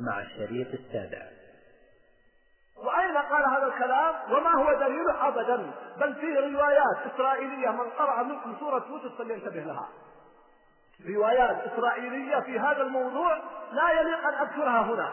[0.00, 1.22] مع الشريط السابع.
[2.76, 8.56] وأين قال هذا الكلام؟ وما هو دليله أبدا؟ بل فيه روايات إسرائيلية من قرأ منكم
[8.60, 9.88] سورة يوسف فلينتبه لها.
[11.08, 13.38] روايات إسرائيلية في هذا الموضوع
[13.72, 15.12] لا يليق أن أذكرها هنا.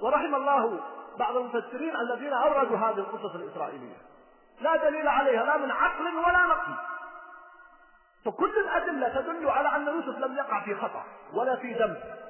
[0.00, 0.80] ورحم الله
[1.18, 3.96] بعض المفسرين الذين أوردوا هذه القصص الإسرائيلية.
[4.60, 6.74] لا دليل عليها لا من عقل ولا نقل.
[8.24, 12.25] فكل الأدلة تدل على أن يوسف لم يقع في خطأ ولا في ذنب.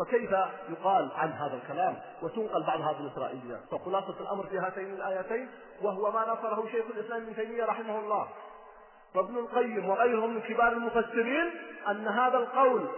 [0.00, 0.30] فكيف
[0.68, 5.48] يقال عن هذا الكلام وتنقل بعض هذه الإسرائيليات فخلاصة الأمر في هاتين الآيتين
[5.82, 8.28] وهو ما نصره شيخ الإسلام ابن تيمية رحمه الله.
[9.14, 11.50] وابن القيم وغيرهم من كبار المفسرين
[11.88, 12.88] أن هذا القول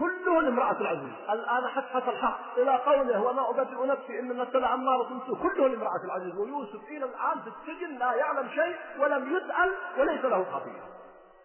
[0.00, 1.12] كله لامرأة العزيز.
[1.30, 2.58] الآن حتى الحق.
[2.58, 5.38] إلى قوله وما أبدئ نفسي إن النفس لأمارة سوء.
[5.42, 6.34] كله لامرأة العزيز.
[6.34, 10.88] ويوسف إلى الآن في السجن لا يعلم شيء ولم يسأل وليس له خطيئة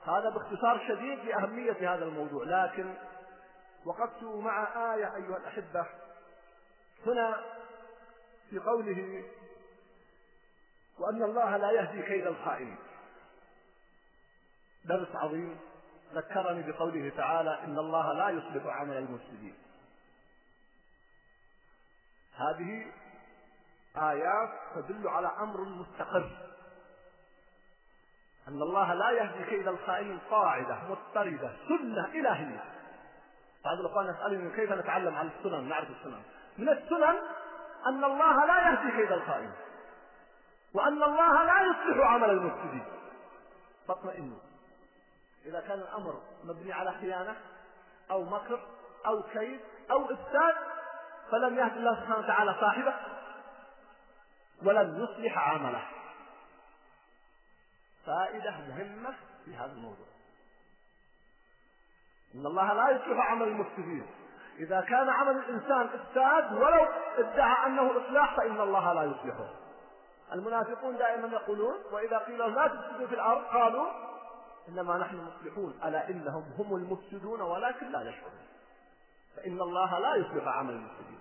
[0.05, 2.43] هذا باختصار شديد لأهمية هذا الموضوع.
[2.45, 2.85] لكن
[3.85, 5.85] وقفت مع آية أيها الأحبة.
[7.05, 7.43] هنا
[8.49, 9.23] في قوله
[10.99, 12.77] وأن الله لا يهدي كيد الخائنين
[14.85, 15.59] درس عظيم.
[16.13, 19.55] ذكرني بقوله تعالى إن الله لا يصلح عمل المفسدين.
[22.35, 22.91] هذه
[23.97, 26.53] آيات تدل على أمر مستقر.
[28.47, 32.63] أن الله لا يهدي كيد الخائن قاعدة مضطردة سنة إلهية.
[33.65, 36.21] بعض الأخوان يسألني كيف نتعلم عن السنن نعرف السنن.
[36.57, 37.21] من السنن
[37.87, 39.51] أن الله لا يهدي كيد الخائن
[40.73, 42.85] وأن الله لا يصلح عمل المفسدين.
[43.87, 44.39] فاطمئنوا.
[45.45, 47.35] إذا كان الأمر مبني على خيانة
[48.11, 48.59] أو مكر
[49.05, 49.59] أو كيد
[49.91, 50.55] أو إفساد
[51.31, 52.93] فلم يهد الله سبحانه وتعالى صاحبه
[54.63, 55.87] ولم يصلح عمله.
[58.05, 60.07] فائدة مهمة في هذا الموضوع.
[62.35, 64.05] إن الله لا يصلح عمل المفسدين.
[64.59, 66.85] إذا كان عمل الإنسان إفساد ولو
[67.17, 69.49] ادعى أنه إصلاح فإن الله لا يصلحه.
[70.33, 73.85] المنافقون دائما يقولون وإذا قيل لا تفسدوا في الأرض قالوا
[74.69, 75.79] إنما نحن مصلحون.
[75.83, 78.47] ألا إنهم هم المفسدون ولكن لا يشعرون.
[79.35, 81.19] فإن الله لا يصلح عمل المفسدين.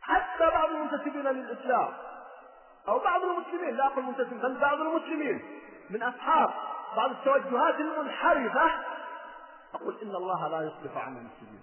[0.00, 1.88] حتى بعض المنتسبين للإسلام
[2.88, 6.50] أو بعض المسلمين لا أقول المنتسبين بل بعض المسلمين من أصحاب
[6.96, 8.70] بعض التوجهات المنحرفة
[9.74, 11.62] أقول إن الله لا يصلح عمل المفسدين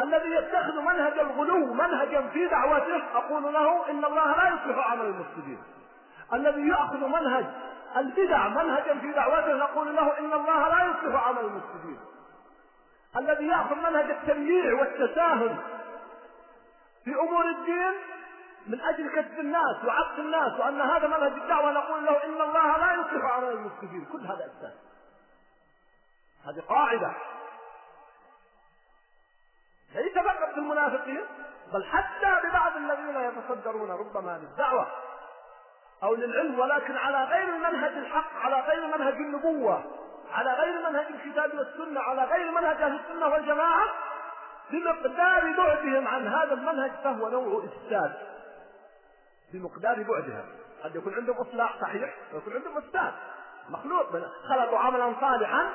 [0.00, 5.62] الذي يتخذ منهج الغلو منهجا في دعوته أقول له إن الله لا يصلح عمل المفسدين
[6.32, 7.46] الذي يأخذ منهج
[7.96, 11.98] البدع منهجا في دعوته نقول له إن الله لا يصلح عمل المفسدين
[13.16, 15.56] الذي يأخذ منهج التمييع والتساهل
[17.04, 17.92] في أمور الدين
[18.66, 22.92] من أجل كسب الناس وعبد الناس وأن هذا منهج الدعوة نقول له إن الله لا
[22.92, 24.72] يصلح عمل المفسدين كل هذا أساس
[26.46, 27.14] هذه قاعدة.
[29.94, 31.24] ليس فقط في المنافقين
[31.72, 34.86] بل حتى ببعض الذين يتصدرون ربما للدعوة
[36.02, 39.84] أو للعلم ولكن على غير منهج الحق على غير منهج النبوة
[40.32, 43.88] على غير منهج الكتاب والسنة على غير منهج أهل السنة والجماعة
[44.70, 48.12] بمقدار بعدهم عن هذا المنهج فهو نوع إفساد.
[49.52, 50.44] بمقدار بعدهم.
[50.84, 53.12] قد يكون عندهم إصلاح صحيح ويكون عندهم إفساد.
[53.68, 54.10] مخلوق.
[54.48, 55.70] خلقوا عملا صالحا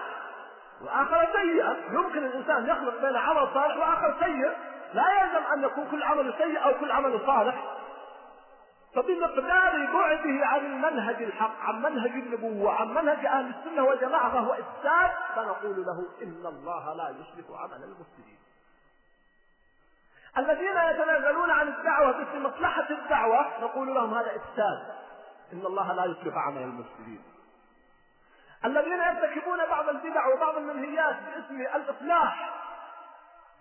[0.82, 4.52] وآخر سيئا يمكن الإنسان يخلق بين عمل صالح وآخر سيء
[4.94, 7.64] لا يلزم أن يكون كل عمل سيء أو كل عمل صالح.
[8.96, 15.12] فبمقدار بعده عن المنهج الحق عن منهج النبوة عن منهج أهل السنة والجماعة فهو إفساد
[15.36, 18.38] فنقول له إن الله لا يصلح عمل المفسدين.
[20.38, 24.98] الذين يتنازلون عن الدعوة باسم مصلحة الدعوة نقول لهم هذا إفساد.
[25.54, 27.22] إن الله لا يصلح عمل المفسدين.
[28.66, 32.54] الذين يرتكبون بعض البدع وبعض المنهيات باسم الإصلاح.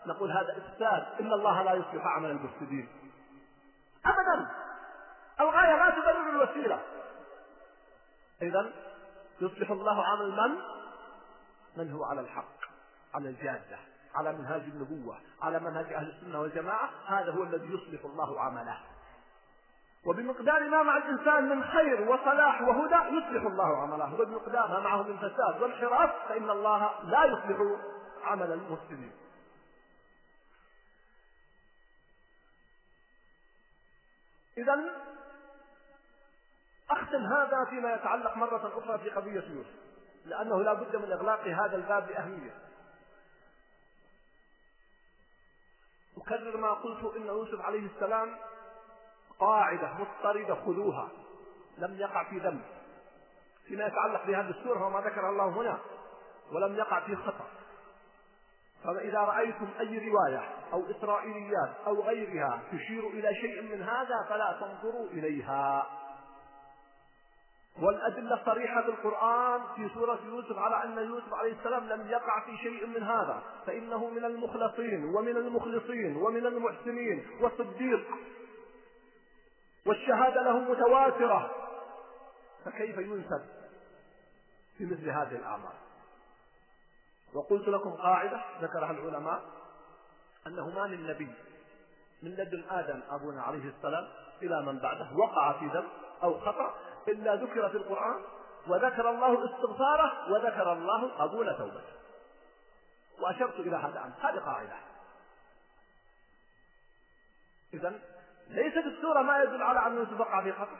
[0.06, 1.20] نقول هذا إفساد.
[1.20, 2.88] إن الله لا يصلح عمل المفسدين.
[4.06, 4.50] أبدا.
[5.40, 6.82] الغاية لا تبرر الوسيلة.
[8.42, 8.72] إذا
[9.40, 10.58] يصلح الله عمل من؟
[11.76, 12.56] من هو على الحق؟
[13.14, 13.78] على الجادة؟
[14.14, 18.78] على منهاج النبوة؟ على منهج أهل السنة والجماعة؟ هذا هو الذي يصلح الله عمله.
[20.04, 25.16] وبمقدار ما مع الإنسان من خير وصلاح وهدى يصلح الله عمله وبمقدار ما معه من
[25.16, 27.58] فساد وانحراف فإن الله لا يصلح
[28.24, 29.12] عمل المسلمين
[34.56, 34.84] إذا
[36.90, 39.86] أختم هذا فيما يتعلق مرة أخرى في قضية يوسف
[40.24, 42.54] لأنه لا بد من إغلاق هذا الباب بأهمية.
[46.16, 48.36] أكرر ما قلت إن يوسف عليه السلام
[49.40, 51.08] قاعدة مضطردة خذوها.
[51.78, 52.62] لم يقع في ذنب.
[53.66, 55.78] فيما يتعلق بهذه السورة وما ذكر الله هنا
[56.52, 57.46] ولم يقع في خطأ.
[58.84, 65.06] فإذا رأيتم أي رواية أو إسرائيليات أو غيرها تشير إلى شيء من هذا فلا تنظروا
[65.06, 65.86] إليها.
[67.82, 72.56] والأدلة الصريحة في القرآن في سورة يوسف على أن يوسف عليه السلام لم يقع في
[72.56, 78.06] شيء من هذا فإنه من المخلصين ومن المخلصين ومن المحسنين والصديق.
[79.86, 81.50] والشهادة له متواترة.
[82.64, 83.44] فكيف ينسب
[84.78, 85.72] في مثل هذه الأعمال
[87.34, 89.42] وقلت لكم قاعدة ذكرها العلماء
[90.46, 91.34] أنه ما من نبي
[92.22, 94.08] من لدن آدم أبونا عليه السلام
[94.42, 95.88] إلى من بعده وقع في ذنب
[96.22, 96.74] أو خطأ
[97.08, 98.22] إلا ذكر في القرآن
[98.66, 101.96] وذكر الله استغفاره وذكر الله قبول توبته.
[103.20, 104.76] وأشرت إلى هذا الأمر هذه قاعدة.
[107.74, 108.00] إذا
[108.48, 110.76] ليست السورة ما يدل على أنه يتبقى في خطأ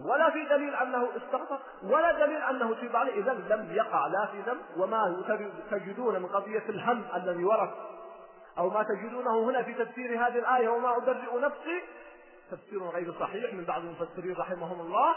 [0.00, 4.40] ولا في دليل أنه استغفر ولا دليل أنه تيب عليه إذا لم يقع لا في
[4.40, 4.60] ذنب.
[4.76, 5.24] وما
[5.70, 7.70] تجدون من قضية الهم الذي ورد
[8.58, 11.82] أو ما تجدونه هنا في تفسير هذه الآية وما أبرئ نفسي
[12.50, 15.14] تفسير غير صحيح من بعض المفسرين رحمهم الله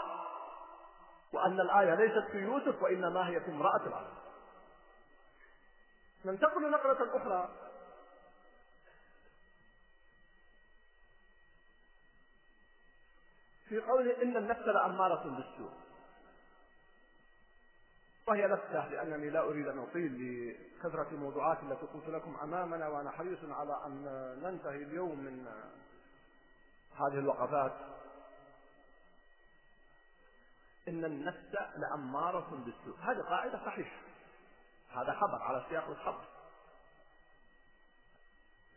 [1.32, 4.12] وأن الآية ليست في يوسف وإنما هي في امرأة العرب.
[6.24, 7.48] ننتقل نقلة أخرى.
[13.70, 15.72] في قوله إن النفس لأمارة بالسوء.
[18.26, 20.12] وهي نفسه لأنني لا أريد أن أطيل
[20.78, 24.04] لكثرة الموضوعات التي قلت لكم أمامنا وأنا حريص على أن
[24.42, 25.46] ننتهي اليوم من
[26.96, 27.72] هذه الوقفات.
[30.88, 32.98] إن النفس لأمارة بالسوء.
[33.00, 34.00] هذه قاعدة صحيحة.
[34.90, 36.24] هذا خبر على سياق الخبر.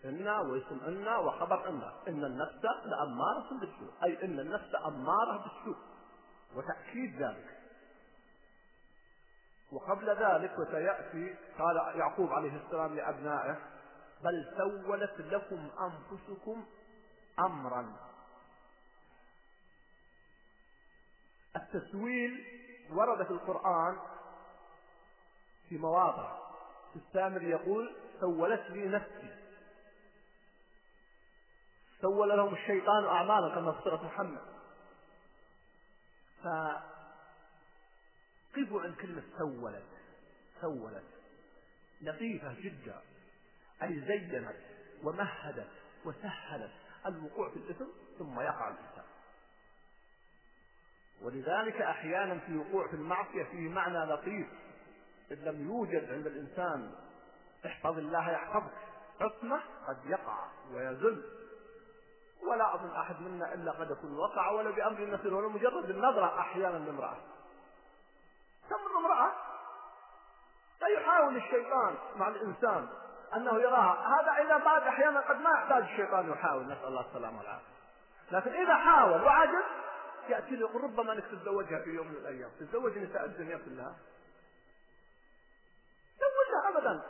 [0.05, 3.93] إن واسم إن وخبر إن إن النفس لأمارة بالسوء.
[4.03, 5.77] أي إن النفس أمارة بالسوء.
[6.55, 7.59] وتأكيد ذلك.
[9.71, 13.59] وقبل ذلك وسيأتي قال يعقوب عليه السلام لأبنائه
[14.23, 16.65] بل سولت لكم أنفسكم
[17.39, 17.93] أمرا.
[21.55, 22.45] التسويل
[22.91, 23.97] ورد في القرآن
[25.69, 26.37] في مواضع.
[26.95, 29.32] السامر يقول سولت لي نفسي.
[32.03, 34.41] سول لهم الشيطان أعمالا كما في سورة محمد.
[38.53, 39.83] فقفوا عن كلمة سولت؟
[40.61, 41.03] سولت.
[42.01, 43.01] لطيفة جدا.
[43.83, 44.55] أي زينت
[45.03, 45.69] ومهدت
[46.05, 46.71] وسهلت
[47.05, 47.85] الوقوع في الإثم
[48.19, 49.03] ثم يقع الإنسان
[51.21, 54.47] ولذلك أحيانا في وقوع في المعصية فيه معنى لطيف.
[55.31, 56.95] إن لم يوجد عند الإنسان
[57.65, 58.73] احفظ الله يحفظك.
[59.19, 61.42] حكمه قد يقع ويزل.
[62.47, 66.77] ولا أظن أحد منا إلا قد يكون وقع ولا بأمر يسير ولا مجرد النظرة أحيانا
[66.77, 67.17] لامرأة.
[68.69, 69.31] كم امرأة؟
[70.79, 72.87] فيحاول الشيطان مع الإنسان
[73.35, 74.21] أنه يراها.
[74.21, 76.65] هذا إذا بعد أحيانا قد ما يحتاج الشيطان يحاول.
[76.65, 77.73] نسأل الله السلامة والعافية.
[78.31, 79.63] لكن إذا حاول وعجز
[80.29, 82.51] يأتي يقول ربما أنك تتزوجها في يوم من الأيام.
[82.59, 83.95] تتزوج نساء الدنيا كلها.
[86.19, 87.03] تزوجها أبدا.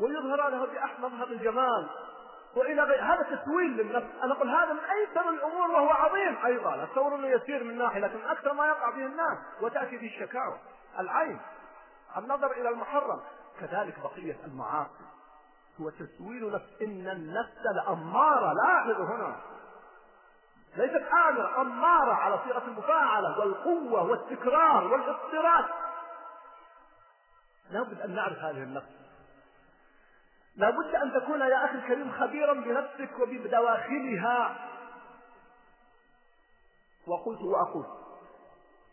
[0.00, 2.07] ويظهر له بأحسن مظهر الجمال.
[2.56, 4.06] وإلى غير هذا تسويل للنفس.
[4.22, 6.84] أنا أقول هذا من ايسر الأمور وهو عظيم أيضا.
[6.84, 10.58] اتصور انه يسير من ناحية لكن أكثر ما يقع به الناس وتأتي به الشكاوى.
[10.98, 11.40] العين
[12.16, 13.20] النظر إلى المحرم.
[13.60, 15.04] كذلك بقية المعاصي.
[15.80, 16.82] هو تسويل نفس.
[16.82, 19.36] إن النفس لاماره لاحظوا هنا.
[20.76, 21.60] ليست آمرة.
[21.60, 25.64] أمارة على صيغة المفاعلة والقوة والتكرار والاضطراد
[27.70, 28.97] لابد أن نعرف هذه النفس.
[30.58, 34.56] لابد أن تكون يا أخي الكريم خبيرا بنفسك وبدواخلها.
[37.06, 37.86] وقلت وأقول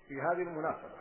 [0.07, 0.95] في هذه المناسبة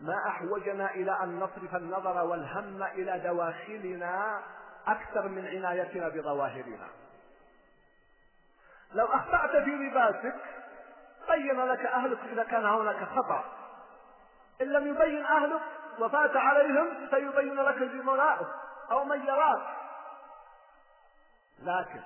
[0.00, 4.42] ما أحوجنا إلى أن نصرف النظر والهم إلى دواخلنا
[4.86, 6.88] أكثر من عنايتنا بظواهرنا.
[8.92, 10.36] لو أخطأت في لباسك
[11.30, 13.44] بين لك أهلك إذا كان هناك خطأ.
[14.62, 15.62] إن لم يبين أهلك
[15.98, 18.48] وفات عليهم سيبين لك زملائك
[18.90, 19.62] أو من يراك.
[21.62, 22.00] لكن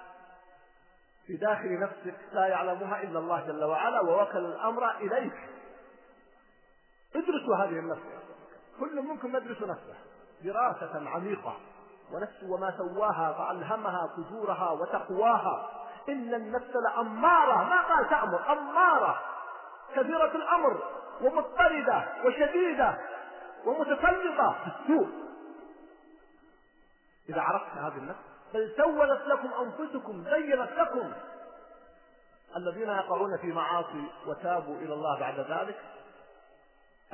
[1.26, 5.34] في داخل نفسك لا يعلمها إلا الله جل وعلا ووكل الأمر إليك.
[7.16, 8.02] ادرسوا هذه النفس.
[8.80, 9.94] كل منكم يدرس نفسه.
[10.44, 11.56] دراسة عميقة.
[12.12, 15.70] ونفس وما سواها فألهمها فجورها وتقواها.
[16.08, 17.64] إن النفس لأمارة.
[17.64, 19.20] ما قال تأمر؟ أمارة.
[19.94, 20.82] كثيرة الأمر
[21.20, 22.98] ومضطردة وشديدة
[23.64, 25.21] ومتسلطة في السوء.
[27.32, 28.20] إذا عرفت هذه النفس
[28.54, 31.12] بل سولت لكم أنفسكم زينت لكم.
[32.56, 35.80] الذين يقعون في معاصي وتابوا إلى الله بعد ذلك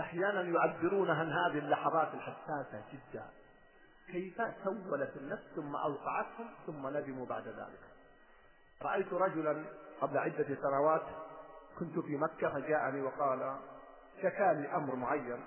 [0.00, 3.24] أحيانا يعبرون عن هذه اللحظات الحساسة جدا.
[4.12, 7.80] كيف سولت النفس ثم أوقعتهم ثم ندموا بعد ذلك.
[8.82, 9.64] رأيت رجلا
[10.00, 11.06] قبل عدة سنوات
[11.78, 13.56] كنت في مكة فجاءني وقال
[14.22, 15.44] شكاني أمر معين؟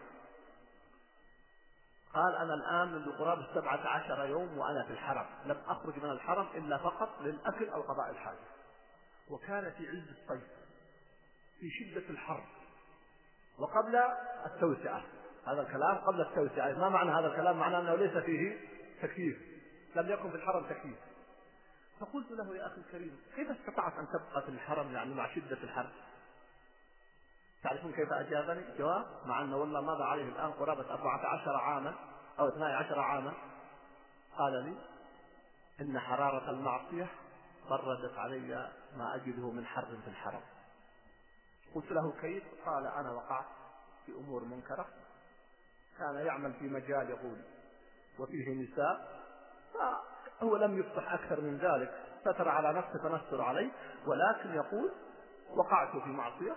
[2.13, 6.47] قال أنا الآن منذ قرابة سبعة عشر يوم وأنا في الحرم لم أخرج من الحرم
[6.55, 8.37] إلا فقط للأكل أو قضاء الحاجة.
[9.29, 10.43] وكان في عز الصيف
[11.59, 12.43] في شدة الحر
[13.59, 13.95] وقبل
[14.45, 15.03] التوسعة.
[15.47, 18.57] هذا الكلام قبل التوسعة ما معنى هذا الكلام؟ معنى أنه ليس فيه
[19.01, 19.37] تكييف
[19.95, 20.97] لم يكن في الحرم تكييف.
[21.99, 25.89] فقلت له يا أخي الكريم كيف استطعت أن تبقى في الحرم يعني مع شدة الحر؟
[27.63, 31.93] تعرفون كيف أجابني؟ جواب مع أنه والله مضى عليه الآن قرابة أربعة عشر عاما
[32.39, 33.33] أو اثني عشر عاما.
[34.37, 34.75] قال لي
[35.81, 37.07] إن حرارة المعصية
[37.69, 40.41] بردت علي ما أجده من حر في الحرم.
[41.75, 43.45] قلت له كيف؟ قال أنا وقعت
[44.05, 44.85] في أمور منكرة.
[45.97, 47.41] كان يعمل في مجال يقول
[48.19, 49.21] وفيه نساء.
[49.73, 52.03] فهو لم يفتح أكثر من ذلك.
[52.21, 53.71] ستر على نفسه فنستر عليه
[54.05, 54.91] ولكن يقول
[55.55, 56.55] وقعت في معصية.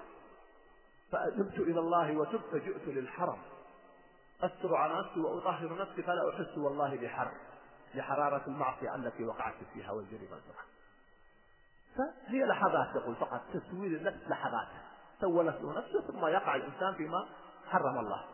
[1.15, 3.39] فتبت إلى الله وتبت جئت للحرم.
[4.43, 7.33] أستر على نفسي وأطهر نفسي فلا أحس والله بحر
[7.95, 10.41] لحرارة المعصية التي وقعت فيها والجريمة.
[11.97, 14.69] فهي لحظات يقول فقط تسويل النفس لحظات.
[15.21, 17.29] سولت نفسه ثم يقع الإنسان فيما
[17.71, 18.25] حرم الله.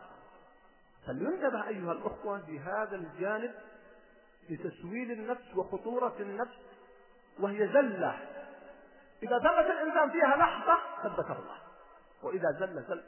[1.07, 3.51] فلينتبه أيها الأخوة بهذا الجانب
[4.49, 6.57] لتسويل النفس وخطورة النفس
[7.39, 8.19] وهي زلة.
[9.23, 11.60] إذا ثبت الإنسان فيها لحظة ثبته الله.
[12.23, 13.03] وإذا زل زل.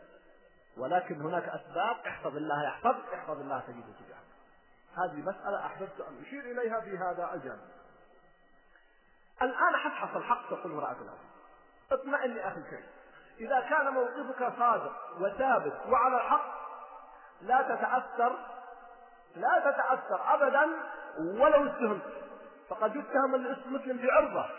[0.77, 4.23] ولكن هناك أسباب احفظ الله يحفظك احفظ الله تجده تجاهك.
[4.97, 7.69] هذه مسألة أحببت أن أشير إليها في هذا الجانب.
[9.41, 11.17] الآن حتحصل الحق تقول امرأة الأول
[11.91, 12.87] اطمئن يا أخي الكريم.
[13.39, 16.53] إذا كان موقفك صادق وثابت وعلى الحق
[17.41, 18.37] لا تتأثر
[19.35, 20.69] لا تتأثر أبدا
[21.17, 22.13] ولو اتهمت
[22.69, 24.49] فقد يتهم المسلم بعرضة.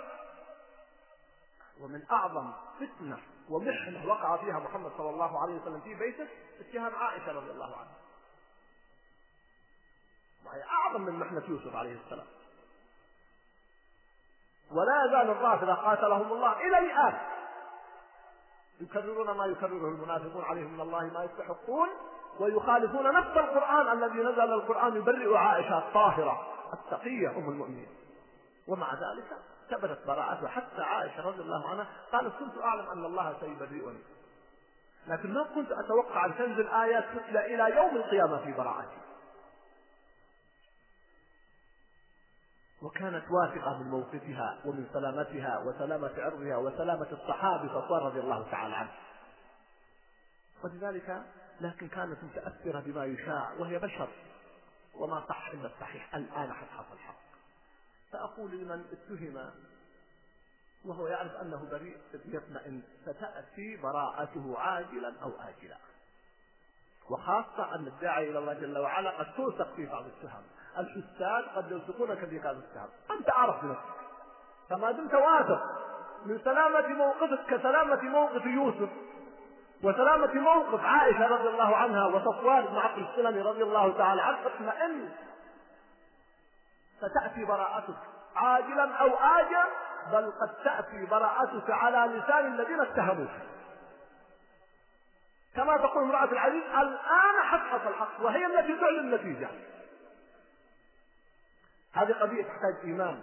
[1.81, 3.19] ومن أعظم فتنة
[3.51, 6.29] ومحنة وقع فيها محمد صلى الله عليه وسلم في بيته
[6.61, 7.95] اتهام عائشة رضي الله عنها.
[10.47, 12.27] وهي أعظم من محنة يوسف عليه السلام.
[14.71, 17.19] ولا يزال الرافضة قاتلهم الله إلى الآن.
[18.81, 21.89] يكررون ما يكرره المنافقون عليهم من الله ما يستحقون
[22.41, 27.89] ويخالفون نفس القرآن الذي نزل القرآن يبرئ عائشة الطاهرة التقية أم المؤمنين.
[28.69, 29.39] ومع ذلك
[29.71, 34.03] ثبتت براءته حتى عائشة رضي الله عنها قالت كنت أعلم أن الله سيبرئني.
[35.07, 38.99] لكن ما كنت أتوقع أن تنزل آيات تتلى إلى يوم القيامة في براءتي.
[42.83, 48.93] وكانت واثقة من موقفها ومن سلامتها وسلامة عرضها وسلامة الصحابي صفوان رضي الله تعالى عنه.
[50.65, 51.23] ولذلك
[51.61, 54.09] لكن كانت متأثرة بما يشاع وهي بشر.
[54.95, 56.15] وما صح إلا الصحيح.
[56.15, 57.24] الآن حتى حصل الحق.
[58.15, 59.51] فأقول لمن اتهم
[60.85, 65.77] وهو يعرف أنه بريء يطمئن ستأتي براءته عاجلا أو آجلا.
[67.11, 70.43] وخاصة أن الداعي إلى الله جل وعلا قد توثق في بعض التهم
[70.79, 73.95] الحساد قد يوثقونك في هذا التهم أنت أعرف بنفسك.
[74.71, 75.63] فما دمت واثق
[76.27, 78.91] من سلامة موقفك كسلامة موقف يوسف
[79.83, 85.09] وسلامة موقف عائشة رضي الله عنها وصفوان بن عبد السلمي رضي الله تعالى عنه اطمئن
[86.99, 87.97] ستأتي براءتك.
[88.37, 89.67] عاجلا أو آجلا
[90.13, 93.31] بل قد تأتي براءتك على لسان الذين اتهموك.
[95.57, 99.49] كما تقول امرأة العزيز الآن حقق الحق وهي التي تعلن النتيجة.
[101.93, 103.23] هذه قضية تحتاج إيمان.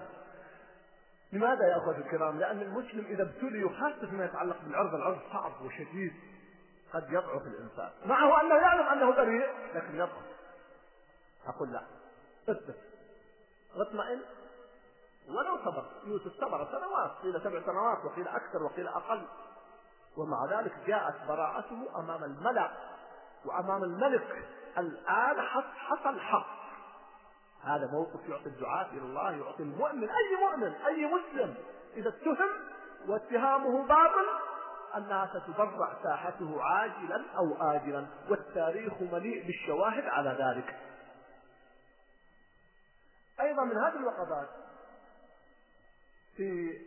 [1.32, 6.14] لماذا يا أخوة الكرام؟ لأن المسلم إذا ابتلي وخاصة فيما يتعلق بالعرض العرض صعب وشديد
[6.94, 7.90] قد يضعف الإنسان.
[8.06, 10.32] معه أنه يعلم أنه بريء لكن يضعف.
[11.48, 11.82] أقول لا.
[12.50, 12.76] اثبت
[13.78, 14.22] واطمئن
[15.30, 15.86] ولو صبر.
[16.04, 19.28] يوسف صبر سنوات قيل سبع سنوات وقيل أكثر وقيل أقل.
[20.18, 22.72] ومع ذلك جاءت براءته أمام الملأ
[23.46, 24.48] وأمام الملك.
[24.78, 25.42] الآن
[25.76, 26.62] حصل حق
[27.64, 31.56] هذا موقف يعطي الدعاة إلى الله يعطي المؤمن أي مؤمن أي مسلم
[31.94, 32.50] إذا اتهم
[33.08, 34.26] واتهامه باطل
[34.98, 40.76] أنها ستبرع ساحته عاجلا أو آجلا والتاريخ مليء بالشواهد على ذلك.
[43.42, 44.50] أيضا من هذه الوقفات
[46.38, 46.82] في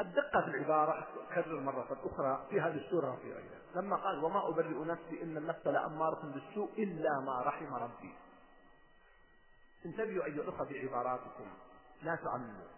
[0.00, 3.60] الدقة في العبارة أكرر مرة أخرى في هذه السورة وفي غيرها.
[3.74, 8.14] لما قال وما أبرئ نفسي إن النفس لأمارة بالسوء إلا ما رحم ربي.
[9.86, 11.48] انتبهوا أيها الأخوة في عباراتكم
[12.02, 12.68] لا تعمموا.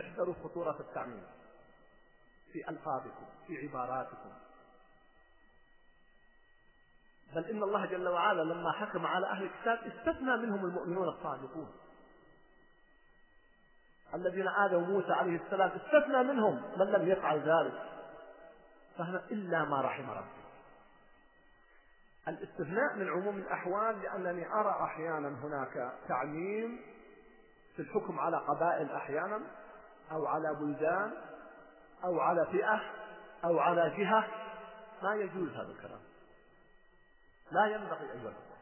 [0.00, 1.26] احذروا خطورة التعميم
[2.52, 4.32] في ألفاظكم في عباراتكم.
[7.34, 11.72] بل إن الله جل وعلا لما حكم على أهل الكتاب استثنى منهم المؤمنون الصادقون.
[14.14, 17.82] الذين آذوا موسى عليه السلام استثنى منهم من لم يفعل ذلك.
[18.98, 20.42] فهنا إلا ما رحم ربي.
[22.28, 26.80] الاستثناء من عموم الأحوال لأنني أرى أحيانا هناك تعميم
[27.76, 29.40] في الحكم على قبائل أحيانا
[30.12, 31.12] أو على بلدان
[32.04, 32.80] أو على فئة
[33.44, 34.28] أو على جهة.
[35.02, 36.01] ما يجوز هذا الكلام.
[37.52, 38.52] لا ينبغي أيها الأخوة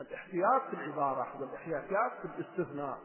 [0.00, 2.98] الاحتياط في العبارة والاحتياط في الاستثناء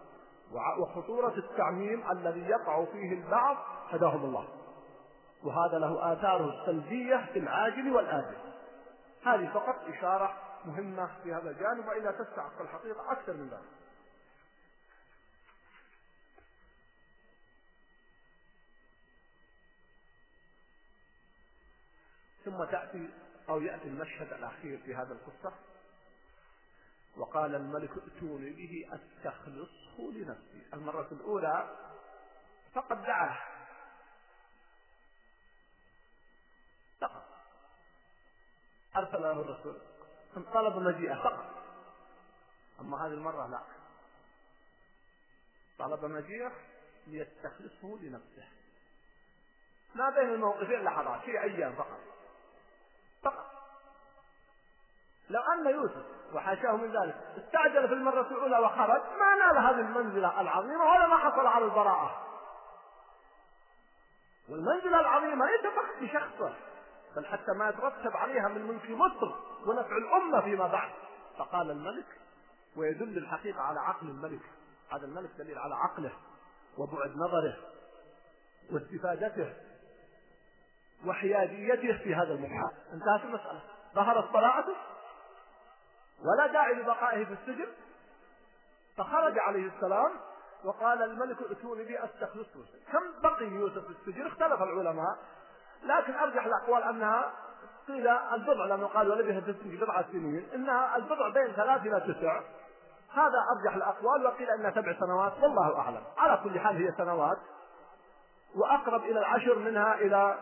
[0.79, 3.57] وخطورة التعميم الذي يقع فيه البعض
[3.89, 4.47] هداهم الله.
[5.43, 8.37] وهذا له آثاره السلبية في العاجل والآجل
[9.25, 10.33] هذه فقط إشارة
[10.65, 13.75] مهمة في هذا الجانب وإلا تستحق الحقيقة أكثر من ذلك.
[22.45, 23.09] ثم تأتي
[23.49, 25.53] أو يأتي المشهد الأخير في هذا القصة؟
[27.17, 30.67] وقال الملك ائتوني به أستخلصه لنفسي.
[30.73, 31.77] المرة الأولى
[32.73, 33.37] فقد دعاه.
[37.01, 37.25] فقط.
[38.95, 39.81] أرسل له الرسول.
[40.53, 41.63] طلب مجيئه فقط.
[42.79, 43.61] أما هذه المرة لا.
[45.79, 46.51] طلب مجيئه
[47.07, 48.47] ليستخلصه لنفسه.
[49.95, 51.99] ما بين الموقفين لحظات في أيام فقط.
[55.29, 60.41] لو أن يوسف وحاشاه من ذلك استعجل في المرة الأولى وخرج ما نال هذه المنزلة
[60.41, 62.21] العظيمة ولا ما حصل على البراءة.
[64.49, 66.53] والمنزلة العظيمة ليس فقط بشخصه
[67.15, 69.35] بل حتى ما يترتب عليها من ملك مصر
[69.67, 70.91] ونفع الأمة فيما بعد.
[71.37, 72.07] فقال الملك
[72.77, 74.41] ويدل الحقيقة على عقل الملك.
[74.91, 76.11] هذا الملك دليل على عقله
[76.77, 77.57] وبعد نظره
[78.71, 79.53] واستفادته
[81.05, 82.71] وحياديته في هذا المحال.
[82.93, 83.61] انتهت المسألة.
[83.95, 84.75] ظهرت براءته؟
[86.23, 87.67] ولا داعي لبقائه في السجن.
[88.97, 90.11] فخرج عليه السلام
[90.63, 95.17] وقال الملك ائتوني بي استخلصه كم بقي يوسف في السجن؟ اختلف العلماء.
[95.83, 97.31] لكن أرجح الأقوال أنها
[97.87, 102.41] قيل البضع لأنه قال ولبث في السجن بضع سنين إنها البضع بين ثلاث إلى تسع.
[103.13, 106.03] هذا أرجح الأقوال وقيل إنها سبع سنوات والله أعلم.
[106.17, 107.37] على كل حال هي سنوات
[108.55, 110.39] وأقرب إلى العشر منها إلى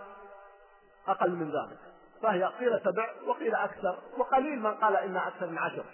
[1.08, 1.93] أقل من ذلك.
[2.24, 5.86] فهي قيل سبع وقيل أكثر وقليل من قال إنها أكثر من عشر.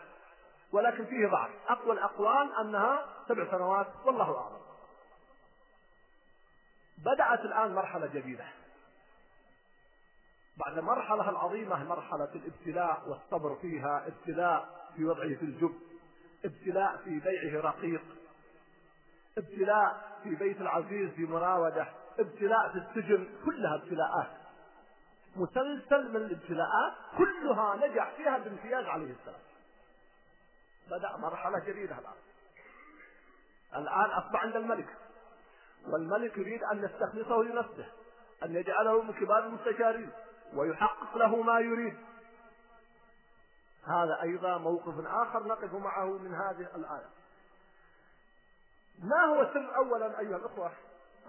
[0.71, 1.49] ولكن فيه ضعف.
[1.67, 4.59] أقوى الأقوال أنها سبع سنوات والله أعلم.
[6.97, 8.45] بدأت الآن مرحلة جديدة.
[10.57, 15.75] بعد المرحلة العظيمة مرحلة الابتلاء والصبر فيها ابتلاء في وضعه في الجب
[16.45, 18.01] ابتلاء في بيعه رقيق
[19.37, 21.87] ابتلاء في بيت العزيز بمراودة
[22.19, 24.38] ابتلاء في السجن كلها ابتلاءات.
[25.35, 29.41] مسلسل من الابتلاءات كلها نجح فيها بامتياز عليه السلام.
[30.87, 32.13] بدأ مرحلة جديدة الآن.
[33.75, 34.97] الآن أصبح عند الملك.
[35.87, 37.85] والملك يريد أن يستخلصه لنفسه
[38.43, 40.11] أن يجعله من كبار المستشارين
[40.53, 41.97] ويحقق له ما يريد.
[43.87, 47.09] هذا أيضا موقف آخر نقف معه من هذه الآية.
[49.03, 50.71] ما هو السر أولا أيها الأخوة؟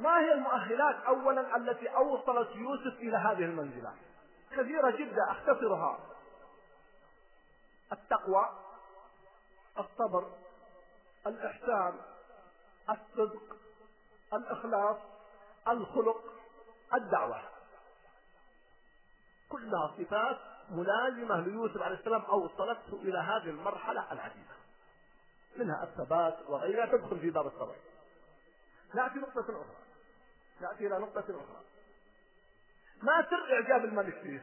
[0.00, 3.94] ما هي المؤهلات أولا التي أوصلت يوسف إلى هذه المنزلة؟
[4.50, 5.98] كثيرة جدا أختصرها.
[7.92, 8.48] التقوى
[9.78, 10.30] الصبر
[11.26, 11.94] الإحسان
[12.90, 13.56] الصدق
[14.32, 14.96] الإخلاص
[15.68, 16.24] الخلق
[16.94, 17.42] الدعوة.
[19.48, 20.38] كلها صفات
[20.70, 24.54] ملازمة ليوسف عليه السلام أوصلته إلى هذه المرحلة العجيبة
[25.56, 27.74] منها الثبات وغيرها تدخل في باب الصبر.
[28.94, 29.79] نأتي نقطة أخرى.
[30.60, 31.64] نأتي إلى نقطة أخرى.
[33.02, 34.42] ما سر إعجاب الملك فيه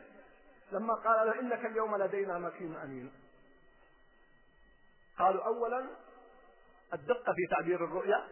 [0.71, 3.11] لما قال له إنك اليوم لدينا مكين أمين.
[5.19, 5.87] قالوا أولا
[6.93, 8.27] الدقة في تعبير الرؤيا.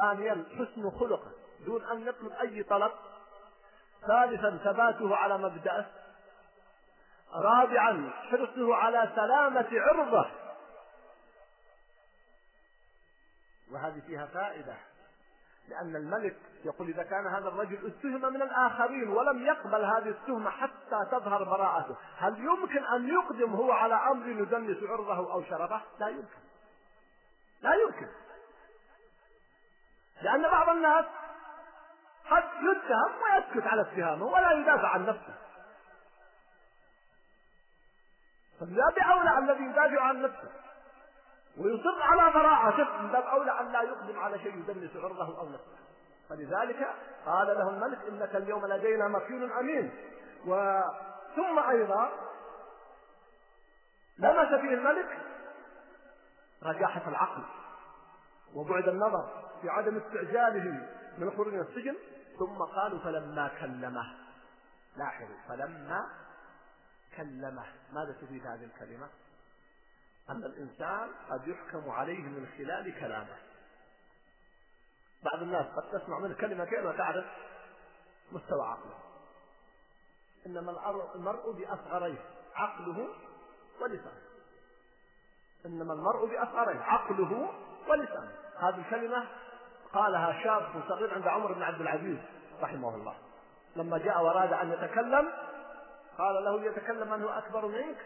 [0.00, 1.32] ثانيا حسن خلقه
[1.66, 2.92] دون أن يطلب أي طلب.
[4.06, 5.86] ثالثا ثباته على مبدأه.
[7.32, 10.30] رابعا حرصه على سلامة عرضه.
[13.70, 14.76] وهذه فيها فائدة.
[15.68, 21.06] لأن الملك يقول إذا كان هذا الرجل اتهم من الآخرين ولم يقبل هذه التهمة حتى
[21.10, 26.40] تظهر براءته هل يمكن أن يقدم هو على أمر يدنس عرضه أو شرفه؟ لا يمكن.
[27.62, 28.08] لا يمكن.
[30.22, 31.04] لأن بعض الناس
[32.30, 35.34] قد يتهم ويسكت على اتهامه ولا يدافع عن نفسه.
[38.60, 40.50] فباب أولى الذي يدافع عن نفسه.
[41.58, 45.48] ويصر على براءة شوف من باب أولى أن لا يقدم على شيء يدنس عرضه أو
[45.48, 45.78] نفسه.
[46.28, 46.94] فلذلك
[47.26, 49.92] قال له الملك إنك اليوم لدينا مكين أمين.
[50.46, 50.80] و
[51.36, 52.10] ثم أيضا
[54.18, 55.18] لمس فيه الملك
[56.62, 57.42] رجاحة العقل
[58.54, 59.28] وبعد النظر
[59.62, 61.96] في عدم استعجاله من الخروج من السجن.
[62.38, 64.14] ثم قالوا فلما كلمه.
[64.96, 66.06] لاحظوا فلما
[67.16, 67.64] كلمه.
[67.92, 69.08] ماذا تفيد هذه الكلمة؟
[70.30, 73.36] أن الإنسان قد يحكم عليه من خلال كلامه.
[75.22, 77.24] بعض الناس قد تسمع منه كلمة كلمة تعرف
[78.32, 78.98] مستوى عقله.
[80.46, 82.18] إنما المرء بأصغريه
[82.54, 83.08] عقله
[83.80, 84.20] ولسانه.
[85.66, 87.52] إنما المرء بأصغريه عقله
[87.88, 88.32] ولسانه.
[88.58, 89.26] هذه الكلمة
[89.92, 92.18] قالها شاب صغير عند عمر بن عبد العزيز
[92.60, 93.14] رحمه الله.
[93.76, 95.32] لما جاء وأراد أن يتكلم
[96.18, 97.96] قال له يتكلم من هو أكبر منك؟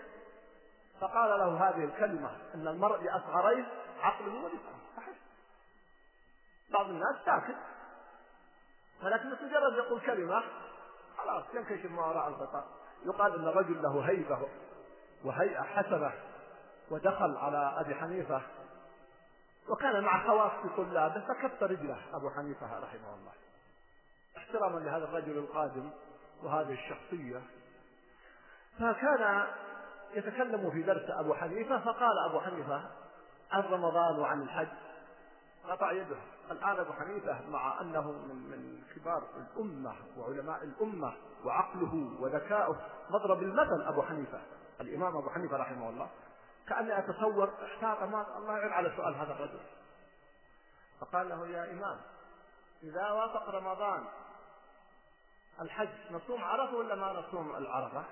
[1.00, 3.66] فقال له هذه الكلمة أن المرء بأصغريه
[4.00, 5.16] عقله ولسانه صحيح.
[6.72, 7.56] بعض الناس ساكت.
[9.02, 10.42] ولكن مجرد يقول كلمة
[11.18, 12.66] خلاص ينكشف ما وراء الغطاء
[13.06, 14.48] يقال إن رجل له هيبة
[15.24, 16.12] وهيئة حسنة
[16.90, 18.42] ودخل على أبي حنيفة
[19.68, 21.98] وكان مع خواص طلابه فكف رجله.
[22.12, 23.32] أبو حنيفة رحمه الله.
[24.36, 25.90] احتراما لهذا الرجل القادم
[26.42, 27.42] وهذه الشخصية.
[28.78, 29.46] فكان
[30.16, 32.90] يتكلم في درس أبو حنيفة فقال أبو حنيفة
[33.52, 34.68] عن رمضان وعن الحج.
[35.68, 36.16] قطع يده.
[36.50, 41.12] الآن أبو حنيفة مع أنه من من كبار الأمة وعلماء الأمة
[41.44, 42.76] وعقله وذكاؤه
[43.10, 44.40] مضرب المثل أبو حنيفة.
[44.80, 46.08] الإمام أبو حنيفة رحمه الله
[46.68, 49.60] كأني أتصور احتاط ما الله يعين على سؤال هذا الرجل.
[51.00, 52.00] فقال له يا إمام
[52.82, 54.04] إذا وافق رمضان
[55.60, 58.04] الحج نصوم عرفة ولا ما نصوم العرفة؟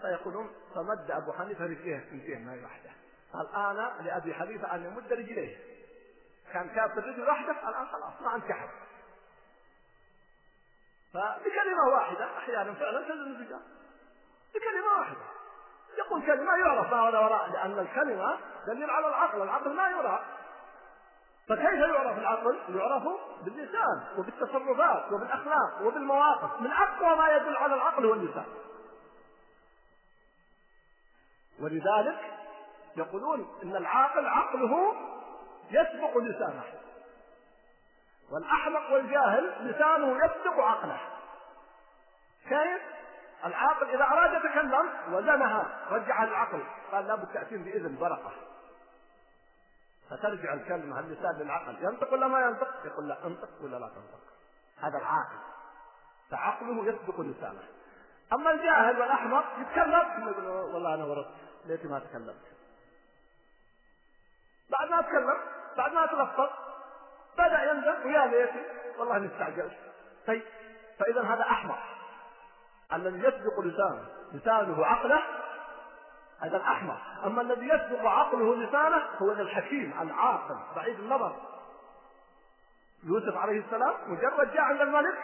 [0.00, 2.90] فيقولون فمد أبو حنيفة رجليه اثنتين ما هي واحدة
[3.34, 5.56] الآن لأبي حنيفة أن يمد رجليه.
[6.52, 8.68] كان كافر رجل واحدة الآن خلاص ما انتحر
[11.14, 13.60] فبكلمة واحدة أحيانا فعلا تزن الرجال.
[14.54, 15.20] بكلمة واحدة.
[15.98, 20.24] يقول كلمة يعرف ما ولا وراء لأن الكلمة دليل على العقل العقل ما يرى.
[21.48, 23.02] فكيف يعرف العقل؟ يعرف
[23.44, 26.60] باللسان وبالتصرفات وبالأخلاق وبالمواقف.
[26.60, 28.46] من أقوى ما يدل على العقل واللسان
[31.60, 32.20] ولذلك
[32.96, 34.94] يقولون إن العاقل عقله
[35.70, 36.64] يسبق لسانه
[38.30, 41.00] والأحمق والجاهل لسانه يسبق عقله.
[42.48, 42.82] كيف؟
[43.44, 46.62] العاقل إذا أراد يتكلم وزنها رجع العقل
[46.92, 48.32] قال لابد تأتين بإذن برقة.
[50.10, 54.20] فترجع الكلمة اللسان للعقل ينطق ولا ما ينطق؟ يقول لا انطق ولا لا تنطق.
[54.80, 55.38] هذا العاقل.
[56.30, 57.62] فعقله يسبق لسانه.
[58.32, 62.36] أما الجاهل والأحمق يتكلم يقول والله أنا ورطت ليتي ما تكلمت.
[64.70, 65.40] بعد ما تكلم
[65.76, 66.48] بعد ما تلفظ
[67.38, 68.64] بدأ يندم ويا ليتي
[68.98, 69.76] والله أني استعجلت.
[70.26, 70.42] طيب
[70.98, 71.78] فإذا هذا أحمق
[72.92, 75.22] الذي يسبق لسانه لسانه عقله
[76.40, 81.36] هذا الأحمق أما الذي يسبق عقله لسانه هو الحكيم العاقل بعيد النظر.
[83.04, 85.18] يوسف عليه السلام مجرد جاء عند الملك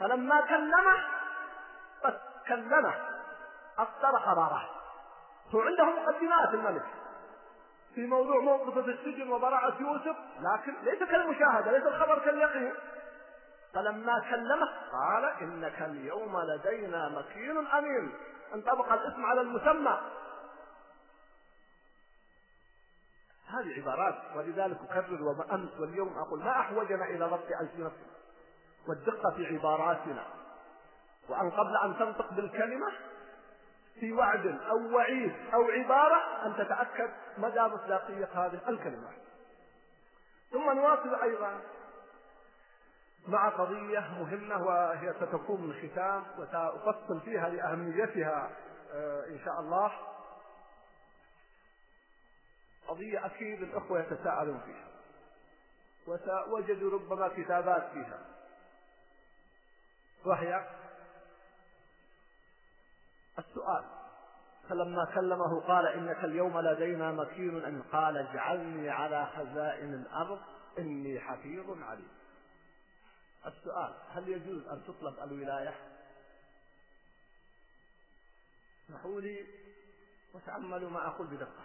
[0.00, 1.04] فلما كلمه
[2.04, 2.14] بس
[2.48, 2.94] كلمه
[3.78, 4.77] أصدر قراره
[5.54, 6.86] هو عنده مقدمات الملك.
[7.94, 12.74] في موضوع موقفه في السجن وبراءة يوسف لكن ليس كالمشاهدة ليس الخبر كاليقين.
[13.74, 18.14] فلما كلمه قال إنك اليوم لدينا مكين أمين.
[18.54, 19.98] انطبق الاسم على المسمى.
[23.48, 27.90] هذه عبارات ولذلك أكرر وأمس واليوم أقول ما أحوجنا إلى ضبط ألسنتنا
[28.88, 30.24] والدقة في عباراتنا.
[31.28, 32.92] وأن قبل أن تنطق بالكلمة
[34.00, 39.10] في وعد أو وعيد أو عبارة أن تتأكد مدى مصداقية هذه الكلمة.
[40.50, 41.60] ثم نواصل أيضا
[43.28, 48.50] مع قضية مهمة وهي ستكون من ختام وسأفصل فيها لأهميتها
[48.92, 49.92] آه، إن شاء الله.
[52.88, 54.88] قضية أكيد الأخوة يتساءلون فيها
[56.06, 58.18] وسأوجد ربما كتابات فيها.
[60.26, 60.66] وهي
[63.38, 63.84] السؤال.
[64.68, 70.40] فلما كلمه قال إنك اليوم لدينا مكين أن قال اجعلني على خزائن الأرض
[70.78, 72.08] إني حفيظ عليم.
[73.46, 75.74] السؤال هل يجوز أن تطلب الولاية؟
[78.84, 79.46] اسمحوا لي
[80.34, 81.64] وتأملوا ما أقول بدقة.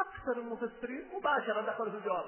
[0.00, 2.26] أكثر المفسرين مباشرة دخلوا في الجواب.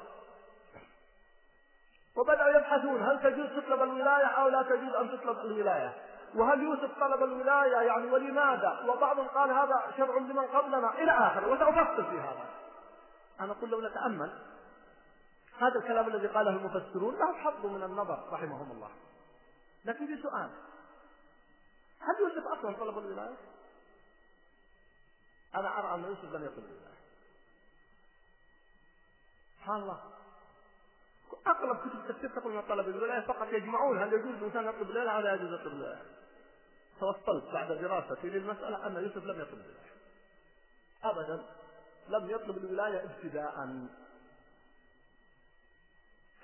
[2.17, 7.23] وبدأوا يبحثون هل تجوز تطلب الولاية أو لا تجوز أن تطلب الولاية؟ وهل يوسف طلب
[7.23, 12.47] الولاية يعني ولماذا؟ وبعضهم قال هذا شرع لمن قبلنا إلى آخره وسأفصل في هذا.
[13.41, 14.38] أنا أقول لو نتأمل
[15.59, 18.91] هذا الكلام الذي قاله المفسرون له حظ من النظر رحمهم الله.
[19.85, 20.51] لكن في سؤال
[22.01, 23.37] هل يوسف أصلا طلب الولاية؟
[25.55, 26.99] أنا أرى أن يوسف لم يطلب الولاية.
[29.59, 30.01] سبحان الله.
[31.47, 35.21] أغلب كتب التفسير تقول من طلب الولاية فقط يجمعون هل يجوز الإنسان يطلب الولاية أو
[35.21, 36.03] لا يجوز يطلب الولاية
[37.01, 39.59] توصلت بعد دراستي للمسألة أن يوسف لم يطلب.
[39.59, 39.88] الولاية
[41.05, 41.45] أبدا
[42.09, 43.87] لم يطلب الولاية ابتداء.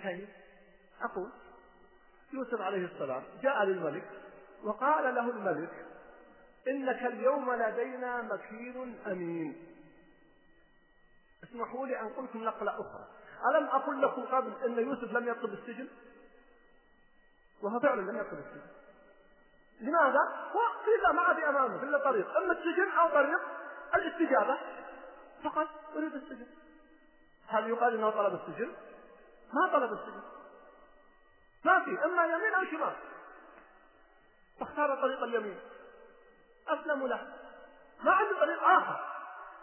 [0.02, 0.28] كيف؟
[1.00, 1.30] أقول
[2.32, 4.10] يوسف عليه السلام جاء للملك
[4.64, 5.86] وقال له الملك
[6.68, 9.66] إنك اليوم لدينا مكين أمين.
[11.44, 13.08] اسمحوا لي أن قلتم نقلة أخرى.
[13.50, 15.88] ألم أقل لكم قبل أن يوسف لم يطلب السجن؟
[17.62, 18.70] وهو فعلا لم يطلب السجن.
[19.80, 20.50] لماذا؟
[20.98, 22.36] إذا ما عاد أمامه إلا طريق.
[22.36, 23.40] إما السجن أو طريق
[23.94, 24.58] الاستجابة
[25.44, 26.46] فقط أريد السجن.
[27.48, 28.72] هل يقال أنه طلب السجن؟
[29.52, 30.22] ما طلب السجن.
[31.64, 32.04] ما في.
[32.04, 32.96] إما يمين أو شمال.
[34.60, 35.60] فاختار طريق اليمين.
[36.68, 37.32] أسلموا له.
[38.02, 39.13] ما عنده طريق آخر.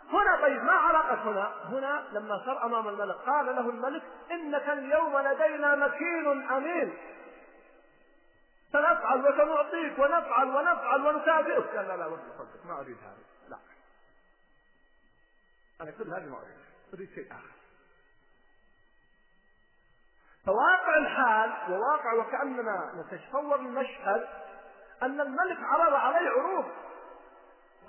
[0.09, 5.17] هنا طيب ما علاقة هنا؟ هنا لما صار أمام الملك قال له الملك إنك اليوم
[5.19, 6.97] لدينا مكين أمين.
[8.71, 13.17] سنفعل وسنعطيك ونفعل ونفعل ونكافئك قال لا لا ودي صدق ما أريد هذا.
[13.49, 13.57] لا.
[15.81, 16.57] أنا كل هذه ما أريد
[16.93, 17.51] أريد شيء آخر.
[20.45, 24.27] فواقع الحال وواقع وكأننا نتصور المشهد
[25.03, 26.65] أن الملك عرض عليه عروض.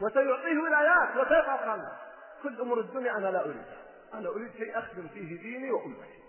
[0.02, 1.88] وسيعطيه ولايات وسيفعل
[2.42, 3.82] كل أمور الدنيا أنا لا أريدها
[4.14, 6.22] أنا أريد شيء أخدم فيه ديني وأمتي.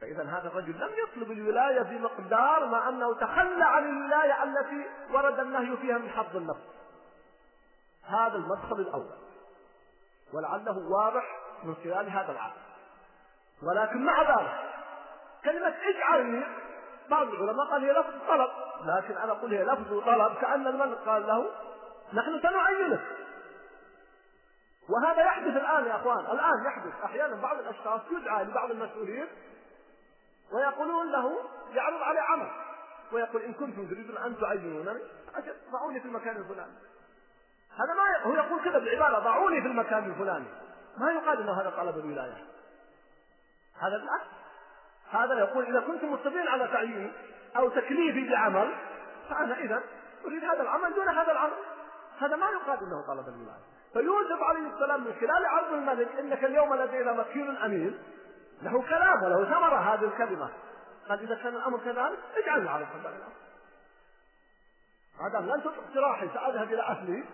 [0.00, 5.76] فإذا هذا الرجل لم يطلب الولاية بمقدار ما أنه تخلى عن الولاية التي ورد النهي
[5.76, 6.60] فيها من حظ النفس.
[8.04, 9.18] هذا المدخل الأول.
[10.32, 11.24] ولعله واضح
[11.64, 12.60] من خلال هذا العقل.
[13.62, 14.68] ولكن مع ذلك
[15.44, 16.44] كلمة اجعلني
[17.10, 18.50] بعض العلماء قال هي لفظ طلب
[18.84, 21.50] لكن أنا أقول هي لفظ طلب كأن الملك قال له
[22.12, 23.00] نحن سنعينك
[24.88, 29.26] وهذا يحدث الآن يا أخوان الآن يحدث أحيانا بعض الأشخاص يدعى لبعض المسؤولين
[30.52, 31.38] ويقولون له
[31.74, 32.50] يعرض عليه عمل
[33.12, 35.00] ويقول إن كنتم تريدون أن تعينونني
[35.72, 36.72] ضعوني في المكان الفلاني.
[37.74, 40.46] هذا ما هو يقول كذا بالعبارة ضعوني في المكان الفلاني.
[40.98, 42.44] ما يقال أنه هذا طلب الولاية.
[43.80, 44.26] هذا بالعكس.
[45.10, 47.12] هذا يقول إذا كنتم مصرين على تعييني
[47.56, 48.74] أو تكليفي بعمل
[49.30, 49.82] فأنا إذا
[50.24, 51.56] أريد هذا العمل دون هذا العمل.
[52.20, 56.74] هذا ما يقال أنه طلب الولاية فيوسف عليه السلام من خلال عرض الملك إنك اليوم
[56.74, 57.98] لدينا مكين أمين
[58.62, 60.50] له كلام وله ثمرة هذه الكلمة.
[61.08, 63.18] قال إذا كان الأمر كذلك اجعلني على الأمر
[65.20, 67.24] ما دام لن تطلق سراحي سأذهب إلى أهلي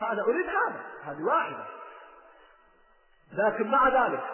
[0.00, 0.80] فأنا أريد هذا.
[1.04, 1.64] هذه واحدة.
[3.32, 4.24] لكن مع ذلك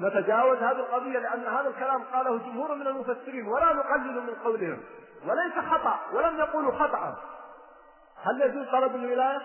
[0.00, 4.82] نتجاوز هذه القضية لأن هذا الكلام قاله جمهور من المفسرين ولا نقلل من قولهم.
[5.26, 7.16] وليس خطأ ولم يقولوا خطأ.
[8.24, 9.40] هل يجوز طلب الولاية؟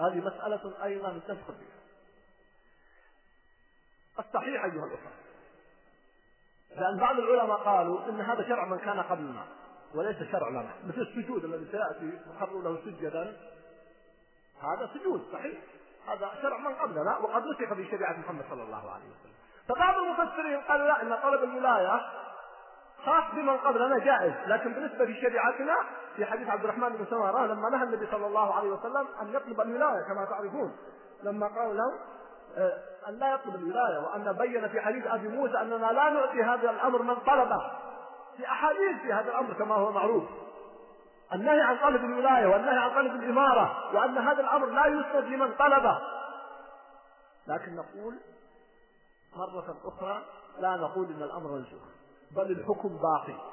[0.00, 1.78] هذه مسألة أيضا نتفق فيها.
[4.18, 5.12] الصحيح أيها الأخوة
[6.76, 9.46] لأن بعض العلماء قالوا إن هذا شرع من كان قبلنا
[9.94, 13.36] وليس شرع لنا مثل السجود الذي سيأتي وخروا له سجدا.
[14.62, 15.58] هذا سجود صحيح؟
[16.08, 19.34] هذا شرع من قبلنا وقد نسخ في شريعة محمد صلى الله عليه وسلم.
[19.68, 22.00] فبعض المفسرين قالوا لا إن طلب الولاية
[23.04, 25.76] خاص بمن قبلنا جائز لكن بالنسبة لشريعتنا
[26.16, 29.60] في حديث عبد الرحمن بن سمره لما نهى النبي صلى الله عليه وسلم أن يطلب
[29.60, 30.76] الولاية كما تعرفون
[31.22, 31.92] لما قال له
[32.56, 36.70] آه، أن لا يطلب الولاية وأن بين في حديث أبي موسى أننا لا نعطي هذا
[36.70, 37.70] الأمر من طلبه.
[38.36, 40.24] في أحاديث في هذا الأمر كما هو معروف.
[41.32, 46.00] النهي عن طلب الولاية والنهي عن طلب الإمارة وأن هذا الأمر لا يسند لمن طلبه.
[47.46, 48.18] لكن نقول
[49.36, 50.22] مرة أخرى
[50.58, 51.97] لا نقول إن الأمر منسوخ.
[52.30, 53.48] بل الحكم باقي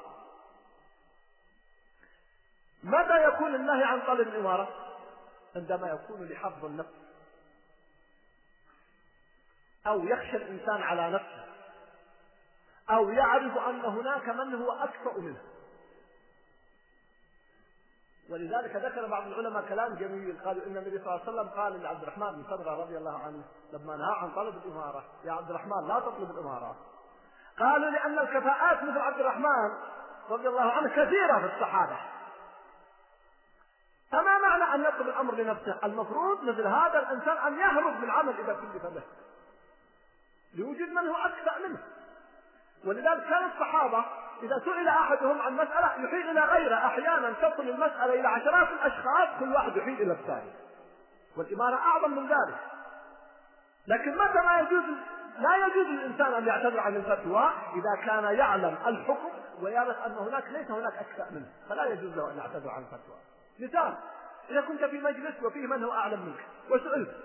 [2.82, 4.68] متى يكون النهي عن طلب الإمارة؟
[5.56, 6.94] عندما يكون لحظ النفس.
[9.86, 11.46] أو يخشى الإنسان على نفسه.
[12.90, 15.42] أو يعرف أن هناك من هو أكفأ منه.
[18.30, 20.40] ولذلك ذكر بعض العلماء كلام جميل.
[20.44, 23.44] قالوا إن النبي صلى الله عليه وسلم قال لعبد الرحمن بن سمره رضي الله عنه
[23.72, 26.95] لما نهى عن طلب الإمارة يا عبد الرحمن لا تطلب الإمارة.
[27.58, 29.70] قالوا لأن الكفاءات مثل عبد الرحمن
[30.30, 31.96] رضي الله عنه كثيرة في الصحابة.
[34.12, 38.52] فما معنى أن يطلب الأمر لنفسه المفروض مثل هذا الإنسان أن يهرب من عمل إذا
[38.52, 39.02] كلف به.
[40.54, 41.78] لوجود من هو أكفأ منه.
[42.84, 44.04] ولذلك كان الصحابة
[44.42, 46.86] إذا سئل أحدهم عن مسألة يحيل إلى غيره.
[46.86, 50.52] أحيانا تصل المسألة إلى عشرات الأشخاص كل واحد يحيل إلى الثاني.
[51.36, 52.58] والإمارة أعظم من ذلك.
[53.86, 54.84] لكن متى ما يجوز
[55.38, 60.70] لا يجوز للإنسان أن يعتذر عن الفتوى إذا كان يعلم الحكم ويرى أن هناك ليس
[60.70, 63.16] هناك أكفأ منه فلا يجوز له أن يعتذر عن الفتوى.
[63.58, 63.94] مثال
[64.50, 67.16] إذا كنت في مجلس وفيه من هو أعلم منك وسئلت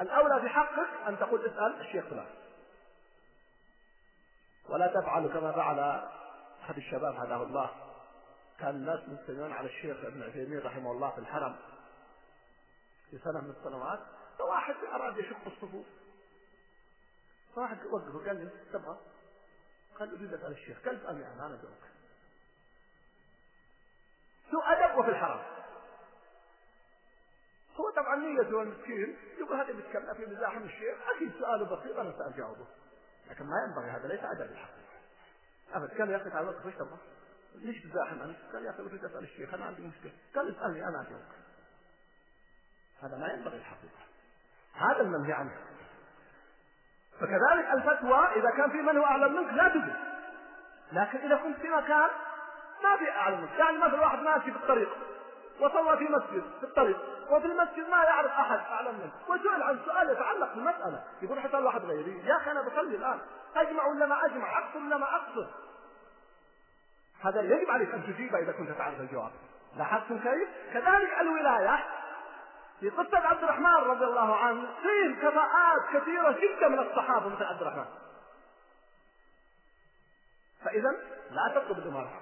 [0.00, 2.26] الأولى بحقك أن تقول اسأل الشيخ فلان.
[4.68, 5.78] ولا تفعل كما فعل
[6.64, 7.70] أحد الشباب هداه الله.
[8.60, 11.56] كان الناس مستمعون على الشيخ ابن عثيمين رحمه الله في الحرم.
[13.10, 14.00] في سنة من السنوات
[14.38, 15.86] فواحد أراد يشق الصفوف.
[17.54, 18.98] فواحد وقفه قال لي تبغى؟
[19.98, 20.78] قال أريد أسأل الشيخ.
[20.84, 21.92] قال اسألني أنا أنا أجاوبك
[24.50, 25.42] سوء أدب وفي الحرم؟
[27.76, 29.16] هو طبعا نيته المسكين.
[29.38, 30.96] يقول هذا بيتكلم في مزاحم الشيخ.
[31.16, 32.66] أكيد سؤاله بسيط أنا سأجاوبه.
[33.30, 34.92] لكن ما ينبغي هذا ليس أدب الحقيقة.
[35.72, 36.98] أبد كان يقف على الوقت إيش تبغى؟
[37.54, 40.12] ليش تزاحم أنت؟ قال يا أخي أريد أسأل الشيخ؟ أنا عندي مشكلة.
[40.34, 41.34] قال اسألني أنا أجاوبك.
[43.02, 44.02] هذا ما ينبغي الحقيقة.
[44.72, 45.56] هذا المنهي عنه.
[47.22, 49.96] فكذلك الفتوى إذا كان في من هو أعلم منك لا تجوز
[50.92, 52.08] لكن إذا كنت في مكان
[52.84, 53.58] ما في أعلم منك.
[53.58, 54.88] يعني مثلا واحد ماشي في الطريق
[55.60, 56.98] وصلى في مسجد في الطريق
[57.30, 59.12] وفي المسجد ما يعرف أحد أعلم منه.
[59.28, 61.04] وسئل عن سؤال يتعلق بالمسألة.
[61.22, 63.18] يقول حتى واحد غيري يا أخي أنا بصلي الآن.
[63.56, 65.46] أجمع ولا ما أجمع؟ أقصر ولا ما أقصر؟
[67.24, 69.30] هذا يجب عليك أن تجيب إذا كنت تعرف الجواب.
[69.76, 71.78] لاحظتم كيف؟ كذلك الولاية
[72.82, 77.62] في قصة عبد الرحمن رضي الله عنه فيه كفاءات كثيرة جدا من الصحابة مثل عبد
[77.62, 77.84] الرحمن.
[80.64, 80.90] فإذا
[81.30, 82.20] لا تطلب الإمارة.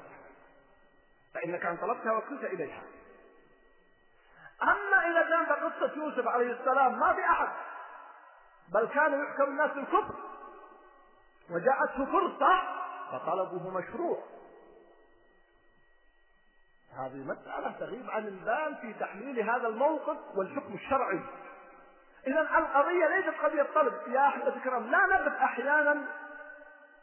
[1.34, 2.82] فإنك أن طلبتها وكلت إليها.
[4.62, 7.48] أما إذا كانت قصة يوسف عليه السلام ما في أحد
[8.72, 10.14] بل كان يحكم الناس بالكفر
[11.50, 12.62] وجاءته فرصة
[13.12, 14.22] فطلبه مشروع.
[16.98, 21.20] هذه مسألة تغيب عن البال في تحليل هذا الموقف والحكم الشرعي.
[22.26, 23.92] إذا القضية ليست قضية طلب.
[24.06, 26.04] يا أحمد الكرام لا نقف أحيانا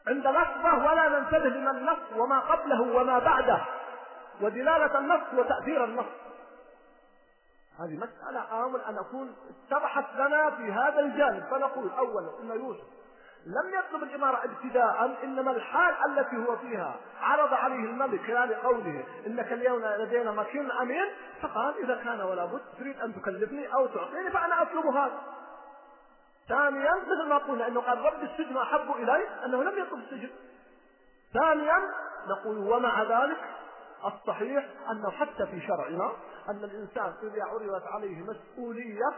[0.08, 3.62] عند لفظة ولا ننتبه لما النص وما قبله وما بعده
[4.42, 6.06] ودلالة النص وتأثير النص.
[7.80, 11.44] هذه مسألة آمل أن أكون اتضحت لنا في هذا الجانب.
[11.44, 12.88] فنقول أولا إن يوسف
[13.48, 16.96] لم يطلب الإمارة ابتداء إنما الحال التي هو فيها.
[17.22, 21.06] عرض عليه الملك خلال قوله إنك اليوم لدينا مكين أمين
[21.42, 25.22] فقال إذا كان ولا بد تريد أن تكلفني أو تعطيني فأنا أطلب هذا.
[26.50, 30.30] ثانيا مثل ما قلنا أنه قال رب السجن أحب إلي أنه لم يطلب السجن.
[31.34, 31.78] ثانيا
[32.28, 33.40] نقول ومع ذلك
[34.06, 36.12] الصحيح أنه حتى في شرعنا
[36.50, 39.10] أن الإنسان إذا عرضت عليه مسؤولية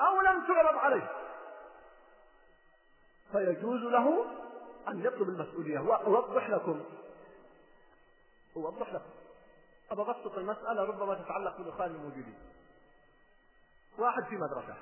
[0.00, 1.10] أو لم تعرض عليه.
[3.32, 4.24] فيجوز له
[4.88, 5.78] أن يطلب المسؤولية.
[5.78, 6.84] وأوضح لكم.
[8.56, 9.10] أوضح لكم.
[9.90, 12.38] أبسط المسألة ربما تتعلق بالإخوان الموجودين.
[13.98, 14.74] واحد في مدرسة.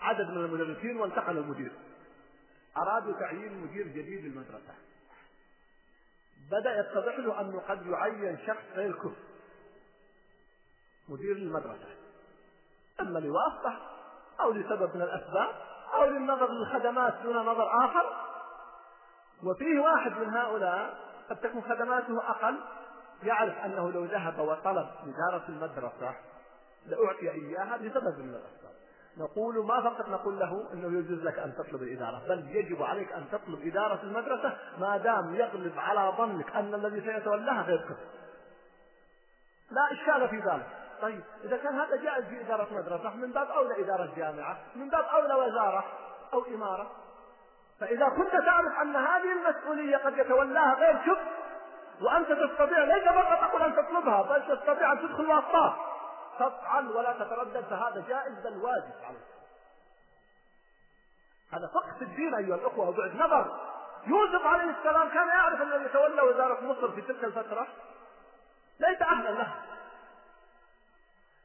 [0.00, 1.72] عدد من المدرسين وانتقل المدير.
[2.76, 4.74] أرادوا تعيين مدير جديد للمدرسة.
[6.50, 9.28] بدأ يتضح له أنه قد يعين شخص غير كفر.
[11.08, 11.96] مدير للمدرسة
[13.00, 13.78] إما لواسطة
[14.40, 15.54] أو لسبب من الأسباب
[15.94, 18.12] أو للنظر للخدمات دون نظر آخر.
[19.44, 20.94] وفيه واحد من هؤلاء
[21.30, 22.60] قد تكون خدماته أقل
[23.22, 26.14] يعرف أنه لو ذهب وطلب إدارة المدرسة
[26.86, 28.78] لأعطي إياها لسبب من الأسباب.
[29.18, 33.24] نقول ما فقط نقول له إنه يجوز لك أن تطلب الإدارة، بل يجب عليك أن
[33.32, 37.96] تطلب إدارة المدرسة ما دام يغلب على ظنك أن الذي سيتولاها غير.
[39.70, 43.84] لا إشكال في ذلك، طيب إذا كان هذا جائز في إدارة مدرسة من باب أولى
[43.84, 45.84] إدارة جامعة من باب أولى وزارة
[46.32, 46.90] أو إمارة.
[47.80, 51.18] فإذا كنت تعرف أن هذه المسؤولية قد يتولاها غير شب
[52.02, 55.72] وأنت تستطيع ليس فقط أقول أن تطلبها بل تستطيع أن تدخل واسطات
[56.38, 59.28] تفعل ولا تتردد فهذا جائز بل واجب عليك.
[61.52, 63.60] هذا فقه في الدين أيها الأخوة وبعد نظر.
[64.06, 67.66] يوسف عليه السلام كان يعرف أن يتولى وزارة مصر في تلك الفترة.
[68.80, 69.52] ليس أهلا له.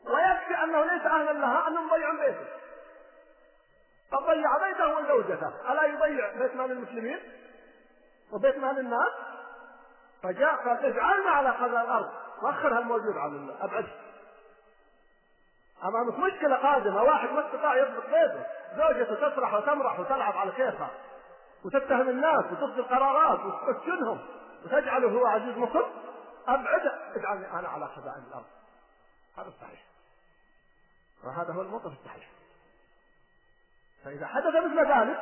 [0.05, 2.45] ويكفي أنه ليس أهلا لها أنه مضيع بيته.
[4.11, 7.19] قد ضيع بيته وزوجته ألا يضيع بيت مال المسلمين؟
[8.31, 9.13] وبيت مال الناس؟
[10.23, 12.09] فجاء قال اجعلنا على قدر الأرض.
[12.41, 13.87] وأخرها الموجود عن أبعد.
[15.83, 17.03] أمامك مشكلة قادمة.
[17.03, 18.45] واحد ما استطاع يضبط بيته.
[18.77, 20.89] زوجته تسرح وتمرح وتلعب على كيفها.
[21.65, 24.19] وتتهم الناس وتصدر قرارات وتسجنهم
[24.65, 25.85] وتجعله هو عزيز مصر
[26.47, 26.91] أبعد.
[27.15, 28.45] اجعلني أنا على خزائن الأرض.
[29.37, 29.92] هذا الصحيح
[31.25, 32.29] وهذا هو الموقف الصحيح.
[34.05, 35.21] فإذا حدث مثل ذلك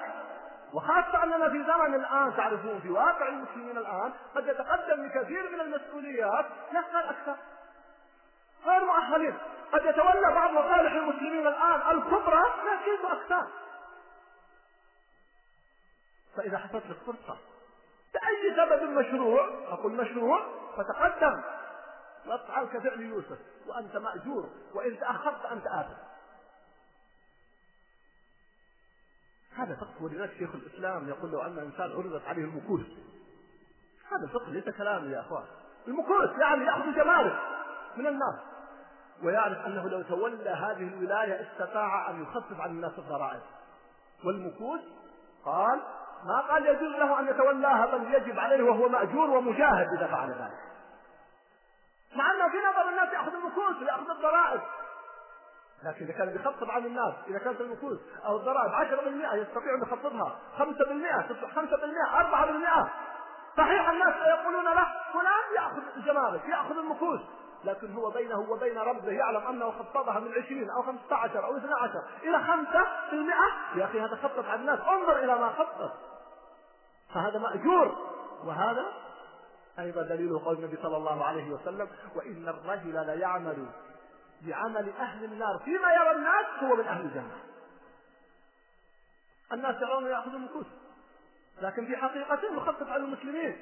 [0.74, 6.46] وخاصة أننا في زمن الآن تعرفون في واقع المسلمين الآن قد يتقدم بكثير من المسؤوليات
[6.70, 7.36] يسأل أكثر.
[8.66, 9.38] غير مؤهلين.
[9.72, 13.48] قد يتولى بعض مصالح المسلمين الآن الكبرى لكنه أكثر.
[16.38, 17.38] فإذا حصلت لك فرصة
[18.14, 20.46] بأي سبب مشروع؟ أقول مشروع
[20.78, 21.42] فتقدم.
[22.28, 26.12] وافعل كفعل يوسف وأنت مأجور وإن تأخرت أنت آثم.
[29.56, 32.86] هذا فقه ولذلك شيخ الإسلام يقول لو أن إنسان عرضت عليه المكوس
[34.12, 35.46] هذا فقه ليس كلام يا أخوان.
[35.88, 37.40] المكوس يعني يأخذ جمارك
[37.98, 38.40] من الناس.
[39.24, 43.42] ويعرف أنه لو تولى هذه الولاية استطاع أن يخفف عن الناس الضرائب.
[44.26, 44.82] والمكوس
[45.46, 45.82] قال
[46.26, 50.71] ما قال يجوز له أن يتولاها بل يجب عليه وهو مأجور ومجاهد إذا فعل ذلك.
[52.16, 54.62] مع أنه في نظر الناس يأخذ المكوس ويأخذ الضرائب.
[55.84, 60.40] لكن إذا كان بيخفض عن الناس إذا كانت المكوس أو الضرائب 10% يستطيع أن يخفضها
[60.58, 60.66] 5% 5%
[62.86, 62.88] 4%
[63.58, 67.20] صحيح الناس يقولون له فلان يأخذ الجمارك يأخذ المكوس
[67.64, 72.44] لكن هو بينه وبين ربه يعلم أنه خفضها من 20 أو 15 أو 12 إلى
[73.76, 75.92] 5% يا أخي هذا خفض على الناس انظر إلى ما خفض.
[77.14, 77.96] فهذا مأجور
[78.46, 78.86] وهذا
[79.80, 83.66] أيضا دليل قول النبي صلى الله عليه وسلم وإن الرجل ليعمل
[84.42, 87.38] بعمل أهل النار فيما يرى الناس هو من أهل الجنة.
[89.54, 90.66] الناس يرون يأخذون النكوس
[91.62, 93.62] لكن في حقيقته يخفف على المسلمين.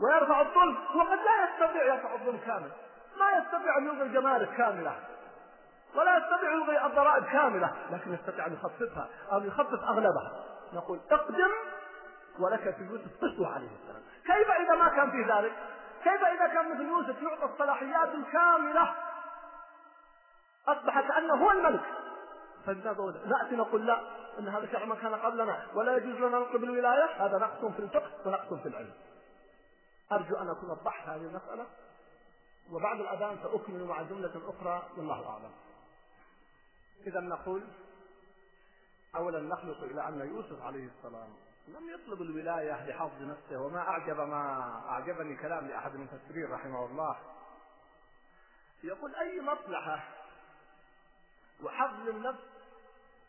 [0.00, 2.70] ويرفع الظلم وقد لا يستطيع يرفع الظلم كامل.
[3.18, 4.96] ما يستطيع أن يلغي الجمارك كاملة
[5.94, 10.44] ولا يستطيع يلغي الضرائب كاملة لكن يستطيع أن يخففها أو يخفف أغلبها.
[10.72, 11.50] نقول اقدم
[12.38, 13.99] ولك في يوسف عليه السلام.
[14.30, 15.52] كيف إذا ما كان في ذلك؟
[16.04, 18.94] كيف إذا كان مثل يوسف يعطى الصلاحيات الكاملة؟
[20.68, 21.82] أصبح كأنه هو الملك.
[23.26, 24.00] نأتي نقول لا
[24.38, 25.66] إن هذا شرع من كان قبلنا.
[25.74, 27.26] ولا يجوز لنا نطلب الولاية.
[27.26, 28.92] هذا نقص في الفقه ونقص في العلم.
[30.12, 31.66] أرجو أن أكون وضحت هذه المسألة.
[32.72, 35.50] وبعد الأذان سأكمل مع جملة أخرى والله أعلم.
[37.06, 37.62] إذا نقول
[39.16, 41.28] أولا نخلق إلى أن يوسف عليه السلام
[41.68, 47.16] لم يطلب الولاية لحفظ نفسه وما أعجب ما أعجبني كلام لأحد المفسرين رحمه الله.
[48.84, 50.00] يقول أي مصلحة
[51.62, 52.40] وحفظ النفس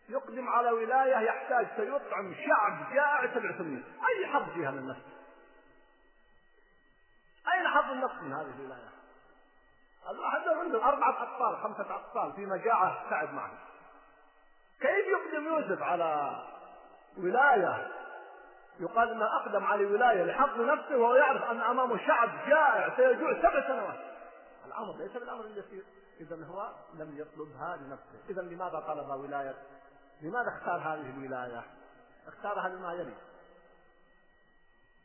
[0.09, 5.11] يقدم على ولاية يحتاج سيطعم شعب جائع سبع سنين؟ أي حظ فيها من نفسه
[7.53, 8.89] أين حظ النفس من هذه الولاية؟
[10.09, 13.51] الواحد عنده أربعة أطفال خمسة أطفال في مجاعة تعب معه
[14.81, 16.41] كيف يقدم يوسف على
[17.17, 18.00] ولاية
[18.81, 23.67] يقال إنه أقدم على ولاية لحفظ نفسه وهو يعرف أن أمامه شعب جائع سيجوع سبع
[23.67, 23.99] سنوات.
[24.65, 25.83] الأمر ليس بالأمر اليسير
[26.19, 28.29] إذا هو لم يطلبها لنفسه.
[28.29, 29.55] إذا لماذا طلب ولاية؟
[30.21, 31.63] لماذا اختار هذه الولاية؟
[32.27, 33.13] اختارها لما يلي.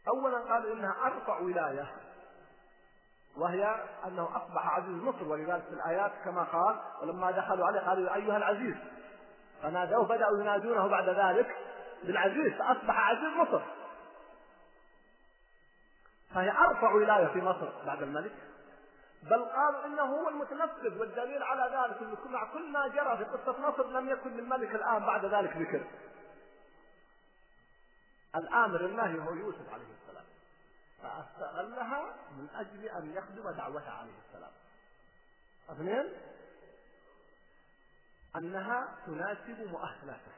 [0.09, 1.93] اولا قال إنها أرفع ولاية
[3.37, 8.37] وهي أنه أصبح عزيز مصر ولذلك في الآيات كما قال ولما دخلوا عليه قالوا أيها
[8.37, 8.77] العزيز
[9.63, 11.66] فنادوه بدأوا ينادونه بعد ذلك
[12.05, 13.61] بالعزيز فأصبح عزيز مصر
[16.35, 18.33] فهي أرفع ولاية في مصر بعد الملك
[19.23, 23.61] بل قالوا إنه هو المتنفذ والدليل على ذلك انه مع كل ما جرى في قصة
[23.61, 25.85] مصر لم يكن للملك الآن بعد ذلك ذكر.
[28.37, 30.25] الآمر الناهي هو يوسف عليه السلام.
[31.03, 34.53] فاستغلها من أجل أن يخدم دعوته عليه السلام.
[35.71, 36.13] أثنين
[38.37, 40.33] أنها تناسب مؤهلاته.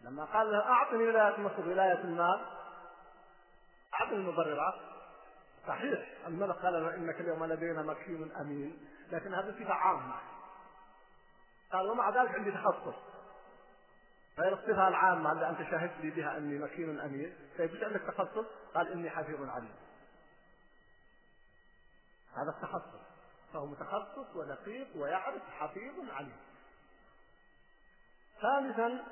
[0.00, 2.46] لما قال له أعطني ولاية مصر ولاية المال
[3.94, 4.74] أعطني المبررات.
[5.66, 6.08] صحيح.
[6.26, 10.14] الملك قال له إنك اليوم لدينا مكين أمين لكن هذه صفة عامة.
[11.72, 12.94] قال ومع ذلك عندي تخصص.
[14.38, 17.36] غير الصفة العامة اللي أنت شاهدت لي بها أني مكين أمين.
[17.58, 19.74] طيب إيش عندك تخصص؟ قال إني حفيظ عليم.
[22.36, 23.06] هذا التخصص.
[23.52, 26.36] فهو متخصص ودقيق ويعرف حفيظ عليم.
[28.42, 29.04] ثالثا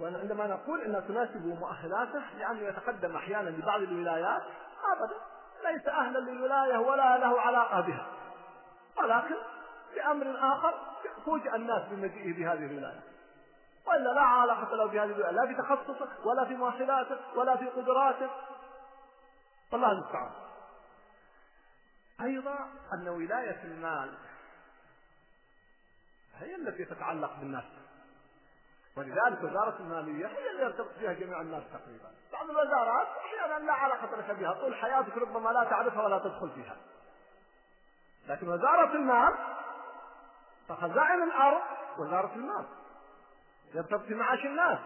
[0.00, 4.42] وعندما نقول انها تناسب مؤهلاته لأنه يتقدم أحيانا لبعض الولايات
[4.92, 5.16] ابدا
[5.64, 8.06] ليس أهلا للولاية ولا له علاقة بها.
[8.96, 9.36] ولكن
[9.94, 10.74] بأمر آخر
[11.24, 13.00] فوجئ الناس بمجيئه بهذه الولاية.
[13.86, 18.30] وإلا لا علاقة له بهذه الولاية لا في تخصصه ولا في مؤهلاته ولا في قدراته.
[19.72, 20.30] والله المستعان.
[22.20, 24.14] أيضا أن ولاية المال
[26.38, 27.64] هي التي تتعلق بالناس.
[28.96, 32.12] ولذلك وزارة المالية هي اللي يرتبط فيها جميع الناس تقريبا.
[32.32, 36.76] بعض الوزارات أحيانا لا علاقة لك بها طول حياتك ربما لا تعرفها ولا تدخل فيها.
[38.26, 39.34] لكن وزارة المال
[40.68, 41.62] فخزائن الأرض
[41.98, 42.66] وزارة المال
[43.74, 44.78] يرتبط معاش الناس.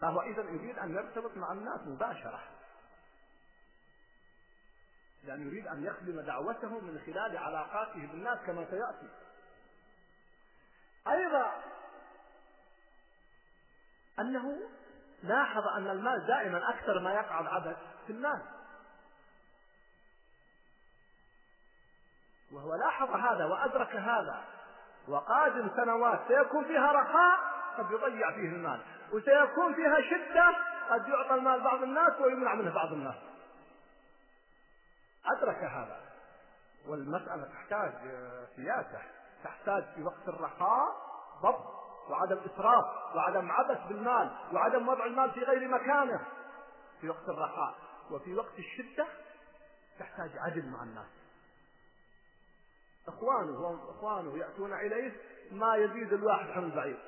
[0.00, 2.40] فهو إذا يريد أن يرتبط مع الناس مباشرة.
[5.24, 9.08] لأن يريد أن يخدم دعوته من خلال علاقاته بالناس كما سيأتي.
[11.08, 11.67] أيضا
[14.20, 14.58] أنه
[15.22, 18.42] لاحظ أن المال دائما أكثر ما يقع العبث في المال.
[22.52, 24.44] وهو لاحظ هذا وأدرك هذا.
[25.08, 27.38] وقادم سنوات سيكون فيها رخاء
[27.78, 28.80] قد يضيع فيه المال.
[29.12, 30.54] وسيكون فيها شدة
[30.90, 33.16] قد يعطى المال بعض الناس ويمنع منه بعض الناس.
[35.26, 36.00] أدرك هذا.
[36.86, 37.92] والمسألة تحتاج
[38.56, 39.02] سياسة
[39.44, 40.86] تحتاج في وقت الرخاء
[41.42, 41.87] ضبط.
[42.10, 42.84] وعدم إسراف
[43.14, 46.26] وعدم عبث بالمال وعدم وضع المال في غير مكانه.
[47.00, 47.74] في وقت الرخاء
[48.10, 49.06] وفي وقت الشدة
[49.98, 51.06] تحتاج عدل مع الناس.
[53.08, 55.12] إخوانه إخوانه يأتون إليه
[55.52, 56.98] ما يزيد الواحد حمل بعيد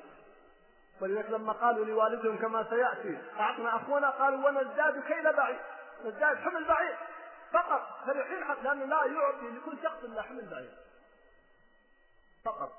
[1.01, 5.59] ولذلك لما قالوا لوالدهم كما سيأتي أعطنا أخونا؟ قالوا ونزداد كيل بعيد
[6.05, 6.95] نزداد حمل بعيد
[7.53, 7.81] فقط.
[8.05, 10.71] فرحين لأنه لا يعطي لكل شخص إلا حمل بعيد.
[12.45, 12.71] فقط.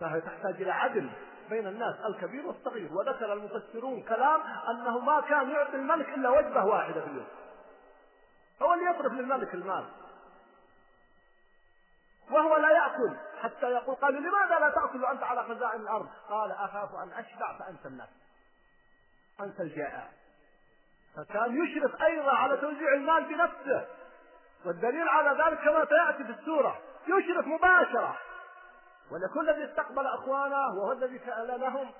[0.00, 1.10] فهي تحتاج إلى عدل
[1.50, 2.92] بين الناس الكبير والصغير.
[2.92, 4.40] وذكر المفسرون كلام
[4.70, 7.26] أنه ما كان يعطي الملك إلا وجبة واحدة في اليوم.
[8.62, 9.84] هو اللي يصرف للملك المال.
[12.30, 16.94] وهو لا يأكل حتى يقول قالوا لماذا لا تأكل وأنت على خزائن الأرض؟ قال أخاف
[16.94, 18.08] أن أشبع فأنسى الناس
[19.40, 20.08] أنسى الجائع.
[21.16, 23.86] فكان يشرف أيضا على توزيع المال بنفسه.
[24.66, 26.78] والدليل على ذلك كما سيأتي في السورة
[27.08, 28.16] يشرف مباشرة.
[29.10, 31.90] ولكل الذي استقبل أخوانه وهو الذي سأل لهم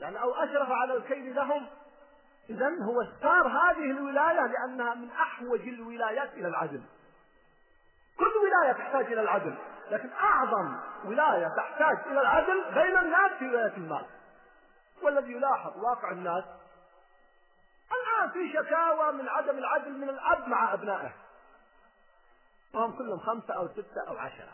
[0.00, 1.66] يعني أو أشرف على الكيل لهم.
[2.50, 6.82] اذا هو اختار هذه الولاية لأنها من أحوج الولايات إلى العدل.
[8.18, 9.54] كل ولاية تحتاج إلى العدل
[9.90, 14.06] لكن أعظم ولاية تحتاج إلى العدل بين الناس في ولاية المال.
[15.02, 16.44] والذي يلاحظ واقع الناس
[17.92, 21.12] الآن في شكاوى من عدم العدل من الأب مع أبنائه.
[22.74, 24.52] وهم كلهم خمسة أو ستة أو عشرة.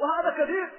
[0.00, 0.72] وهذا كثير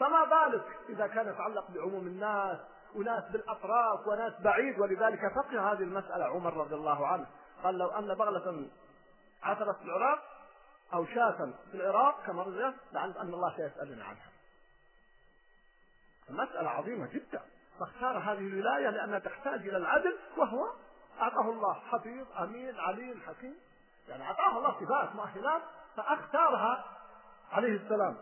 [0.00, 2.58] فما بالك إذا كان يتعلق بعموم الناس
[2.94, 7.26] وناس بالأطراف وناس بعيد؟ ولذلك فقه هذه المسألة عمر رضي الله عنه.
[7.64, 8.70] قال لو أن بغلة
[9.42, 10.18] عثرت في العراق
[10.94, 14.30] أو شاة في العراق كما رجع لعل أن الله سيسألنا عنها.
[16.30, 17.42] المسألة عظيمة جدا.
[17.80, 20.72] فاختار هذه الولاية لأنها تحتاج إلى العدل وهو
[21.20, 23.56] أعطاه الله حفيظ أمين عليم حكيم.
[24.08, 25.62] يعني أعطاه الله صفات مؤهلات
[25.96, 26.84] فأختارها
[27.52, 28.16] عليه السلام.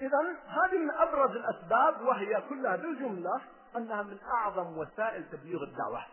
[0.00, 3.40] إذا هذه من أبرز الأسباب وهي كلها بالجملة
[3.76, 6.04] أنها من أعظم وسائل تبليغ الدعوة.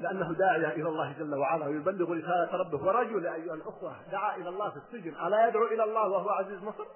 [0.00, 2.84] لأنه داعية إلى الله جل وعلا ويبلغ رسالة ربه.
[2.84, 5.26] ورجل أيها الأخوة دعا إلى الله في السجن.
[5.26, 6.86] ألا يدعو إلى الله وهو عزيز مصر؟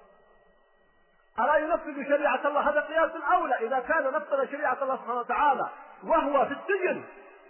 [1.39, 5.69] ألا ينفذ شريعة الله؟ هذا قياس الأولى إذا كان نفذ شريعة الله سبحانه وتعالى
[6.03, 7.03] وهو في السجن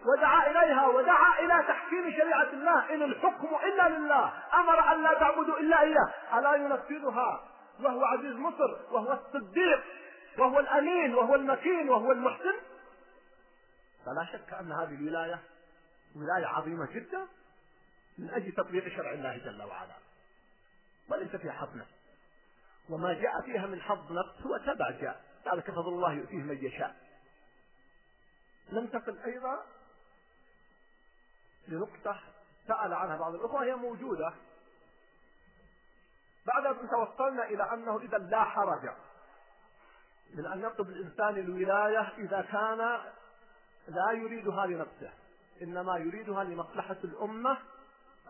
[0.05, 5.59] ودعا إليها ودعا إلى تحكيم شريعة الله إن الحكم إلا لله أمر أن لا تعبدوا
[5.59, 6.39] إلا إياه.
[6.39, 7.49] ألا ينفذها؟
[7.79, 9.83] وهو عزيز مصر وهو الصديق
[10.37, 12.53] وهو الأمين وهو المكين وهو المحسن.
[14.05, 15.39] فلا شك أن هذه الولاية
[16.15, 17.27] ولاية عظيمة جدا
[18.17, 19.95] من أجل تطبيق شرع الله جل وعلا.
[21.09, 21.95] وليس فيها حظ نفس
[22.89, 25.21] وما جاء فيها من حظ نفس هو تبع جاء.
[25.53, 26.95] ذلك فضل الله يؤتيه من يشاء.
[28.93, 29.65] تصل أيضا
[31.67, 32.19] لنقطة
[32.67, 34.33] سأل عنها بعض الأخوة هي موجودة.
[36.47, 38.89] بعد أن توصلنا إلى أنه إذا لا حرج
[40.33, 42.77] من أن يطلب الإنسان الولاية إذا كان
[43.87, 45.11] لا يريدها لنفسه
[45.61, 47.57] إنما يريدها لمصلحة الأمة.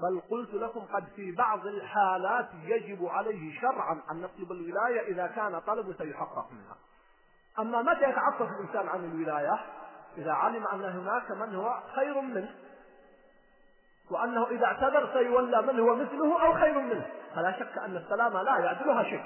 [0.02, 5.60] بل قلت لكم قد في بعض الحالات يجب عليه شرعا أن يطلب الولاية إذا كان
[5.60, 6.78] طلبه سيحقق منها.
[7.60, 9.60] أما متى يتعطف الإنسان عن الولاية؟
[10.18, 12.56] إذا علم أن هناك من هو خير منه.
[14.12, 17.06] وأنه إذا اعتذر سيولى من هو مثله أو خير منه.
[17.36, 19.24] فلا شك أن السلامة لا يعدلها شيء.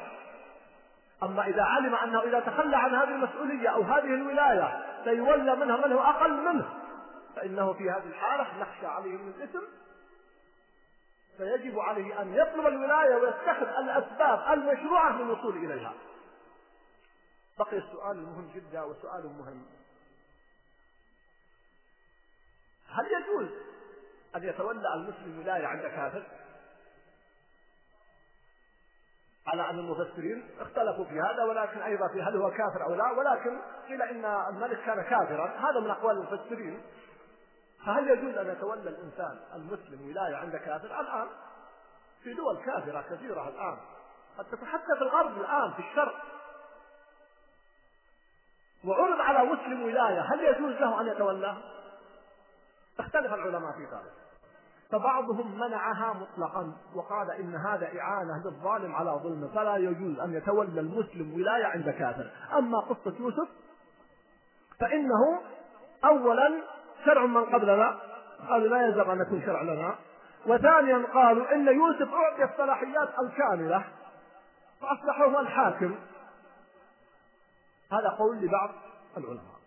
[1.23, 5.93] أما إذا علم أنه إذا تخلى عن هذه المسؤولية أو هذه الولاية سيولى منها من
[5.93, 6.69] هو أقل منه
[7.35, 9.63] فإنه في هذه الحالة نخشى عليه من الإثم.
[11.37, 15.93] فيجب عليه أن يطلب الولاية ويتخذ الأسباب المشروعة للوصول إليها.
[17.59, 19.65] بقي السؤال المهم جدا وسؤال مهم.
[22.89, 23.49] هل يجوز
[24.35, 26.23] أن يتولى المسلم ولاية عند كافر.
[29.47, 33.11] على أن المفسرين اختلفوا في هذا ولكن أيضا في هل هو كافر أو لا.
[33.11, 35.57] ولكن قيل إن الملك كان كافرا.
[35.57, 36.81] هذا من أقوال المفسرين.
[37.85, 41.27] فهل يجوز أن يتولى الإنسان المسلم ولاية عند كافر؟ الآن
[42.23, 43.77] في دول كافرة كثيرة الآن.
[44.37, 46.15] قد تتحدث في الغرب الآن في الشرق.
[48.85, 50.21] وعرض على مسلم ولاية.
[50.21, 51.78] هل يجوز له أن يتولاها؟
[52.99, 54.13] اختلف العلماء في ذلك.
[54.91, 61.33] فبعضهم منعها مطلقا وقال إن هذا إعانة للظالم على ظلمه فلا يجوز أن يتولى المسلم
[61.33, 62.31] ولاية عند كافر.
[62.57, 63.49] أما قصة يوسف
[64.79, 65.41] فإنه
[66.05, 66.61] أولا
[67.05, 67.99] شرع من قبلنا
[68.49, 69.95] قالوا لا يلزم أن يكون شرع لنا.
[70.47, 73.83] وثانيا قالوا إن يوسف أعطي الصلاحيات الكاملة
[74.81, 75.95] فأصبح هو الحاكم.
[77.91, 78.69] هذا قول لبعض
[79.17, 79.59] العلماء.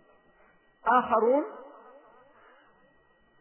[0.87, 1.45] آخرون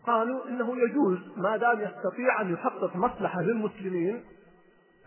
[0.07, 4.23] قالوا إنه يجوز ما دام يستطيع أن يحقق مصلحة للمسلمين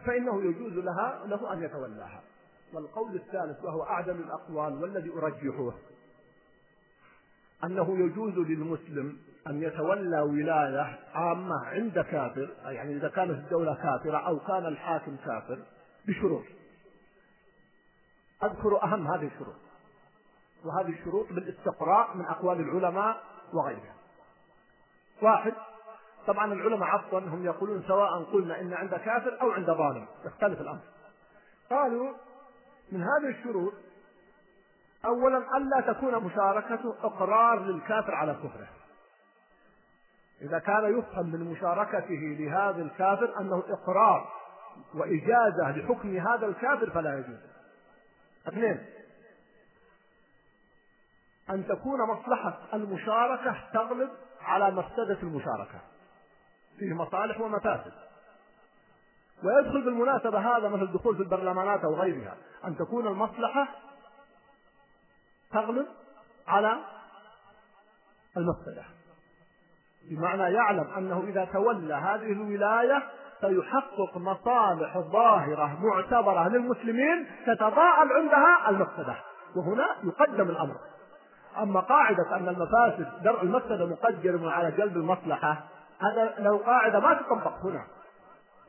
[0.07, 2.23] فإنه يجوز لها له أن يتولاها.
[2.75, 5.73] والقول الثالث وهو اعدل الأقوال والذي أرجحه
[7.65, 14.39] أنه يجوز للمسلم أن يتولى ولاية عامة عند كافر يعني إذا كانت الدولة كافرة أو
[14.39, 15.59] كان الحاكم كافر
[16.09, 16.45] بشروط.
[18.43, 19.57] أذكر أهم هذه الشروط
[20.65, 23.23] وهذه الشروط بالاستقراء من أقوال العلماء
[23.53, 23.95] وغيرها.
[25.23, 25.53] واحد.
[26.27, 30.07] طبعا العلماء عفوا هم يقولون سواء قلنا إن عند كافر أو عند ظالم.
[30.25, 30.81] يختلف الأمر.
[31.71, 32.13] قالوا
[32.93, 33.73] من هذه الشروط
[35.05, 38.69] اولا الا تكون مشاركته إقرار للكافر على كفره.
[40.43, 44.33] إذا كان يفهم من مشاركته لهذا الكافر أنه إقرار
[44.95, 47.41] وإجازة لحكم هذا الكافر فلا يجوز.
[48.49, 48.87] اثنين.
[51.51, 54.11] أن تكون مصلحة المشاركة تغلب
[54.45, 55.81] على مفسدة المشاركة.
[56.79, 57.93] فيه مصالح ومفاسد.
[59.45, 63.69] ويدخل بالمناسبة هذا مثل الدخول في البرلمانات أو غيرها أن تكون المصلحة
[65.53, 65.87] تغلب
[66.47, 66.79] على
[68.37, 68.85] المفسدة.
[70.11, 73.03] بمعنى يعلم أنه إذا تولى هذه الولاية
[73.41, 79.17] سيحقق مصالح ظاهرة معتبرة للمسلمين تتضاءل عندها المفسدة.
[79.57, 80.77] وهنا يقدم الأمر.
[81.63, 85.57] أما قاعدة أن المفاسد درء المفسدة مقدر على جلب المصلحة
[86.01, 87.85] هذا لو قاعدة ما تطبق هنا.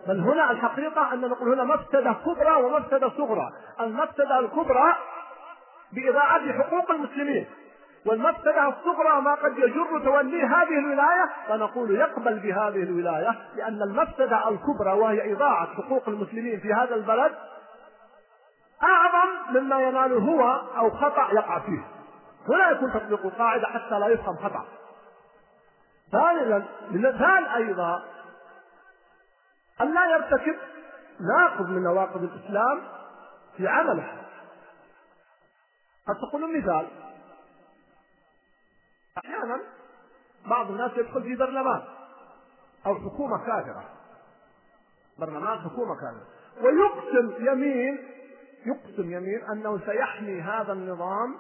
[0.08, 3.50] بل هنا الحقيقة أن نقول هنا مفسدة كبرى ومفسدة صغرى.
[3.80, 4.96] المفسدة الكبرى
[5.94, 7.46] بإضاعة حقوق المسلمين
[8.06, 14.92] والمفسدة الصغرى ما قد يجر تولي هذه الولاية فنقول يقبل بهذه الولاية لأن المفسدة الكبرى
[14.92, 17.32] وهي إضاعة حقوق المسلمين في هذا البلد
[18.84, 21.95] أعظم مما يناله هو أو خطأ يقع فيه.
[22.48, 24.66] هنا يكون تطبيق القاعدة حتى لا يفهم خطأ.
[26.12, 28.06] ثانيا مثال أيضا
[29.82, 30.56] أن لا يرتكب
[31.20, 32.82] ناقض من نواقض الإسلام
[33.58, 34.22] في عمله
[36.08, 36.88] قد تقول مثال
[39.18, 39.60] أحيانا
[40.46, 41.82] بعض الناس يدخل في برلمان
[42.86, 43.84] أو حكومة كافرة.
[45.20, 46.28] برلمان حكومة كافرة.
[46.62, 48.08] ويقسم يمين
[48.66, 51.36] يقسم يمين أنه سيحمي هذا النظام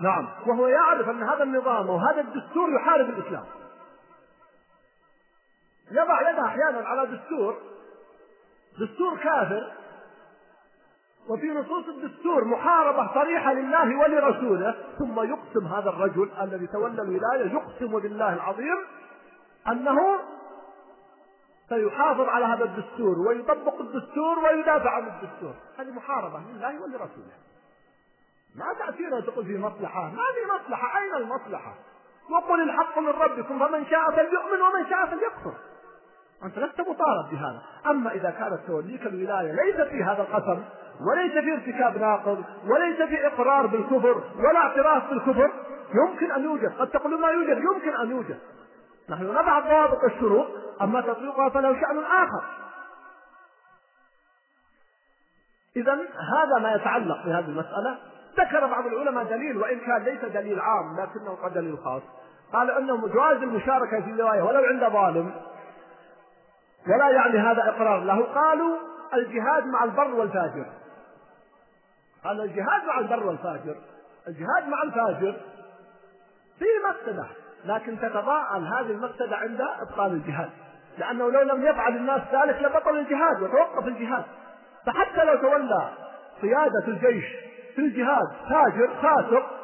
[0.00, 0.28] نعم.
[0.46, 3.44] وهو يعرف أن هذا النظام وهذا الدستور يحارب الإسلام.
[5.90, 7.56] يضع يده أحيانا على دستور
[8.80, 9.72] دستور كافر
[11.28, 17.98] وفي نصوص الدستور محاربة صريحة لله ولرسوله ثم يقسم هذا الرجل الذي تولى الولاية يقسم
[17.98, 18.76] بالله العظيم
[19.68, 20.18] أنه
[21.68, 25.54] سيحافظ على هذا الدستور ويطبق الدستور ويدافع عن الدستور.
[25.78, 27.49] هذه محاربة لله ولرسوله.
[28.56, 30.02] ما تأتينا تقول في مصلحة.
[30.04, 30.98] ما في مصلحة.
[30.98, 31.74] أين المصلحة؟
[32.30, 35.54] وقل الحق من ربكم فمن شاء فليؤمن ومن شاء فليكفر.
[36.44, 37.62] أنت لست مطالب بهذا.
[37.86, 40.64] أما إذا كانت توليك الولاية ليس في هذا القسم
[41.10, 45.50] وليس في ارتكاب ناقض وليس في إقرار بالكفر ولا اعتراف بالكفر
[45.94, 46.72] يمكن أن يوجد.
[46.78, 48.38] قد تقول ما يوجد يمكن أن يوجد.
[49.08, 50.46] نحن نضع ضوابط الشروط
[50.82, 52.44] أما تطبيقها فله شأن آخر.
[55.76, 55.92] إذا
[56.34, 57.98] هذا ما يتعلق بهذه المسألة.
[58.38, 62.02] ذكر بعض العلماء دليل وإن كان ليس دليل عام لكنه قد دليل خاص.
[62.52, 65.32] قال أنه جواز المشاركة في الرواية ولو عند ظالم.
[66.86, 68.22] ولا يعني هذا إقرار له.
[68.22, 68.76] قالوا
[69.14, 70.66] الجهاد مع البر والفاجر.
[72.24, 73.76] قال الجهاد مع البر والفاجر.
[74.28, 75.36] الجهاد مع الفاجر
[76.58, 77.26] فيه مفسدة
[77.64, 80.50] لكن تتضاءل هذه المفسدة عند إبطال الجهاد.
[80.98, 84.24] لأنه لو لم يفعل الناس ذلك لبطل الجهاد وتوقف الجهاد.
[84.86, 85.90] فحتى لو تولى
[86.42, 89.60] قيادة الجيش في الجهاد تاجر فاسق.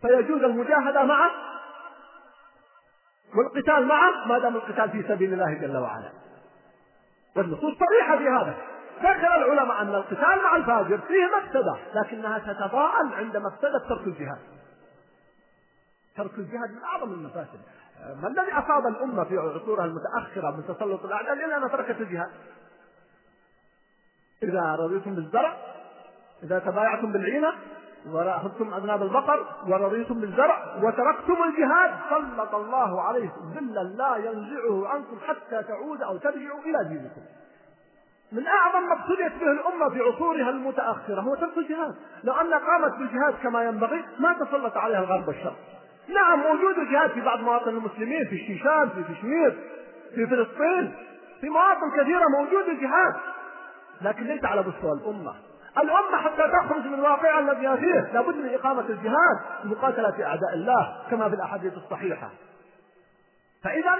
[0.00, 1.30] فيجوز المجاهدة معه
[3.36, 6.10] والقتال معه ما دام القتال في سبيل الله جل وعلا.
[7.36, 8.54] والنصوص صريحة في هذا.
[8.98, 14.38] ذكر العلماء أن القتال مع الفاجر فيه مفسدة لكنها تتضاءل عند مفسدة ترك الجهاد.
[16.16, 17.60] ترك الجهاد من أعظم المفاسد.
[18.22, 22.30] ما الذي أصاب الأمة في عصورها المتأخرة من تسلط الأعداء إلا أنها تركت الجهاد؟
[24.42, 25.56] إذا رضيتم بالزرع
[26.42, 27.52] إذا تبايعتم بالعينة
[28.12, 33.52] وأخذتم أذناب البقر ورضيتم بالزرع وتركتم الجهاد سلط الله عليكم.
[33.54, 37.20] ذلا لا ينزعه عنكم حتى تعود أو ترجعوا إلى دينكم.
[38.32, 41.94] من أعظم ما ابتليت به الأمة في عصورها المتأخرة هو ترك الجهاد.
[42.24, 45.56] لو أن قامت بالجهاد كما ينبغي ما تسلط عليها الغرب والشرق.
[46.08, 49.58] نعم موجود الجهاد في بعض مواطن المسلمين في الشيشان في كشمير
[50.14, 50.94] في فلسطين
[51.40, 53.14] في مواطن كثيرة موجود الجهاد.
[54.02, 55.34] لكن ليس على مستوى الأمة.
[55.78, 61.28] الأمة حتى تخرج من واقعها الذي فيه لابد من إقامة الجهاد لمقاتلة أعداء الله كما
[61.28, 62.30] في الأحاديث الصحيحة.
[63.62, 63.96] فإذا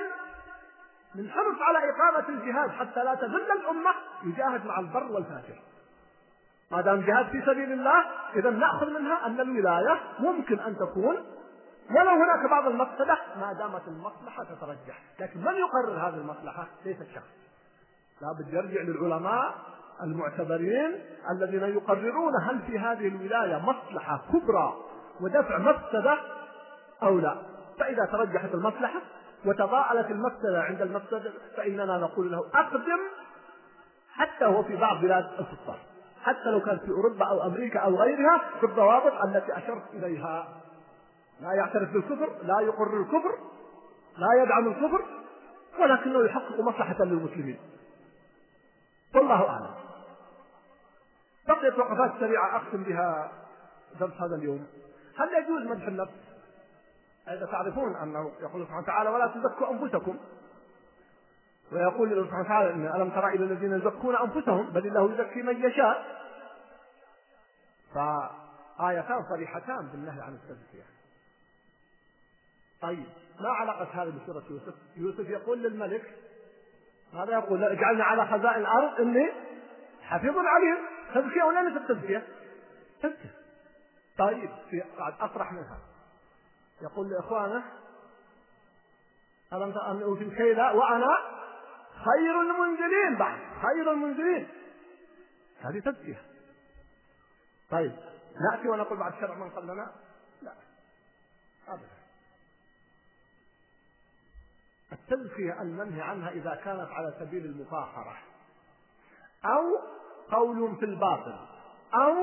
[1.15, 3.91] من حرص على إقامة الجهاد حتى لا تذل الأمة
[4.25, 5.61] يجاهد مع البر والفاجر
[6.71, 8.05] ما دام جهاد في سبيل الله
[8.35, 11.17] إذا نأخذ منها أن الولاية ممكن أن تكون
[11.91, 15.03] ولو هناك بعض المفسدة ما دامت المصلحة تترجح.
[15.21, 17.29] لكن من يقرر هذه المصلحة؟ ليس الشخص.
[18.21, 19.55] لابد يرجع للعلماء
[20.03, 24.75] المعتبرين الذين يقررون هل في هذه الولاية مصلحة كبرى
[25.21, 26.19] ودفع مفسدة
[27.03, 27.37] أو لا.
[27.79, 29.01] فإذا ترجحت المصلحة
[29.45, 32.99] وتضاءلت المفسدة عند المفسدة فإننا نقول له أقدم
[34.13, 35.79] حتى هو في بعض بلاد الكفار.
[36.23, 40.49] حتى لو كان في أوروبا أو أمريكا أو غيرها بالضوابط التي أشرت إليها.
[41.41, 43.39] لا يعترف بالكفر لا يقر الكفر
[44.19, 45.05] لا يدعم الكفر
[45.81, 47.59] ولكنه يحقق مصلحة للمسلمين.
[49.15, 49.76] والله أعلم.
[51.61, 53.33] بقيت وقفات سريعة أختم بها
[54.01, 54.67] درس هذا اليوم
[55.19, 56.13] هل يجوز مدح النفس؟
[57.29, 60.19] إذا تعرفون أنه يقول سبحانه وتعالى ولا تزكوا أنفسكم
[61.73, 66.17] ويقول سبحانه وتعالى إن ألم ترى إلى الذين يزكون أنفسهم بل الله يزكي من يشاء
[67.95, 70.85] فآيتان صريحتان بالنهي عن التزكية
[72.83, 73.07] طيب
[73.41, 76.15] ما علاقة هذه بسورة يوسف؟ يوسف يقول للملك
[77.13, 79.33] ماذا يقول؟ اجعلنا على خزائن الأرض إني
[80.03, 82.27] حفيظ عليم تزكية ولا ليست تزكية؟
[83.03, 83.35] تزكية
[84.19, 85.79] طيب في بعد أصرح منها.
[86.83, 87.65] يقول لإخوانه
[89.53, 91.19] ألم أن أوفي الكيل وأنا
[92.05, 94.49] خير المنزلين؟ بعد خير المنزلين.
[95.61, 96.23] هذه تزكية
[97.71, 97.93] طيب
[98.51, 99.93] نأتي ونقول بعد شرع من قبلنا؟
[100.43, 100.53] لا.
[101.69, 101.97] أبدا.
[104.93, 108.19] التزكية المنهي عنها إذا كانت على سبيل المفاخرة
[109.45, 109.97] أو
[110.33, 111.37] قول في الباطل.
[111.95, 112.15] أو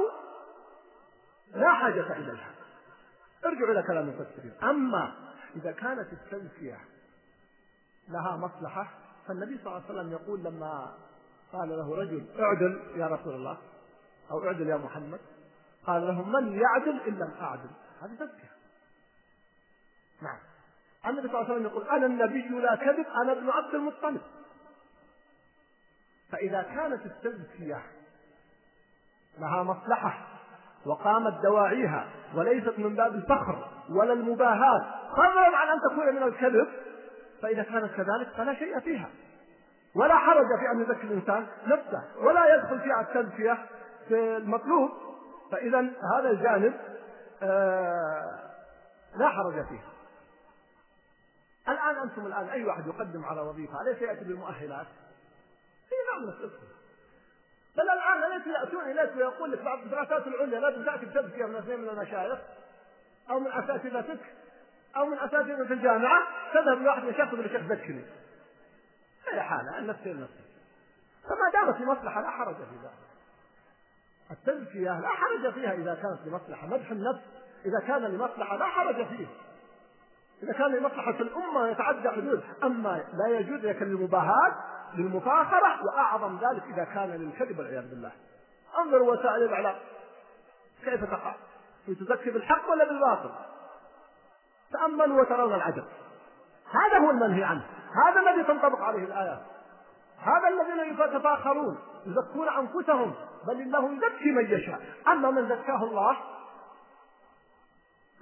[1.53, 2.51] لا حاجة إليها
[3.45, 4.53] ارجعوا إلى كلام المفسرين.
[4.63, 5.13] أما
[5.55, 6.79] إذا كانت التزكية
[8.07, 8.87] لها مصلحة
[9.27, 10.93] فالنبي صلى الله عليه وسلم يقول لما
[11.53, 13.57] قال له رجل اعدل يا رسول الله.
[14.31, 15.19] أو اعدل يا محمد.
[15.87, 17.69] قال له من يعدل إن لم أعدل؟
[18.01, 18.51] هذه تزكية.
[20.21, 20.39] نعم.
[21.05, 24.21] النبي صلى الله عليه وسلم يقول أنا النبي لا كذب أنا ابن عبد المطلب.
[26.33, 27.81] فإذا كانت التزكية
[29.39, 30.27] لها مصلحة
[30.85, 36.67] وقامت دواعيها وليست من باب الفخر ولا المباهاة فضلا عن أن تكون من الكذب
[37.41, 39.09] فإذا كانت كذلك فلا شيء فيها.
[39.95, 43.65] ولا حرج في أن يزكي الإنسان نفسه ولا يدخل فيها التزكية
[44.07, 44.89] في المطلوب.
[45.51, 45.79] فإذا
[46.17, 46.73] هذا الجانب
[47.43, 48.39] آه
[49.15, 49.81] لا حرج فيه
[51.67, 54.87] الآن أنتم الآن أي واحد يقدم على وظيفة؟ أليس يأتي بالمؤهلات؟
[56.13, 56.59] في من الصدق
[57.77, 61.79] بل الآن أليس يأتون إليك ويقول لك بعض الدراسات العليا لازم تأتي بتزكية من اثنين
[61.79, 62.39] من المشايخ
[63.29, 64.19] أو من أساتذتك
[64.97, 66.27] أو من أساتذة الجامعة.
[66.53, 68.05] تذهب لواحد من يقول لك ذكرني
[69.33, 70.43] أي حالة النفس لنفسك
[71.23, 73.03] فما دامت لمصلحة لا حرج في ذلك.
[74.31, 77.21] التزكية لا حرج فيها إذا كانت لمصلحة مدح النفس
[77.65, 79.27] إذا كان لمصلحة لا حرج فيه.
[80.43, 82.43] إذا كان لمصلحة الأمة يتعدى حدود.
[82.63, 84.53] أما لا يجوز لك للمباهاة
[84.97, 88.11] للمفاخرة وأعظم ذلك إذا كان للكذب والعياذ بالله.
[88.79, 89.75] انظروا وسائل الإعلام.
[90.85, 91.35] كيف تقع؟
[91.87, 93.31] تزكي بالحق ولا بالباطل؟
[94.71, 95.83] تأملوا وترون العجب.
[96.71, 97.65] هذا هو المنهي عنه.
[98.05, 99.41] هذا الذي تنطبق عليه الآيات
[100.19, 103.13] هذا الذين يتفاخرون يزكون أنفسهم
[103.47, 104.79] بل الله يزكي من يشاء.
[105.07, 106.17] أما من زكاه الله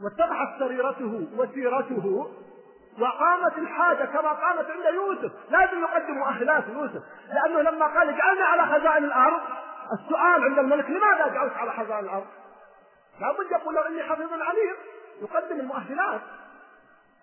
[0.03, 2.31] واتبعت سريرته وسيرته
[2.99, 5.31] وقامت الحاجة كما قامت عند يوسف.
[5.49, 7.03] لازم يقدم مؤهلات يوسف.
[7.27, 9.41] لأنه لما قال اجعلني على خزائن الأرض
[9.93, 12.25] السؤال عند الملك لماذا جعلت على خزائن الأرض؟
[13.21, 14.75] لابد يقول له إني حفيظ عليم.
[15.21, 16.21] يقدم المؤهلات.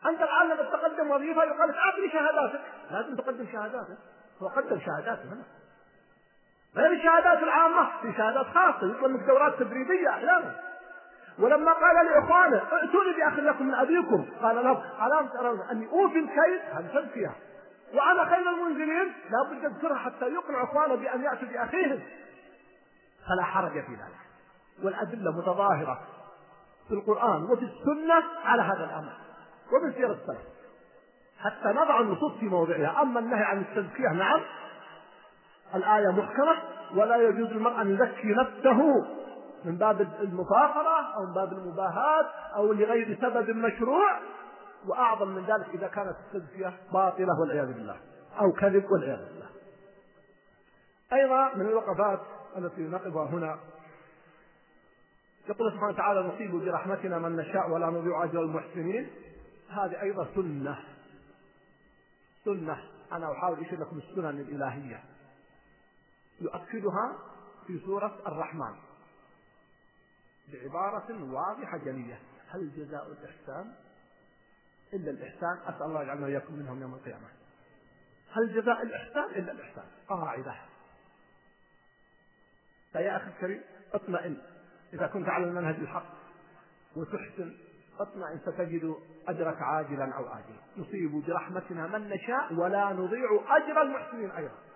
[0.06, 2.60] أنت الآن لما تقدم وظيفة يقال لك أعطني شهاداتك.
[2.90, 3.98] لازم تقدم شهاداتك.
[4.42, 5.44] هو قدم شهاداته هنا.
[6.76, 10.67] غير الشهادات العامة؟ في شهادات خاصة يطلب منك دورات تدريبية أحيانا.
[11.38, 14.26] ولما قال لإخوانه ائتوني بأخ لكم من أبيكم.
[14.42, 17.32] قال لهم ألم ترون أني أوفي الكيل هذه تزكيه
[17.94, 19.12] وأنا خير المنزلين.
[19.30, 22.00] لابد اذكرها حتى يقنع إخوانه بأن ياتوا بأخيهم.
[23.28, 24.18] فلا حرج في ذلك.
[24.84, 26.00] والأدلة متظاهرة
[26.88, 29.12] في القرآن وفي السنة على هذا الأمر
[29.72, 30.48] ومن سير السلف.
[31.38, 33.02] حتى نضع النصوص في موضعها.
[33.02, 34.40] أما النهي عن التزكية نعم
[35.74, 36.56] الآية محكمة
[36.94, 39.06] ولا يجوز للمرء أن يزكي نفسه.
[39.64, 42.24] من باب المفاخرة أو من باب المباهاة
[42.56, 44.20] أو لغير سبب مشروع
[44.86, 47.96] وأعظم من ذلك إذا كانت التزكية باطلة والعياذ بالله
[48.40, 49.48] أو كذب والعياذ بالله.
[51.12, 52.20] أيضا من الوقفات
[52.56, 53.58] التي نقفها هنا.
[55.48, 59.10] يقول سبحانه وتعالى نصيب برحمتنا من نشاء ولا نضيع أجر المحسنين.
[59.68, 60.78] هذه أيضا سنة.
[62.44, 62.78] سنة.
[63.12, 65.04] أنا أحاول أشير لكم السنن الإلهية.
[66.40, 67.16] يؤكدها
[67.66, 68.87] في سورة الرحمن.
[70.52, 72.20] بعبارة واضحة جلية.
[72.48, 73.74] هل جزاء الإحسان؟
[74.92, 75.58] إلا الإحسان.
[75.66, 77.28] أسأل الله يجعلنا وإياكم منهم يوم القيامة.
[78.32, 79.84] هل جزاء الإحسان؟ إلا الإحسان.
[80.08, 80.54] قاعدة.
[82.92, 83.60] فيا أخي الكريم
[83.92, 84.36] اطمئن.
[84.92, 86.06] إذا كنت على المنهج الحق
[86.96, 87.56] وتحسن
[88.00, 88.94] اطمئن ستجد
[89.28, 90.60] أجرك عاجلا أو آجلا.
[90.76, 94.67] نصيب برحمتنا من نشاء ولا نضيع أجر المحسنين أيضا.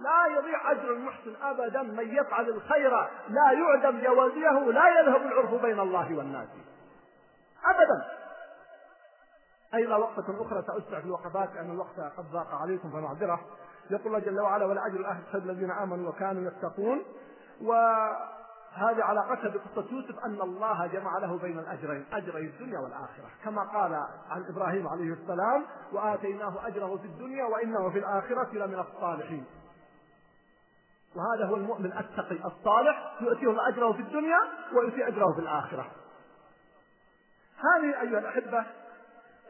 [0.00, 2.90] لا يضيع أجر المحسن أبدا من يفعل الخير.
[3.28, 6.48] لا يعدم جوازيه لا يذهب العرف بين الله والناس.
[7.64, 8.04] أبدا.
[9.74, 13.40] أيضا وقفة أخرى سأسرع في الوقفات لأن الوقت قد ضاق عليكم فمعذرة.
[13.90, 17.02] يقول الله جل وعلا ولا أجر الأهل الذين آمنوا وكانوا يتقون.
[17.62, 23.30] وهذه علاقتها بقصة يوسف أن الله جمع له بين الأجرين أجري الدنيا والآخرة.
[23.44, 23.92] كما قال
[24.30, 29.46] عن إبراهيم عليه السلام وآتيناه أجره في الدنيا وإنه في الآخرة لمن الصالحين.
[31.16, 34.38] وهذا هو المؤمن التقي الصالح يؤتيه أجره في الدنيا
[34.72, 35.86] ويؤتي أجره في الآخرة.
[37.56, 38.66] هذه أيها الأحبة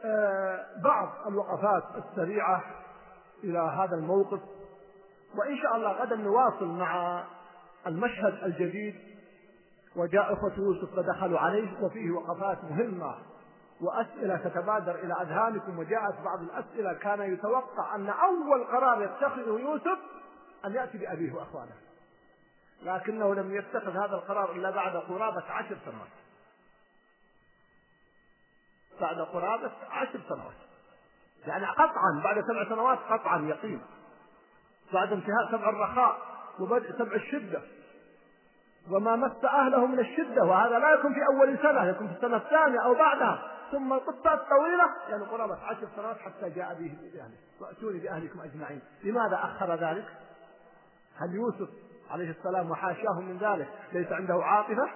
[0.05, 2.63] آه، بعض الوقفات السريعة
[3.43, 4.39] إلى هذا الموقف
[5.35, 7.23] وإن شاء الله غدا نواصل مع
[7.87, 8.95] المشهد الجديد
[9.95, 13.15] وجاء إخوة يوسف فدخلوا عليه وفيه وقفات مهمة
[13.81, 19.99] وأسئلة تتبادر إلى أذهانكم وجاءت بعض الأسئلة كان يتوقع أن أول قرار يتخذه يوسف
[20.65, 21.75] أن يأتي بأبيه وأخوانه.
[22.83, 26.07] لكنه لم يتخذ هذا القرار إلا بعد قرابة عشر سنوات.
[29.01, 30.55] بعد قرابة عشر سنوات.
[31.47, 33.81] يعني قطعا بعد سبع سنوات قطعا يقين.
[34.93, 36.21] بعد انتهاء سبع الرخاء
[36.59, 37.61] وبدء سبع الشدة.
[38.91, 42.79] وما مس أهله من الشدة وهذا لا يكون في أول سنة يكون في السنة الثانية
[42.85, 43.51] أو بعدها.
[43.71, 47.37] ثم قصة طويلة يعني قرابة عشر سنوات حتى جاء به بأهله.
[47.61, 48.81] وأتوني بأهلكم أجمعين.
[49.03, 50.05] لماذا أخر ذلك؟
[51.17, 51.69] هل يوسف
[52.09, 54.89] عليه السلام وحاشاه من ذلك ليس عنده عاطفة؟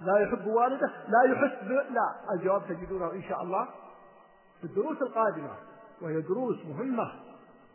[0.00, 2.34] لا يحب والده؟ لا يحس لا.
[2.34, 3.68] الجواب تجدونه إن شاء الله
[4.60, 5.50] في الدروس القادمة
[6.02, 7.12] وهي دروس مهمة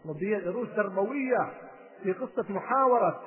[0.05, 1.53] ودروس تربوية
[2.03, 3.21] في قصة محاورة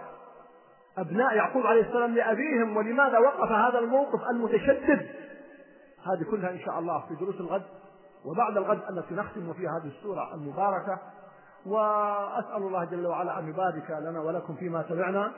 [0.98, 5.08] أبناء يعقوب عليه السلام لأبيهم ولماذا وقف هذا الموقف المتشدد؟
[6.06, 7.62] هذه كلها إن شاء الله في دروس الغد
[8.24, 10.98] وبعد الغد التي نختم فيها هذه السورة المباركة.
[11.66, 15.32] وأسأل الله جل وعلا أن يبارك لنا ولكم فيما سمعنا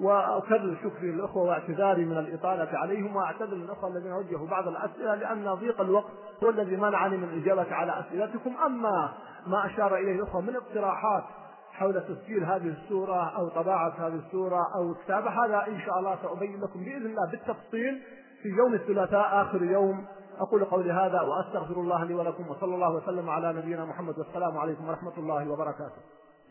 [0.00, 5.80] وأكرر شكري للأخوة واعتذاري من الإطالة عليهم وأعتذر للأخوة الذين وجهوا بعض الأسئلة لأن ضيق
[5.80, 6.10] الوقت
[6.44, 8.54] هو الذي منعني من الإجابة على أسئلتكم.
[8.66, 9.12] أما
[9.46, 11.24] ما أشار إليه الأخوة من اقتراحات
[11.72, 16.60] حول تسجيل هذه السورة أو طباعة هذه السورة أو كتابة هذا إن شاء الله سأبين
[16.60, 18.02] لكم بإذن الله بالتفصيل
[18.42, 20.04] في يوم الثلاثاء آخر يوم
[20.40, 24.88] أقول قولي هذا وأستغفر الله لي ولكم وصلى الله وسلم على نبينا محمد والسلام عليكم
[24.88, 26.02] ورحمة الله وبركاته.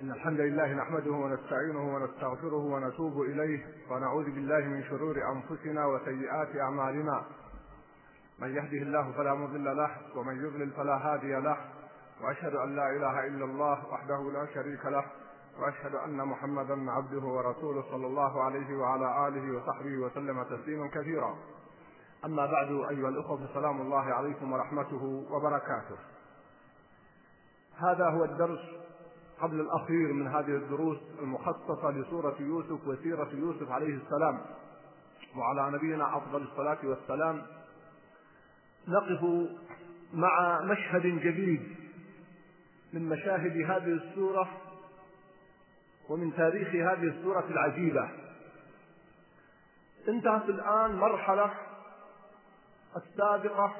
[0.01, 7.23] إن الحمد لله نحمده ونستعينه ونستغفره ونتوب إليه ونعوذ بالله من شرور أنفسنا وسيئات أعمالنا.
[8.39, 11.57] من يهده الله فلا مضل له ومن يضلل فلا هادي له.
[12.23, 15.05] وأشهد أن لا إله إلا الله وحده لا شريك له.
[15.61, 21.35] وأشهد أن محمدا عبده ورسوله صلى الله عليه وعلى آله وصحبه وسلم تسليما كثيرا.
[22.25, 25.97] أما بعد أيها الأخوة سلام الله عليكم ورحمته وبركاته.
[27.77, 28.59] هذا هو الدرس
[29.41, 34.41] قبل الأخير من هذه الدروس المخصصة لسورة يوسف وسيرة يوسف عليه السلام.
[35.37, 37.41] وعلى نبينا أفضل الصلاة والسلام
[38.87, 39.49] نقف
[40.13, 41.75] مع مشهد جديد
[42.93, 44.49] من مشاهد هذه السورة
[46.09, 48.09] ومن تاريخ هذه السورة العجيبة.
[50.07, 51.53] انتهت الآن مرحلة
[52.97, 53.73] السابقة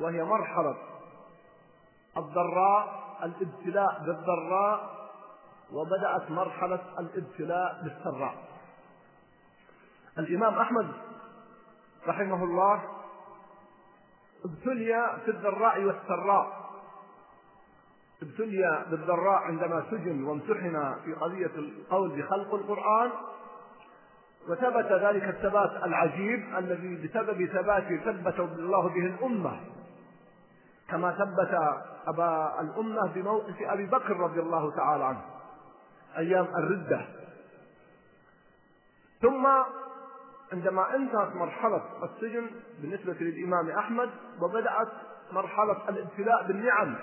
[0.00, 0.76] وهي مرحلة
[2.16, 4.98] الضراء الابتلاء بالضراء
[5.72, 8.34] وبدأت مرحلة الابتلاء بالسراء.
[10.18, 10.92] الإمام أحمد
[12.06, 12.82] رحمه الله
[14.44, 16.68] ابتلي في الضراء والسراء.
[18.22, 23.10] ابتلي بالضراء عندما سجن وامتحن في قضية القول بخلق القرآن.
[24.48, 29.60] وثبت ذلك الثبات العجيب الذي بسبب ثباته ثبت الله به الأمة.
[30.88, 31.58] كما ثبت
[32.06, 35.20] أبا الأمة بموقف أبي بكر رضي الله تعالى عنه
[36.16, 37.00] أيام الردة.
[39.22, 39.46] ثم
[40.52, 44.88] عندما انتهت مرحلة السجن بالنسبة للإمام أحمد وبدأت
[45.32, 46.96] مرحلة الابتلاء بالنعم.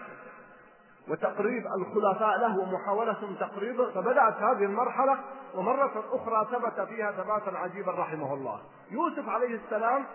[1.10, 5.18] وتقريب الخلفاء له ومحاولة تقريبه فبدأت هذه المرحلة
[5.56, 8.62] ومرة أخرى ثبت فيها ثباتا عجيبا رحمه الله.
[8.91, 10.06] يوسف عليه السلام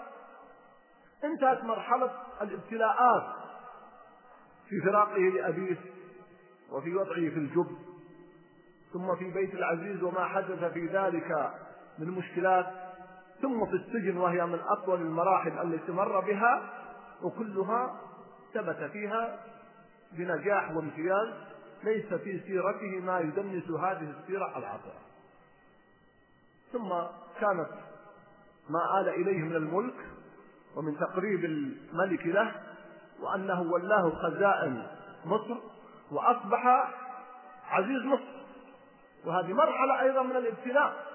[1.25, 2.11] انتهت مرحلة
[2.43, 3.23] الابتلاءات
[4.69, 5.77] في فراقه لأبيه
[6.73, 7.67] وفي وضعه في الجب
[8.93, 11.53] ثم في بيت العزيز وما حدث في ذلك
[11.99, 12.67] من مشكلات
[13.43, 16.63] ثم في السجن وهي من أطول المراحل التي مر بها
[17.23, 17.97] وكلها
[18.55, 19.39] ثبت فيها
[20.13, 21.29] بنجاح وامتياز
[21.85, 25.01] ليس في سيرته ما يدنس هذه السيرة العطرة.
[26.73, 26.89] ثم
[27.41, 27.71] كانت
[28.71, 29.95] ما آل إليه من الملك
[30.77, 32.55] ومن تقريب الملك له
[33.21, 34.87] وأنه ولاه خزائن
[35.25, 35.57] مصر
[36.11, 36.93] وأصبح
[37.71, 38.41] عزيز مصر.
[39.27, 41.07] وهذه مرحلة أيضا من الابتلاء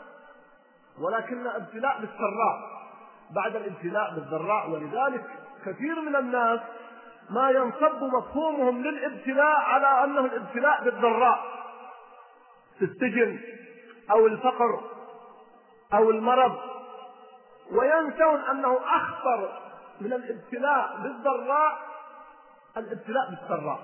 [1.00, 2.76] ولكن ابتلاء بالسراء.
[3.32, 5.26] بعد الابتلاء بالضراء ولذلك
[5.66, 6.60] كثير من الناس
[7.30, 11.46] ما ينصب مفهومهم للابتلاء على أنه الابتلاء بالضراء
[12.80, 13.40] في السجن
[14.12, 14.82] أو الفقر
[15.94, 16.58] أو المرض.
[17.72, 19.62] وينسون أنه أخطر
[20.02, 21.78] من الابتلاء بالضراء
[22.78, 23.80] الابتلاء بالسراء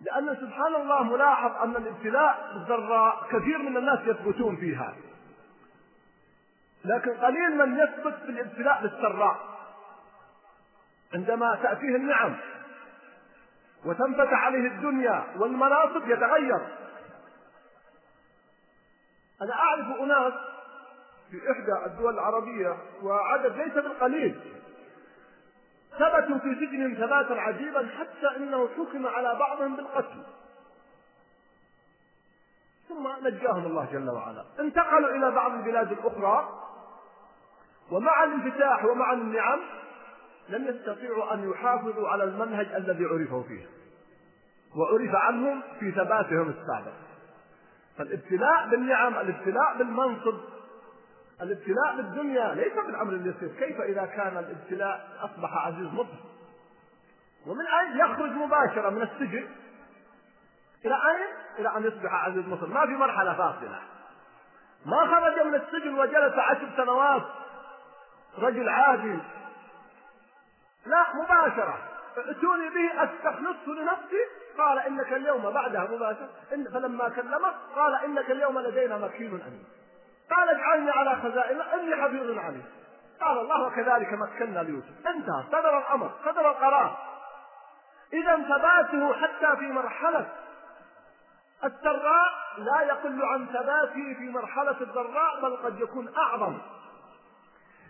[0.00, 4.94] لأن سبحان الله ملاحظ أن الابتلاء بالضراء كثير من الناس يثبتون فيها.
[6.84, 9.51] لكن قليل من يثبت في الابتلاء بالسراء
[11.14, 12.36] عندما تأتيه النعم
[13.84, 16.60] وتنفتح عليه الدنيا والمناصب يتغير.
[19.42, 20.32] أنا أعرف أناس
[21.30, 24.40] في إحدى الدول العربية وعدد ليس بالقليل.
[25.90, 30.22] ثبتوا في سجن ثباتا عجيبا حتى إنه حكم على بعضهم بالقتل.
[32.88, 34.44] ثم نجاهم الله جل وعلا.
[34.60, 36.58] انتقلوا إلى بعض البلاد الأخرى.
[37.90, 39.60] ومع الانفتاح ومع النعم
[40.48, 43.66] لم يستطيعوا أن يحافظوا على المنهج الذي عرفوا فيه
[44.76, 46.92] وعرف عنهم في ثباتهم السابق.
[47.98, 50.40] فالابتلاء بالنعم الابتلاء بالمنصب
[51.42, 53.48] الابتلاء بالدنيا ليس بالأمر اليسير.
[53.58, 56.16] كيف إذا كان الابتلاء أصبح عزيز مصر
[57.46, 59.48] ومن أين يخرج مباشرة من السجن؟
[60.84, 63.80] إلى أين؟ إلى أن يصبح عزيز مصر ما في مرحلة فاصلة.
[64.86, 67.22] ما خرج من السجن وجلس عشر سنوات
[68.38, 69.18] رجل عادي
[70.86, 71.78] لا مباشرة.
[72.18, 74.24] ائتوني به أستخلصه لنفسي؟
[74.58, 79.64] قال إنك اليوم بعدها مباشرة إن فلما كلمه قال إنك اليوم لدينا مكين أمين.
[80.30, 82.64] قال اجعلني على خزائن إني حفيظ عليه
[83.20, 85.06] قال الله وكذلك مكنا ليوسف.
[85.06, 85.44] انتهى.
[85.52, 86.98] صدر الأمر صدر القرار.
[88.12, 90.26] إذا ثباته حتى في مرحلة
[91.64, 96.58] السراء لا يقل عن ثباته في مرحلة الضراء بل قد يكون أعظم.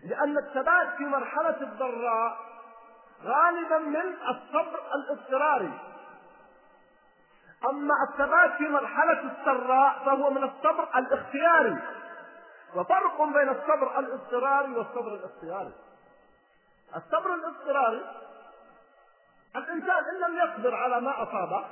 [0.04, 2.51] لأن الثبات في مرحلة الضراء
[3.24, 5.72] غالبا من الصبر الاضطراري.
[7.70, 11.78] أما الثبات في مرحلة السراء فهو من الصبر الاختياري.
[12.74, 15.72] وفرق بين الصبر الاضطراري والصبر الاختياري.
[16.96, 18.04] الصبر الاضطراري
[19.56, 21.64] الإنسان إن لم يصبر على ما أصابه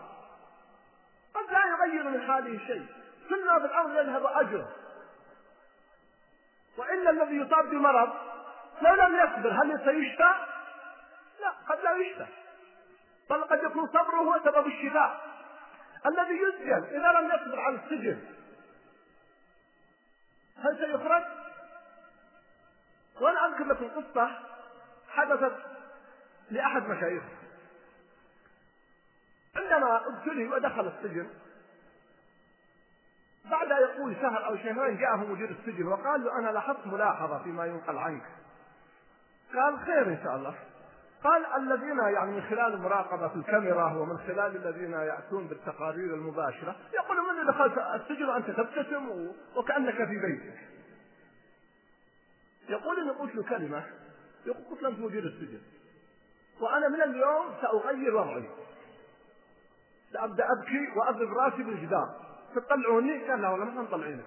[1.35, 2.87] قد لا يغير من حاله شيء.
[3.29, 4.69] كلنا بالامر يذهب أجره.
[6.79, 8.11] والا الذي يصاب بمرض
[8.83, 10.35] لو لم يصبر هل سيشفى؟
[11.41, 12.27] لا قد لا يشفى
[13.31, 15.31] بل قد يكون صبره هو سبب الشفاء
[16.07, 18.23] الذي يسجن إذا لم يصبر على السجن.
[20.57, 21.23] هل سيخرج؟
[23.21, 24.39] وأنا أذكر لكم قصة
[25.09, 25.57] حدثت
[26.51, 27.23] لأحد مشايخ
[29.57, 31.31] عندما ابتلي ودخل السجن
[33.45, 37.99] بعد يقول شهر أو شهرين جاءه مدير السجن وقال له أنا لاحظت ملاحظة فيما ينقل
[37.99, 38.25] عنك.
[39.55, 40.55] قال خير إن شاء الله.
[41.25, 47.37] قال الذين يعني من خلال المراقبة في الكاميرا ومن خلال الذين يأتون بالتقارير المباشرة يقولون
[47.37, 50.71] من دخلت السجن وأنت تبتسم وكأنك في بيتك
[52.69, 53.85] يقول إني قلت له كلمة
[54.47, 55.61] يقول قلت له مدير السجن.
[56.61, 58.51] وأنا من اليوم سأغير وضعي.
[60.13, 62.09] سأبدأ أبكي وأضرب رأسي بالجدار.
[62.55, 64.25] تطلعوني؟ قال لا والله ما نطلعينك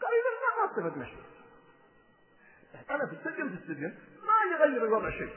[0.00, 1.16] قال إذا ما استفدنا مشي
[2.90, 3.94] أنا في السجن في السجن.
[4.22, 5.32] ما يغير الوضع شيء.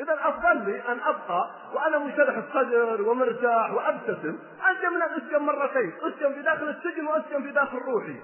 [0.00, 4.38] إذا أفضل لي أن أبقى وأنا منشرح الصدر ومرتاح وأبتسم
[4.68, 8.20] أنجى من أن أسكن مرتين أسكن في داخل السجن وأسكن في داخل روحي.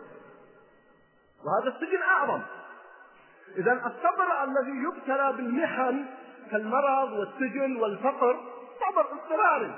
[1.45, 2.41] وهذا السجن أعظم.
[3.57, 6.05] إذا الصبر الذي يبتلى بالمحن
[6.51, 8.41] كالمرض والسجن والفقر
[8.81, 9.75] صبر اضطراري.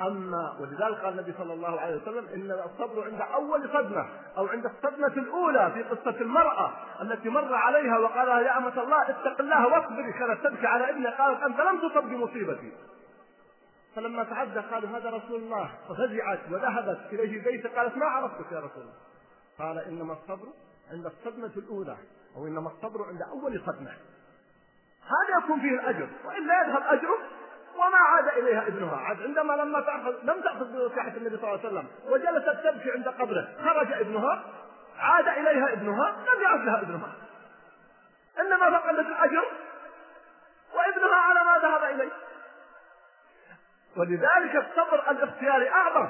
[0.00, 4.06] أما ولذلك قال النبي صلى الله عليه وسلم إن الصبر عند أول صدمة
[4.38, 6.72] أو عند الصدمة الأولى في قصة المرأة
[7.02, 11.42] التي مر عليها وقال يا أمة الله اتق الله واصبري كانت تبكي على ابنها قالت
[11.42, 12.72] أنت لم تصب بمصيبتي.
[13.96, 18.82] فلما تعدى قالوا هذا رسول الله ففزعت وذهبت إليه بيته قالت ما عرفتك يا رسول
[18.82, 18.94] الله؟
[19.58, 20.48] قال إنما الصبر
[20.92, 21.96] عند الصدمة الأولى
[22.36, 23.90] أو إنما الصبر عند أول صدمة.
[25.02, 27.18] هذا يكون فيه الأجر وإلا يذهب أجره
[27.78, 28.96] وما عاد إليها ابنها.
[28.96, 33.08] عاد عندما لما تاخذ لم تأخذ بنصيحه النبي صلى الله عليه وسلم وجلست تبكي عند
[33.08, 34.42] قبره خرج ابنها
[34.98, 37.12] عاد إليها ابنها لم يعد لها ابنها.
[38.40, 39.44] إنما فقدت الأجر
[40.74, 42.12] وابنها على ما ذهب إليه.
[43.96, 46.08] ولذلك الصبر الاختياري أعظم.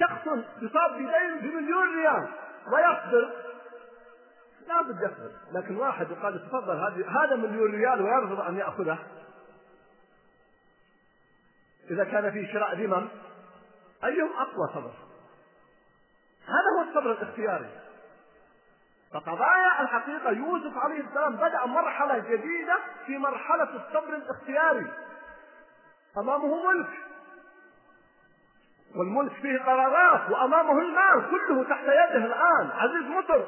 [0.00, 0.26] شخص
[0.62, 2.28] يصاب بدين بمليون ريال
[2.72, 3.30] ويصبر
[4.68, 5.30] لا بد يصبر.
[5.52, 6.76] لكن واحد يقال تفضل
[7.08, 8.98] هذا مليون ريال ويرفض أن يأخذه.
[11.90, 13.08] إذا كان في شراء ذمم
[14.04, 14.92] أيهم أقوى صبر؟
[16.46, 17.70] هذا هو الصبر الاختياري.
[19.14, 24.92] فقضايا الحقيقة يوسف عليه السلام بدأ مرحلة جديدة في مرحلة الصبر الاختياري.
[26.18, 26.90] أمامه ملك.
[28.96, 32.70] والملك فيه قرارات وأمامه المال كله تحت يده الآن.
[32.70, 33.44] عزيز مصر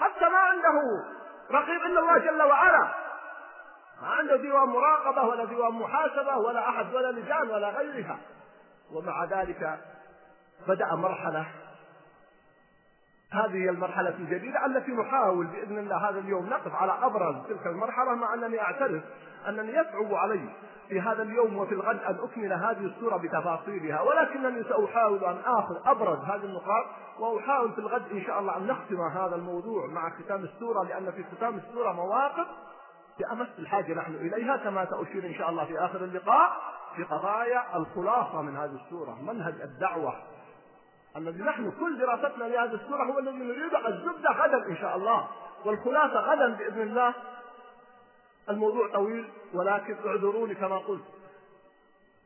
[0.00, 0.80] حتى ما عنده
[1.50, 2.99] رقيب إلا الله جل وعلا.
[4.02, 8.18] عنده ديوان مراقبة ولا ديوان محاسبة ولا أحد ولا لجان ولا غيرها.
[8.92, 9.78] ومع ذلك
[10.68, 11.46] بدأ مرحلة
[13.32, 18.34] هذه المرحلة الجديدة التي نحاول بإذن الله هذا اليوم نقف على أبرز تلك المرحلة مع
[18.34, 19.02] أنني أعترف
[19.48, 20.48] أنني يصعب علي
[20.88, 24.00] في هذا اليوم وفي الغد أن أكمل هذه الصورة بتفاصيلها.
[24.00, 26.84] ولكنني سأحاول أن آخذ أبرز هذه النقاط
[27.18, 31.24] وأحاول في الغد إن شاء الله أن نختم هذا الموضوع مع ختام السورة لأن في
[31.36, 32.46] ختام السورة مواقف
[33.20, 36.52] بأمس الحاجة نحن إليها كما سأشير إن شاء الله في آخر اللقاء
[36.96, 40.14] في قضايا الخلاصة من هذه السورة منهج الدعوة
[41.16, 45.28] الذي نحن كل دراستنا لهذه السورة هو الذي نريد الزبدة غدا إن شاء الله
[45.64, 47.14] والخلاصة غدا بإذن الله.
[48.50, 51.04] الموضوع طويل ولكن اعذروني كما قلت.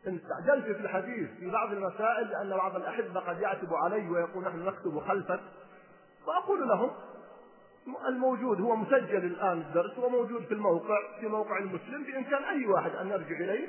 [0.06, 4.64] إن استعجلت في الحديث في بعض المسائل لأن بعض الأحبة قد يعتب علي ويقول نحن
[4.64, 5.40] نكتب خلفك
[6.26, 6.90] وأقول لهم
[8.08, 13.10] الموجود هو مسجل الآن الدرس وموجود في الموقع في موقع المسلم بإمكان أي واحد أن
[13.10, 13.68] يرجع إليه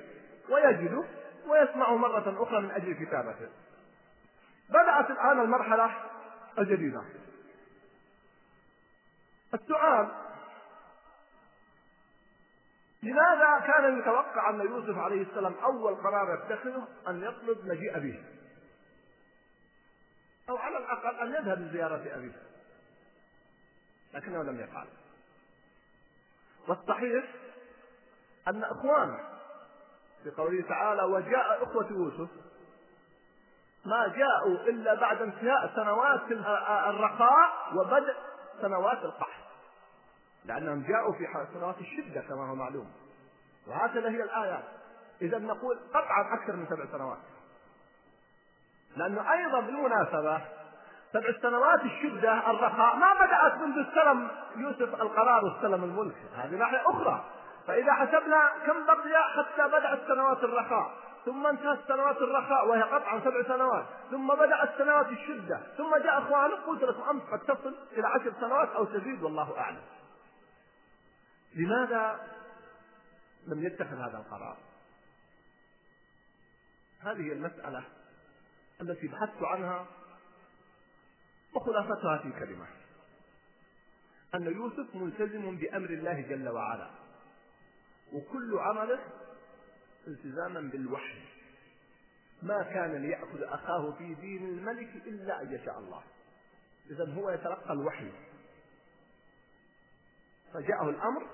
[0.49, 1.03] ويجده
[1.47, 3.49] ويسمعه مرة أخرى من أجل كتابته.
[4.70, 5.91] بدأت الآن المرحلة
[6.59, 7.01] الجديدة.
[9.53, 10.07] السؤال
[13.03, 18.24] لماذا كان يتوقع أن يوسف عليه السلام أول قرار يتخذه أن يطلب مجيء أبيه؟
[20.49, 22.55] أو على الأقل أن يذهب لزيارة أبيه.
[24.16, 24.88] لكنه لم يفعل.
[26.68, 27.26] والصحيح
[28.47, 29.20] أن إخوانه
[30.24, 32.30] في قوله تعالى وجاء إخوة يوسف
[33.86, 36.32] ما جاءوا إلا بعد انتهاء سنوات
[36.89, 38.16] الرخاء وبدء
[38.61, 39.45] سنوات القحط.
[40.45, 42.91] لأنهم جاءوا في سنوات الشدة كما هو معلوم.
[43.68, 44.63] وهكذا هي الآيات
[45.22, 47.20] إذا نقول قطعا أكثر من سبع سنوات.
[48.95, 50.41] لأنه أيضا بالمناسبة
[51.16, 57.26] سبع سنوات الشدة الرخاء ما بدأت منذ استلم يوسف القرار واستلم الملك هذه ناحية أخرى.
[57.68, 60.92] فإذا حسبنا كم بقي حتى بدأت سنوات الرخاء.
[61.25, 63.86] ثم انتهت سنوات الرخاء وهي قطعا سبع سنوات.
[64.12, 65.62] ثم بدأت سنوات الشدة.
[65.78, 69.82] ثم جاء اخوانه قلت لكم امس قد تصل إلى عشر سنوات أو تزيد والله أعلم.
[71.55, 72.20] لماذا
[73.47, 74.58] لم يتخذ هذا القرار؟
[77.01, 77.83] هذه المسألة
[78.82, 79.86] التي بحثت عنها
[81.55, 82.67] وخلاصتها في كلمة.
[84.36, 86.89] أن يوسف ملتزم بأمر الله جل وعلا.
[88.13, 88.99] وكل عمله
[90.07, 91.21] التزاما بالوحي.
[92.43, 96.01] ما كان ليأخذ أخاه في دين الملك إلا أن يشاء الله.
[96.89, 98.11] إذا هو يتلقى الوحي.
[100.53, 101.27] فجاءه الأمر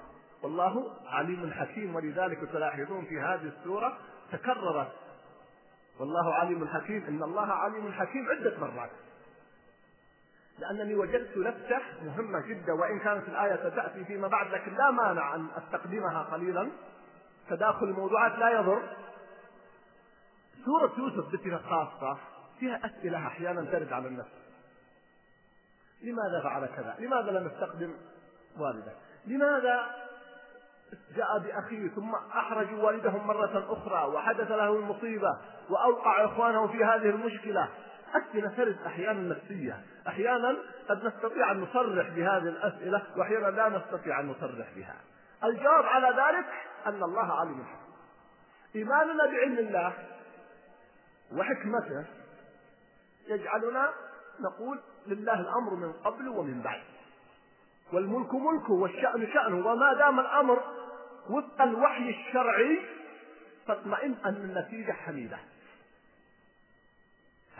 [0.43, 3.97] والله عليم حكيم ولذلك تلاحظون في هذه السورة
[4.31, 4.91] تكررت.
[5.99, 8.91] والله عليم حكيم إن الله عليم حكيم عدة مرات.
[10.61, 15.47] لأنني وجدت لفتة مهمة جدا وإن كانت الآية ستأتي فيما بعد لكن لا مانع أن
[15.57, 16.71] أستقدمها قليلا.
[17.49, 18.81] تداخل الموضوعات لا يضر.
[20.65, 22.17] سورة يوسف بصفة خاصة
[22.59, 24.41] فيها أسئلة أحيانا ترد على النفس.
[26.01, 27.93] لماذا فعل كذا؟ لماذا لم يستقدم
[28.59, 28.93] والده؟
[29.27, 29.95] لماذا
[31.15, 35.37] جاء بأخيه ثم أحرجوا والدهم مرة أخرى وحدث له المصيبة
[35.69, 37.69] وأوقع إخوانه في هذه المشكلة؟
[38.15, 39.81] أسئلة ترد أحيانا نفسية.
[40.07, 40.57] أحيانا
[40.89, 44.95] قد نستطيع أن نصرح بهذه الأسئلة وأحيانا لا نستطيع أن نصرح بها.
[45.43, 46.45] الجواب على ذلك
[46.85, 47.65] أن الله عليم.
[47.65, 47.81] حكيم
[48.75, 49.93] إيماننا بعلم الله
[51.33, 52.05] وحكمته
[53.27, 53.93] يجعلنا
[54.39, 56.81] نقول لله الأمر من قبل ومن بعد.
[57.93, 60.63] والملك ملكه والشأن شأنه وما دام الأمر
[61.29, 62.79] وفق الوحي الشرعي
[63.67, 65.37] فاطمئن أن النتيجة حميدة.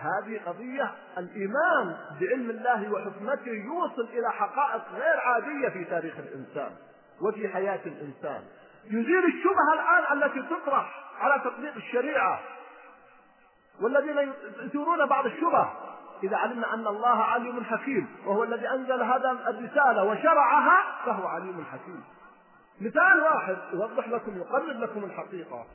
[0.02, 6.72] هذه قضية الإيمان بعلم الله وحكمته يوصل إلى حقائق غير عادية في تاريخ الإنسان
[7.22, 8.44] وفي حياة الإنسان.
[8.86, 12.40] يزيل الشبهة الآن التي تطرح على تطبيق الشريعة
[13.82, 15.70] والذين يثيرون بعض الشبه.
[16.24, 22.04] إذا علمنا أن الله عليم حكيم وهو الذي أنزل هذا الرسالة وشرعها فهو عليم حكيم.
[22.82, 25.66] مثال واحد يوضح لكم يقرب لكم الحقيقة.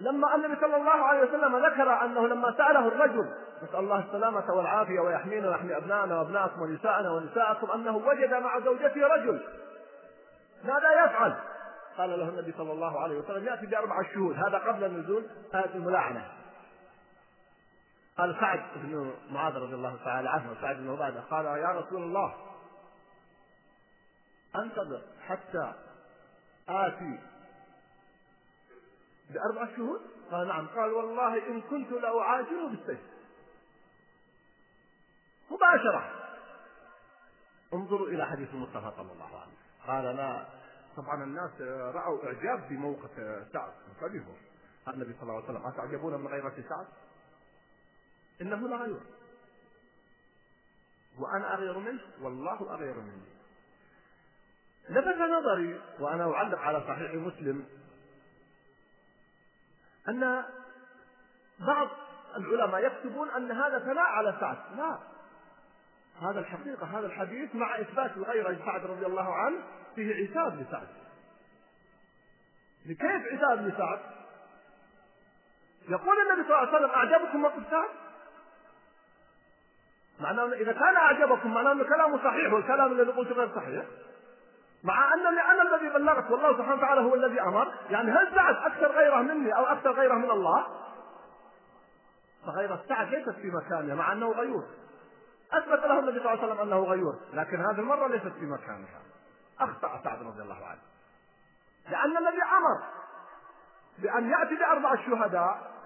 [0.00, 3.30] لما النبي صلى الله عليه وسلم ذكر أنه لما سأله الرجل
[3.62, 9.40] نسأل الله السلامة والعافية ويحمينا ويحمي ابنائنا وابنائكم ونساءنا ونساءكم أنه وجد مع زوجته رجل
[10.64, 11.34] ماذا يفعل؟
[11.98, 16.24] قال له النبي صلى الله عليه وسلم يأتي باربعه شهود هذا قبل نزول إيه الملاعنه
[18.18, 22.34] قال سعد بن معاذ رضي الله تعالى عنه سعد بن عبادة قال يا رسول الله
[24.56, 25.72] أنتظر حتى
[26.68, 27.18] آتي
[29.30, 30.00] بأربعة شهور؟
[30.30, 30.66] قال نعم.
[30.66, 33.00] قال والله إن كنت لأعاجله بالسيف.
[35.50, 36.10] مباشرة.
[37.74, 39.86] انظروا إلى حديث المصطفى صلى الله عليه وسلم.
[39.86, 40.46] قال لا
[40.96, 41.60] طبعا الناس
[41.94, 43.14] رأوا إعجاب بموقف
[43.52, 44.34] سعد انتبهوا
[44.88, 46.86] النبي صلى الله عليه وسلم أتعجبون من غيرة سعد؟
[48.40, 49.00] إنه لغير
[51.18, 53.38] وأنا أغير منه؟ والله أغير مني
[54.88, 57.66] لفت نظري وأنا أعلق على صحيح مسلم
[60.08, 60.44] أن
[61.58, 61.88] بعض
[62.36, 64.98] العلماء يكتبون أن هذا ثناء على سعد لا
[66.22, 69.58] هذا الحقيقة هذا الحديث مع إثبات الغيرة لسعد رضي الله عنه
[69.94, 70.88] فيه عتاب لسعد
[72.86, 73.98] لكيف عتاب لسعد؟
[75.88, 77.88] يقول النبي صلى الله عليه وسلم أعجبكم موقف سعد؟
[80.20, 83.84] معناه إذا كان أعجبكم معناه أن كلامه صحيح والكلام الذي قلته غير صحيح
[84.88, 87.74] مع انني أنا الذي بلغت والله سبحانه وتعالى هو الذي أمر.
[87.90, 90.66] يعني هل سعد أكثر غيره مني أو أكثر غيره من الله؟
[92.46, 94.64] فغيرة سعد ليست في مكانها مع أنه غيور.
[95.52, 97.14] أثبت له النبي صلى الله عليه وسلم أنه غيور.
[97.32, 99.00] لكن هذه المرة ليست في مكانها.
[99.60, 100.80] أخطأ سعد رضي الله عنه.
[101.90, 102.82] لأن الذي أمر
[103.98, 105.78] بأن يأتي بأربع شهداء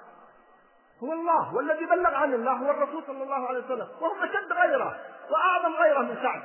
[1.03, 4.97] هو الله والذي بلغ عن الله هو الرسول صلى الله عليه وسلم وهم أشد غيره
[5.31, 6.43] وأعظم غيره من سعد.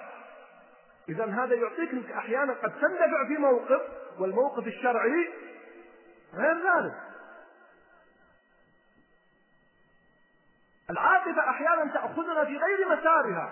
[1.09, 3.81] إذا هذا يعطيك أنك أحيانا قد تندفع في موقف
[4.19, 5.33] والموقف الشرعي
[6.33, 6.95] غير ذلك.
[10.89, 13.51] العاطفة أحيانا تأخذنا في غير مسارها.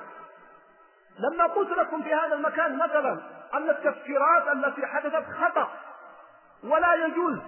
[1.19, 3.21] لما قلت لكم في هذا المكان مثلا
[3.53, 5.71] أن التفكيرات التي حدثت خطأ
[6.63, 7.39] ولا يجوز.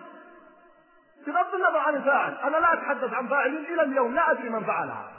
[1.28, 5.12] بغض النظر عن الفاعل أنا لا أتحدث عن فاعلين إلى اليوم لا أدري من فعلها.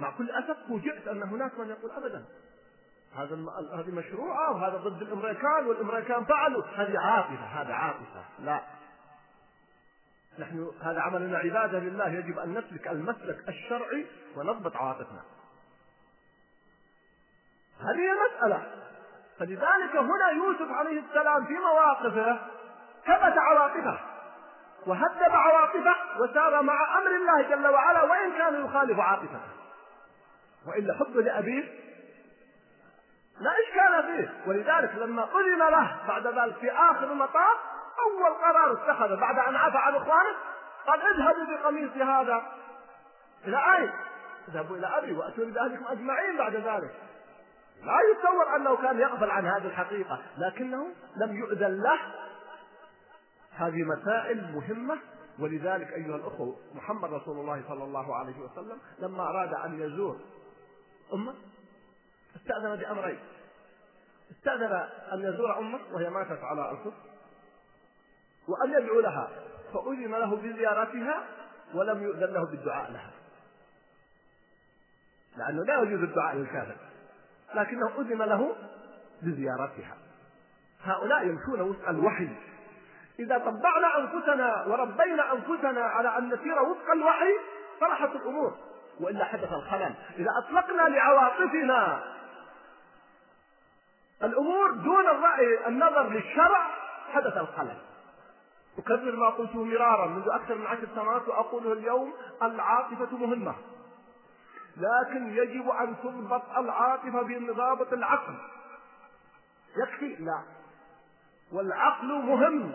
[0.00, 2.24] مع كل أسف فوجئت أن هناك من يقول أبدا.
[3.16, 3.36] هذا
[3.74, 6.62] هذه مشروعة وهذا ضد الأمريكان والأمريكان فعلوا.
[6.76, 8.24] هذه عاطفة هذا عاطفة.
[8.38, 8.60] لا.
[10.38, 12.08] نحن هذا عملنا عبادة لله.
[12.08, 14.06] يجب أن نسلك المسلك الشرعي
[14.36, 15.22] ونضبط عواطفنا.
[17.80, 18.66] هذه المسألة
[19.38, 22.38] فلذلك هنا يوسف عليه السلام في مواقفه
[23.06, 23.98] ثبت عواطفه
[24.86, 29.40] وهذب عواطفه وسار مع أمر الله جل وعلا وإن كان يخالف عاطفته.
[30.66, 31.89] وإلا حبه لأبيه
[33.40, 34.50] لا إشكال فيه.
[34.50, 37.58] ولذلك لما أذن له بعد ذلك في آخر المطاف
[38.06, 40.36] أول قرار اتخذه بعد أن عفى عن إخوانه
[40.86, 42.42] قال اذهبوا بقميصي هذا.
[43.44, 43.90] إلى أين؟
[44.48, 46.94] اذهبوا إلى أبي وأتوني بأهلكم أجمعين بعد ذلك.
[47.82, 50.86] لا يتصور أنه كان يغفل عن هذه الحقيقة لكنه
[51.16, 52.00] لم يؤذن له.
[53.56, 54.98] هذه مسائل مهمة.
[55.38, 60.16] ولذلك أيها الأخوة محمد رسول الله صلى الله عليه وسلم لما أراد أن يزور
[61.14, 61.34] أمة
[62.36, 63.18] استأذن بأمرين.
[64.30, 64.72] استأذن
[65.12, 66.92] أن يزور أمه وهي ماتت على الكفر
[68.48, 69.28] وأن يدعو لها
[69.72, 71.24] فأذن له بزيارتها
[71.74, 73.10] ولم يؤذن له بالدعاء لها.
[75.36, 76.76] لأنه لا يجوز الدعاء للكافر.
[77.54, 78.56] لكنه أذن له
[79.22, 79.96] بزيارتها.
[80.82, 82.28] هؤلاء يمشون وفق الوحي.
[83.18, 87.32] إذا طبعنا أنفسنا وربينا أنفسنا على أن نسير وفق الوحي
[87.80, 88.56] صلحت الأمور.
[89.00, 89.94] وإلا حدث الخلل.
[90.18, 92.02] إذا أطلقنا لعواطفنا
[94.22, 96.66] الأمور دون الرأي النظر للشرع
[97.12, 97.78] حدث الخلل
[98.78, 103.54] أكرر ما قلته مرارا منذ أكثر من عشر سنوات وأقوله اليوم العاطفة مهمة.
[104.76, 108.34] لكن يجب أن تضبط العاطفة بضابط العقل.
[109.76, 110.42] يكفي؟ لا.
[111.52, 112.72] والعقل مهم.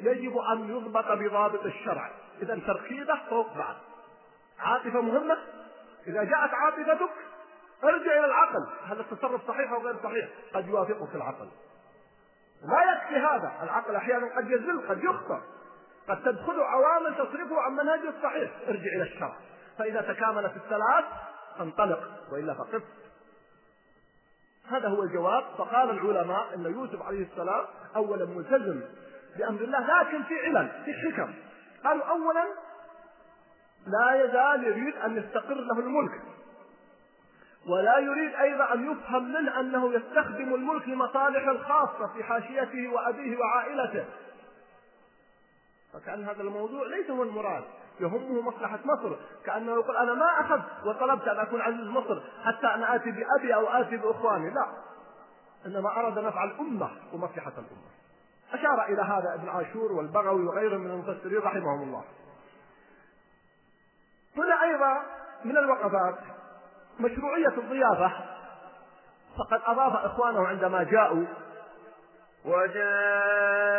[0.00, 2.10] يجب أن يضبط بضابط الشرع.
[2.42, 3.74] إذا تركيبة فوق بعض.
[4.60, 5.38] عاطفة مهمة؟
[6.06, 7.10] إذا جاءت عاطفتك
[7.84, 8.66] ارجع إلى العقل.
[8.84, 11.48] هل التصرف صحيح أو غير صحيح؟ قد يوافقك العقل.
[12.62, 13.52] لا يكفي هذا.
[13.62, 15.40] العقل أحيانا قد يزل قد يخطئ
[16.08, 18.50] قد تدخل عوامل تصرفه عن منهجه الصحيح.
[18.68, 19.36] ارجع إلى الشرع.
[19.78, 21.04] فإذا تكاملت الثلاث
[21.58, 22.10] فانطلق.
[22.32, 22.82] وإلا فقف
[24.70, 25.44] هذا هو الجواب.
[25.58, 27.64] فقال العلماء إن يوسف عليه السلام
[27.96, 28.80] اولا ملتزم
[29.38, 31.34] بأمر الله لكن في علل في حكم.
[31.84, 32.46] قالوا اولا
[33.86, 36.22] لا يزال يريد أن يستقر له الملك.
[37.68, 44.04] ولا يريد أيضا أن يفهم منه أنه يستخدم الملك لمصالح الخاصة في حاشيته وأبيه وعائلته.
[45.92, 47.64] فكأن هذا الموضوع ليس هو المراد
[48.00, 49.16] يهمه مصلحة مصر.
[49.44, 53.66] كأنه يقول أنا ما أخذ وطلبت أن أكون عزيز مصر حتى أنا آتي بأبي أو
[53.66, 54.50] آتي بإخواني.
[54.50, 54.66] لا
[55.66, 57.96] إنما أراد نفع الأمة ومصلحة الأمة.
[58.52, 62.04] أشار إلى هذا ابن عاشور والبغوي وغيرهم من المفسرين رحمهم الله.
[64.36, 65.02] هنا أيضا
[65.44, 66.18] من الوقفات
[67.00, 68.12] مشروعية الضيافة.
[69.38, 71.26] فقد أضاف إخوانه عندما جاءوا.
[72.44, 73.76] وجاء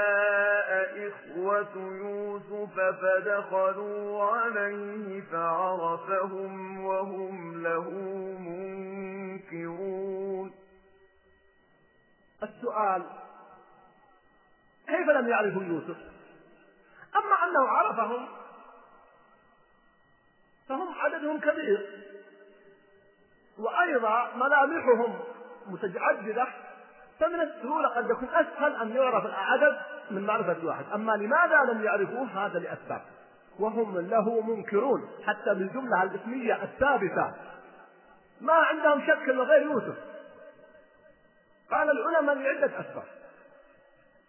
[1.07, 7.89] إخوة يوسف فدخلوا عليه فعرفهم وهم له
[9.49, 10.53] منكرون.
[12.44, 13.03] السؤال
[14.88, 15.98] كيف لم يعرفوا يوسف؟
[17.15, 18.27] أما أنه عرفهم
[20.69, 22.06] فهم عددهم كبير.
[23.59, 25.19] وأيضا ملامحهم
[25.67, 26.47] متعددة
[27.19, 29.77] فمن السهولة قد يكون أسهل أن يعرف العدد
[30.11, 33.01] من معرفة واحد أما لماذا لم يعرفوه؟ هذا لأسباب.
[33.59, 35.09] وهم له منكرون.
[35.25, 37.34] حتى بالجملة الإسمية الثابتة.
[38.41, 39.95] ما عندهم شك أنه غير يوسف.
[41.71, 43.03] قال العلماء لعدة أسباب.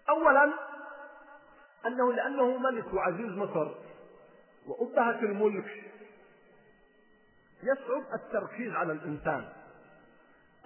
[0.09, 0.53] أولا
[1.87, 3.69] أنه لأنه ملك وعزيز مصر.
[4.67, 5.88] وأبهة الملك
[7.63, 9.45] يصعب التركيز على الإنسان.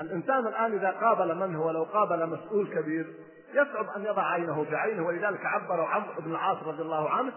[0.01, 3.07] الإنسان الآن إذا قابل من هو لو قابل مسؤول كبير
[3.55, 7.33] يصعب أن يضع عينه بعينه ولذلك عبر عمرو بن العاص رضي الله عنه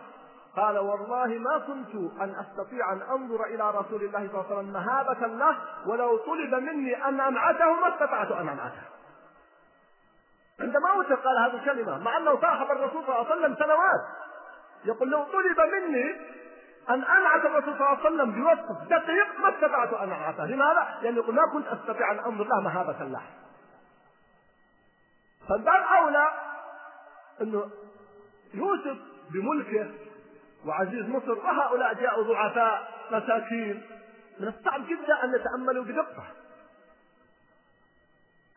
[0.56, 4.74] قال والله ما كنت أن أستطيع أن أنظر إلى رسول الله صلى الله عليه وسلم
[4.74, 8.82] مهابة له ولو طلب مني أن أنعته ما استطعت أن أنعته
[10.60, 14.02] عندما موته قال هذه الكلمة مع أنه صاحب الرسول صلى الله عليه وسلم سنوات
[14.86, 16.16] يقول لو طلب مني
[16.90, 21.20] أن أنعت الرسول صلى الله عليه وسلم بوصف دقيق ما استطعت أن أنعته، لماذا؟ لأني
[21.20, 23.22] ما كنت أستطيع أن أنظر له مهابة له.
[25.50, 26.28] فالباب أولى
[27.42, 27.70] أنه
[28.54, 28.98] يوسف
[29.34, 29.92] بملكه
[30.66, 33.84] وعزيز مصر وهؤلاء جاءوا ضعفاء مساكين
[34.40, 36.24] من الصعب جدا أن يتأملوا بدقة.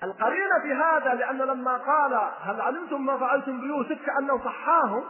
[0.03, 5.05] القرينة في هذا لأن لما قال هل علمتم ما فعلتم بيوسف كأنه صحاهم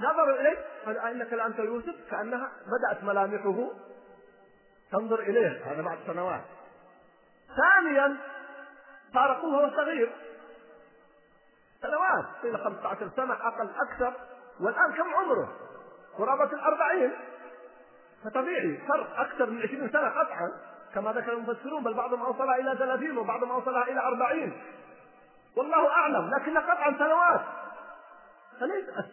[0.00, 3.70] نظروا إليه قال أئنك لأنت يوسف كأنها بدأت ملامحه
[4.92, 5.72] تنظر إليه.
[5.72, 6.40] هذا بعد سنوات
[7.56, 8.16] ثانيا
[9.14, 10.12] فارقوه وهو صغير.
[11.82, 14.12] سنوات قيل 15 سنة أقل أكثر.
[14.60, 15.48] والآن كم عمره؟
[16.18, 17.12] قرابة الأربعين.
[18.24, 20.52] فطبيعي فرق أكثر من 20 سنة قطعا.
[20.94, 24.52] كما ذكر المفسرون بل بعضهم أوصلها إلى 30 وبعضهم أوصلها إلى 40
[25.56, 27.40] والله أعلم لكن قطعا سنوات.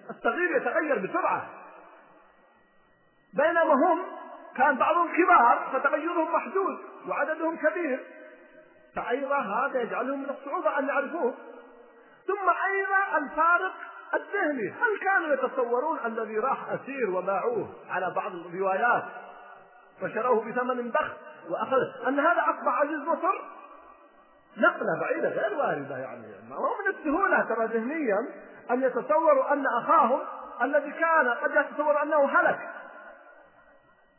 [0.09, 1.49] الصغير يتغير بسرعة.
[3.33, 4.01] بينما هم
[4.57, 8.05] كان بعضهم كبار فتغيرهم محدود وعددهم كبير.
[8.95, 11.33] فأيضا هذا يجعلهم من الصعوبة أن يعرفوه.
[12.27, 13.73] ثم أيضا الفارق
[14.13, 14.69] الذهني.
[14.69, 19.03] هل كانوا يتصورون الذي راح أسير وباعوه على بعض الروايات
[20.01, 21.11] فشروه بثمن بخس
[21.49, 23.41] وأخذ؟ أن هذا أصبح عزيز مصر؟
[24.57, 26.27] نقلة بعيدة غير واردة يعني.
[26.49, 28.17] ما هو من السهولة ترى ذهنيا
[28.71, 30.19] أن يتصوروا أن أخاهم
[30.61, 32.59] الذي كان قد يتصور أنه هلك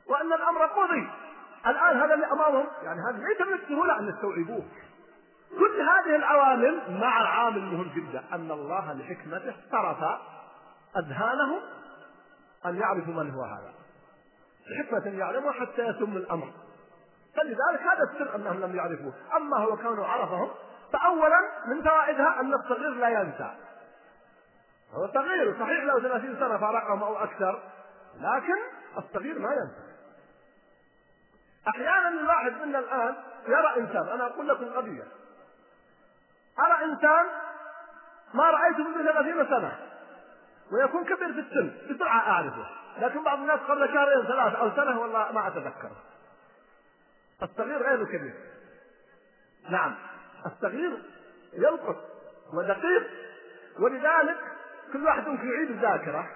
[0.09, 1.09] وأن الأمر قضي.
[1.66, 4.64] الآن هذا اللي أمامهم يعني هذا ليس من السهولة أن يستوعبوه.
[5.59, 9.98] كل هذه العوامل مع عامل مهم جدا أن الله لحكمته صرف
[10.97, 11.60] أذهانهم
[12.66, 13.73] أن يعرفوا من هو هذا.
[14.70, 16.48] لحكمة يعلمها حتى يتم الأمر.
[17.36, 19.12] فلذلك هذا السر أنهم لم يعرفوه.
[19.36, 20.51] أما هو كونه عرفهم
[20.93, 23.65] فأولا من فوائدها أن الصغير لا ينسى.
[24.94, 27.62] هو صغير صحيح له 30 سنة فارقهم أو أكثر
[28.16, 28.58] لكن
[28.98, 29.86] الصغير ما ينسى
[31.68, 33.14] أحيانا الواحد منا الآن
[33.48, 35.04] يرى إنسان أنا أقول لكم قضية.
[36.58, 37.26] أرى إنسان
[38.34, 39.78] ما رأيته منذ 30 سنة
[40.72, 42.66] ويكون كبير في السن بسرعة أعرفه.
[42.98, 45.96] لكن بعض الناس قبل شهرين ثلاثة أو سنة والله ما أتذكره
[47.42, 48.34] الصغير غير الكبير
[49.70, 49.94] نعم
[50.46, 51.02] الصغير
[51.52, 51.96] يلقط
[52.54, 53.10] ودقيق
[53.78, 54.38] ولذلك
[54.92, 56.26] كل واحد ممكن يعيد الذاكرة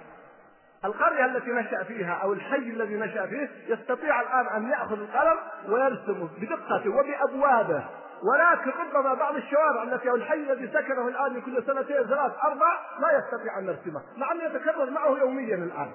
[0.84, 6.28] القرية التي نشأ فيها أو الحي الذي نشأ فيه يستطيع الآن أن يأخذ القلم ويرسم
[6.40, 7.84] بدقته وبأبوابه
[8.22, 12.78] ولكن ربما بعض الشوارع التي أو الحي الذي سكنه الآن من كل سنتين ثلاث أربع
[13.00, 15.92] لا يستطيع أن يرسمه، مع انه يتكرر معه يوميا الآن.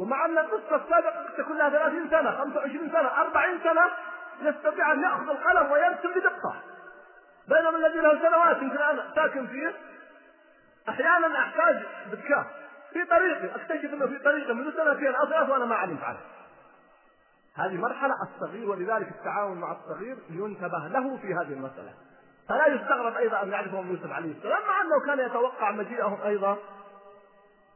[0.00, 3.90] ومع أن القصة السابقة تكون لها 30 سنة، 25 سنة، 40 سنة
[4.40, 6.54] يستطيع أن يأخذ القلم ويرسم بدقة.
[7.48, 8.78] بينما الذي له سنوات يمكن
[9.14, 9.72] ساكن فيه
[10.88, 12.46] أحيانا أحتاج ذكاء
[12.92, 16.18] في طريقي اكتشف إنه في طريقي منذ سنتين أو ثلاث وأنا ما علمت عنه.
[17.54, 21.94] هذه مرحلة الصغير ولذلك التعاون مع الصغير ينتبه له في هذه المسألة.
[22.48, 26.58] فلا يستغرب أيضا أن يعرفهم يوسف عليه السلام مع أنه كان يتوقع مجيئهم أيضا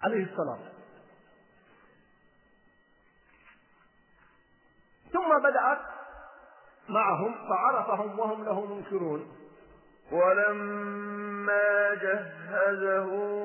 [0.03, 0.59] عليه السلام.
[5.12, 5.78] ثم بدأت
[6.89, 9.40] معهم فعرفهم وهم له منكرون.
[10.12, 13.41] ولما جهزهم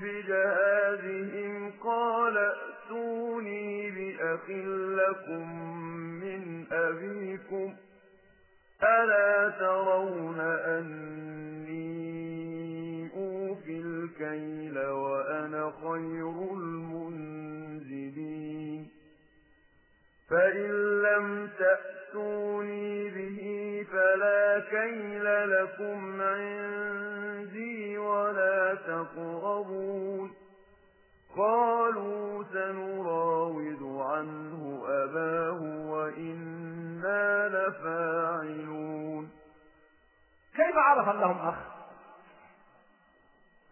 [0.00, 4.50] بجهازهم قال ائتوني بأخ
[4.98, 5.70] لكم
[6.20, 7.74] من أبيكم
[8.82, 11.94] ألا ترون أني
[13.16, 16.52] أوفي الكيل وأنا خير
[17.54, 18.24] المنزلين
[20.30, 21.48] فإن لم
[22.14, 23.38] تأتوني به
[23.92, 30.34] فلا كيل لكم عندي ولا تقربون
[31.36, 35.60] قالوا سنراود عنه أباه
[35.90, 39.30] وإنا لفاعلون
[40.56, 41.56] كيف عرف أنهم أخ؟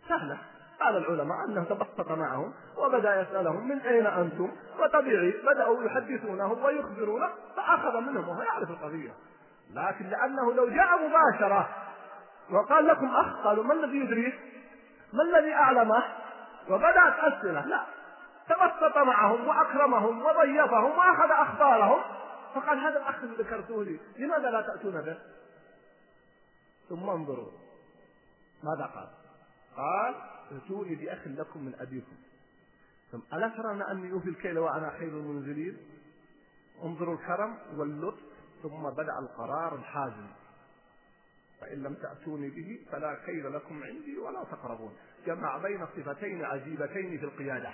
[0.09, 0.52] سهلة.
[0.83, 8.01] قال العلماء أنه تبسط معهم وبدأ يسألهم من أين أنتم وطبيعي بدأوا يحدثونه ويخبرونه فأخذ
[8.01, 9.15] منهم وهو يعرف القضية.
[9.75, 11.69] لكن لأنه لو جاء مباشرة
[12.51, 14.33] وقال لكم أخ قالوا ما الذي يدريه
[15.13, 16.05] ما الذي أعلمه
[16.69, 17.67] وبدأت أسئلة.
[17.67, 17.83] لا.
[18.49, 22.01] تبسط معهم وأكرمهم وضيفهم وأخذ أخبارهم.
[22.55, 25.19] فقال هذا الأخ الذي ذكرته لي لماذا لا تأتون به؟
[26.89, 27.51] ثم انظروا.
[28.63, 29.09] ماذا قال؟
[29.77, 30.15] قال
[30.53, 32.17] ائتوني بأخ لكم من أبيكم.
[33.13, 35.77] ثم ألا ترون أني أوفي الكيل وأنا خير المنزلين؟
[36.85, 38.23] انظروا الكرم واللطف
[38.63, 40.27] ثم بدأ القرار الحازم.
[41.61, 44.97] فإن لم تأتوني به فلا كيل لكم عندي ولا تقربون.
[45.27, 47.71] جمع بين صفتين عجيبتين في القيادة.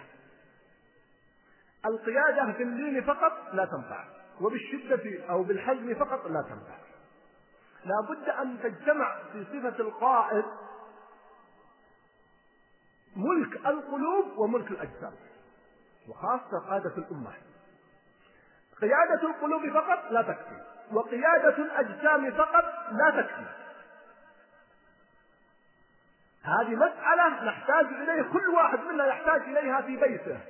[1.87, 4.05] القيادة في اللين فقط لا تنفع
[4.41, 6.79] وبالشدة أو بالحزم فقط لا تنفع.
[7.85, 10.45] لا بد أن تجتمع في صفة القائد
[13.19, 15.13] ملك القلوب وملك الأجسام
[16.09, 17.33] وخاصة قادة الأمة.
[18.81, 20.63] قيادة القلوب فقط لا تكفي
[20.93, 23.45] وقيادة الأجسام فقط لا تكفي.
[26.43, 30.41] هذه مسألة نحتاج إليه كل واحد منا يحتاج إليها في بيته.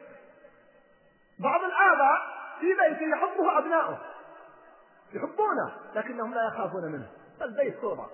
[1.39, 3.99] بعض الآباء في بيته يحبه أبنائه
[5.13, 7.09] يحبونه لكنهم لا يخافون منه
[7.43, 8.11] البيت صورة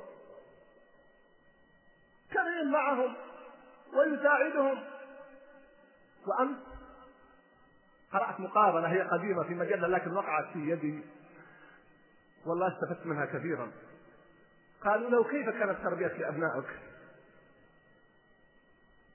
[2.33, 3.15] كريم معهم
[3.97, 4.85] ويساعدهم.
[6.27, 6.59] وأنت
[8.13, 11.05] قرأت مقارنة هي قديمة في مجلة لكن وقعت في يدي.
[12.47, 13.73] والله استفدت منها كثيرا.
[14.85, 16.67] قالوا له كيف كانت تربية لأبنائك؟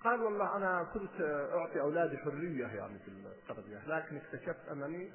[0.03, 1.22] قال والله أنا كنت
[1.53, 5.11] أعطي أولادي حرية يعني في التربية لكن اكتشفت أنني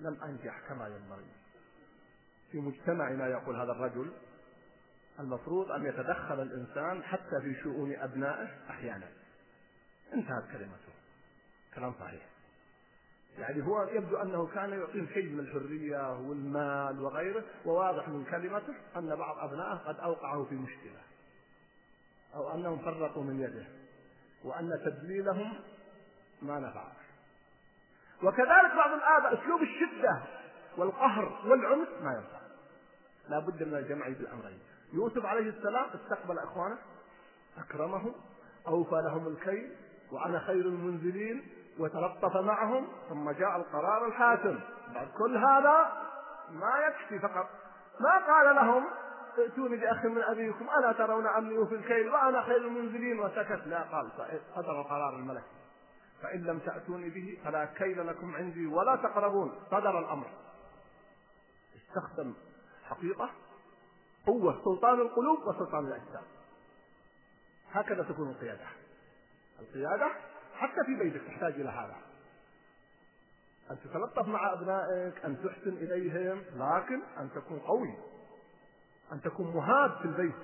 [0.00, 1.30] لم أنجح كما ينبغي.
[2.52, 4.12] في مجتمعنا يقول هذا الرجل
[5.18, 9.08] المفروض أن يتدخل الإنسان حتى في شؤون أبنائه أحيانا.
[10.14, 10.92] انتهت كلمته.
[11.74, 12.22] كلام صحيح.
[13.38, 19.38] يعني هو يبدو أنه كان يعطيهم من الحرية والمال وغيره وواضح من كلمته أن بعض
[19.38, 21.00] أبنائه قد أوقعه في مشكلة
[22.34, 23.66] أو أنهم فرطوا من يده
[24.44, 25.60] وأن تدليلهم
[26.42, 26.88] ما نفع.
[28.22, 30.22] وكذلك بعض الآباء أسلوب الشدة
[30.76, 32.40] والقهر والعنف ما ينفع.
[33.28, 34.60] لا بد من الجمع بالأمرين.
[34.92, 36.78] يوسف عليه السلام استقبل إخوانه
[37.58, 38.14] أكرمهم
[38.66, 39.76] أوفى لهم الكيل
[40.12, 41.48] وأنا خير المنزلين
[41.78, 44.60] وتلطف معهم ثم جاء القرار الحاسم.
[44.94, 45.92] بعد كل هذا
[46.50, 47.48] ما يكفي فقط.
[48.00, 48.84] ما قال لهم
[49.38, 53.20] ائتوني بأخ من أبيكم ألا ترون أني أوفي الكيل وأنا خير المنزلين.
[53.20, 53.66] وسكت.
[53.66, 54.10] لا قال
[54.56, 55.44] صدر قرار الملك.
[56.22, 59.52] فإن لم تأتوني به فلا كيل لكم عندي ولا تقربون.
[59.70, 60.26] صدر الأمر.
[61.76, 62.34] استخدم
[62.88, 63.30] حقيقة
[64.26, 66.22] قوة سلطان القلوب وسلطان الأجسام.
[67.72, 68.66] هكذا تكون القيادة.
[69.60, 70.10] القيادة
[70.56, 71.96] حتى في بيتك تحتاج إلى هذا.
[73.70, 77.94] أن تتلطف مع أبنائك أن تحسن إليهم لكن أن تكون قوي.
[79.12, 80.34] أن تكون مهاب في البيت.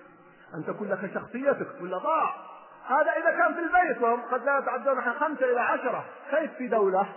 [0.54, 2.46] أن تكون لك شخصيتك ولا ضاع
[2.86, 6.04] هذا إذا كان في البيت وهم قد لا يتعدون عن خمسة إلى عشرة.
[6.30, 7.12] كيف في دولة؟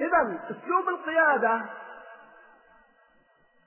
[0.00, 1.64] إذا أسلوب القيادة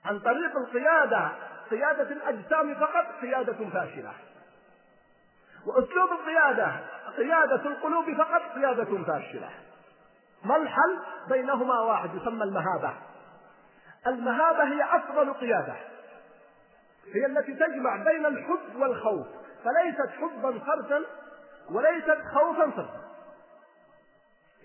[0.04, 1.30] عن طريق القيادة
[1.70, 4.12] قيادة الأجسام فقط قيادة فاشلة.
[5.66, 6.72] وأسلوب القيادة
[7.16, 9.50] قيادة القلوب فقط قيادة فاشلة.
[10.44, 10.98] ما الحل؟
[11.28, 12.94] بينهما واحد يسمى المهابة.
[14.06, 15.74] المهابة هي أفضل قيادة.
[17.14, 19.26] هي التي تجمع بين الحب والخوف.
[19.64, 21.04] فليست حبا فردا
[21.70, 23.01] وليست خوفا فردا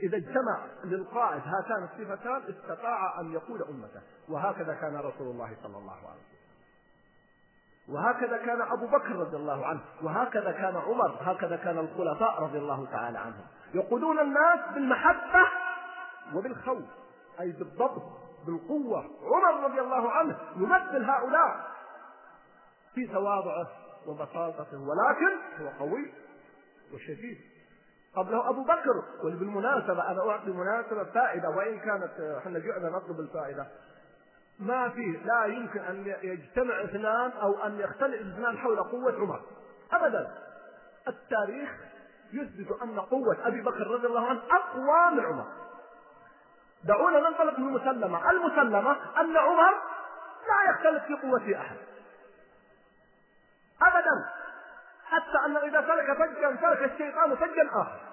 [0.03, 4.01] إذا اجتمع للقائد هاتان الصفتان استطاع أن يقود أمته.
[4.29, 6.37] وهكذا كان رسول الله صلى الله عليه وسلم.
[7.95, 9.81] وهكذا كان أبو بكر رضي الله عنه.
[10.03, 11.17] وهكذا كان عمر.
[11.21, 13.45] هكذا كان الخلفاء رضي الله تعالى عنهم.
[13.73, 15.47] يقودون الناس بالمحبة
[16.33, 16.83] وبالخوف
[17.39, 18.03] أي بالضبط
[18.45, 19.05] بالقوة.
[19.23, 21.67] عمر رضي الله عنه يمثل هؤلاء
[22.95, 23.67] في تواضعه
[24.07, 26.13] وبساطته ولكن هو قوي
[26.93, 27.56] وشديد.
[28.17, 33.67] قبله أبو بكر وبالمناسبة أنا أعطي مناسبة فائدة وإن كانت إحنا جعنا نطلب الفائدة.
[34.59, 39.41] ما فيه لا يمكن أن يجتمع اثنان أو أن يختلف اثنان حول قوة عمر.
[39.91, 40.31] أبدا.
[41.07, 41.69] التاريخ
[42.33, 45.45] يثبت أن قوة أبي بكر رضي الله عنه أقوى من عمر.
[46.83, 48.29] دعونا ننطلق من المسلمة.
[48.31, 48.91] المسلمة
[49.21, 49.73] أن عمر
[50.47, 51.77] لا يختلف في قوة أحد.
[53.81, 54.29] أبدا.
[55.05, 58.06] حتى أنه إذا سلك فجا سلك الشيطان فجا آخر.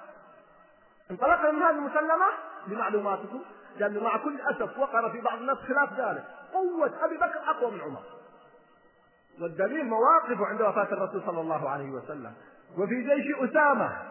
[1.10, 2.26] انطلقنا من هذه المسلمة
[2.66, 3.43] لمعلوماتكم
[3.76, 6.24] لأنه مع كل أسف وقر في بعض الناس خلاف ذلك.
[6.52, 8.02] قوة أبي بكر أقوى من عمر.
[9.40, 12.32] والدليل مواقفه عند وفاة الرسول صلى الله عليه وسلم.
[12.78, 14.02] وفي جيش أسامة.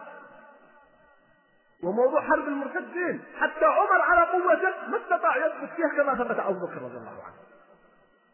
[1.82, 3.24] وموضوع حرب المرتدين.
[3.40, 7.34] حتى عمر على قوته ما استطاع يثبت فيها كما ثبت أبو بكر رضي الله عنه.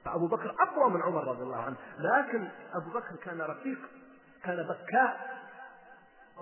[0.04, 1.76] فأبو بكر أقوى من عمر رضي الله عنه.
[1.98, 3.78] لكن أبو بكر كان رقيق
[4.44, 5.39] كان بكاء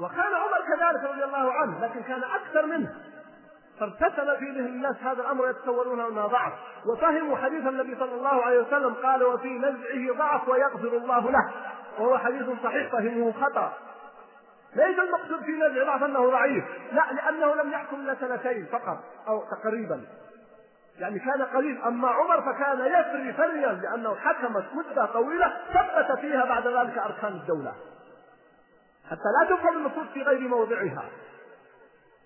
[0.01, 2.95] وكان عمر كذلك رضي الله عنه لكن كان أكثر منه.
[3.81, 6.53] فارتسم في ذهن الناس هذا الأمر يتصورون أنه ضعف.
[6.87, 11.53] وفهموا حديث النبي صلى الله عليه وسلم قال وفي نزعه ضعف ويغفر الله له.
[11.99, 13.73] وهو حديث صحيح فهمه خطأ.
[14.77, 16.65] ليس المقصود في نزع ضعف أنه ضعيف.
[16.93, 18.99] لا لأنه لم يحكم إلا سنتين فقط
[19.29, 20.01] أو تقريبا.
[20.99, 26.67] يعني كان قليل أما عمر فكان يفري فريا لأنه حكمت مده طويلة ثبت فيها بعد
[26.67, 27.73] ذلك أركان الدولة.
[29.11, 31.11] حتى لا تفهم النصوص في غير موضعها.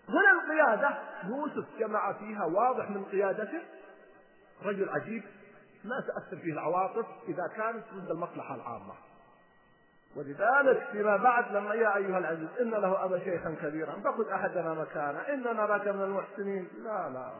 [0.09, 3.63] هنا القيادة يوسف جمع فيها واضح من قيادته.
[4.65, 5.23] رجل عجيب
[5.85, 8.95] ما تأثر فيه العواطف إذا كانت ضد المصلحة العامة.
[10.17, 15.19] ولذلك فيما بعد لما يا أيها العزيز إن له أبا شيخا كبيرا فخذ أحدنا مكانه
[15.19, 16.69] إن نراك من المحسنين.
[16.79, 17.31] لا لا.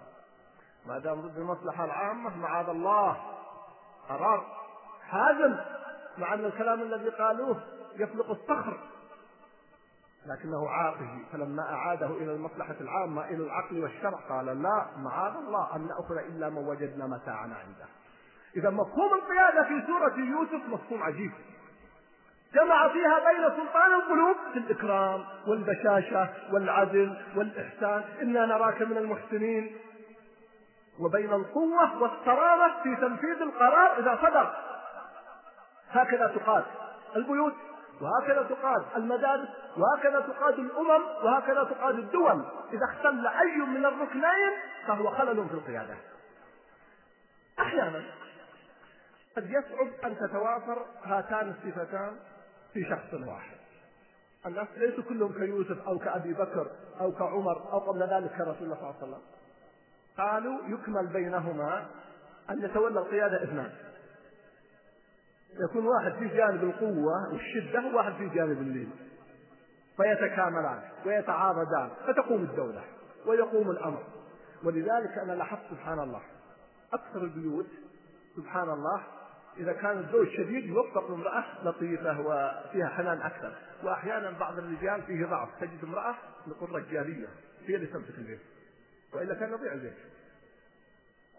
[0.87, 3.17] ما دام ضد المصلحة العامة معاذ الله.
[4.09, 4.47] قرار
[5.09, 5.57] حازم
[6.19, 7.63] مع أن الكلام الذي قالوه
[7.97, 8.79] يفلق الصخر.
[10.27, 11.25] لكنه عاقل.
[11.33, 16.49] فلما أعاده إلى المصلحة العامة إلى العقل والشرع قال لا معاذ الله أن نأخذ إلا
[16.49, 17.87] ما وجدنا متاعنا عنده.
[18.57, 21.33] إذا مفهوم القيادة في سورة يوسف مفهوم عجيب.
[22.55, 28.05] جمع فيها بين سلطان القلوب في الإكرام والبشاشة والعدل والإحسان.
[28.23, 29.77] إنا نراك من المحسنين.
[31.01, 34.55] وبين القوة والصرامة في تنفيذ القرار إذا صدر.
[35.91, 36.65] هكذا تقاد
[37.17, 37.55] البيوت
[38.03, 42.45] وهكذا تقاد المدارس وهكذا تقاد الأمم وهكذا تقاد الدول.
[42.73, 44.53] إذا اختل أي من الركنين
[44.87, 45.95] فهو خلل في القيادة.
[47.59, 48.05] أحيانا
[49.37, 52.17] قد يصعب أن تتوافر هاتان الصفتان
[52.73, 53.57] في شخص واحد.
[54.47, 56.71] الناس ليسوا كلهم كيوسف أو كأبي بكر
[57.01, 59.23] أو كعمر أو قبل ذلك كرسول الله صلى الله عليه وسلم.
[60.19, 61.87] قالوا يكمل بينهما
[62.51, 63.73] أن يتولى القيادة اثنان.
[65.61, 68.91] يكون واحد في جانب القوة والشدة وواحد في جانب اللين
[69.97, 72.85] فيتكاملان ويتعاضدان فتقوم الدولة
[73.27, 74.05] ويقوم الأمر.
[74.65, 76.21] ولذلك أنا لاحظت سبحان الله
[76.93, 77.67] أكثر البيوت
[78.37, 79.03] سبحان الله
[79.57, 83.53] إذا كان الزوج شديد يوفق امرأة لطيفة وفيها حنان أكثر.
[83.83, 86.15] وأحيانا بعض الرجال فيه ضعف تجد امرأة
[86.47, 87.29] نقول رجالية
[87.67, 88.41] هي اللي تمسك البيت.
[89.15, 89.97] وإلا كان يضيع البيت.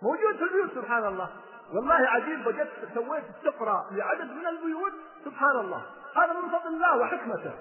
[0.02, 1.30] موجود في البيوت سبحان الله.
[1.74, 4.94] والله عجيب وجدت سويت استقراء لعدد من البيوت.
[5.26, 5.86] سبحان الله.
[6.16, 7.54] هذا من فضل الله وحكمته.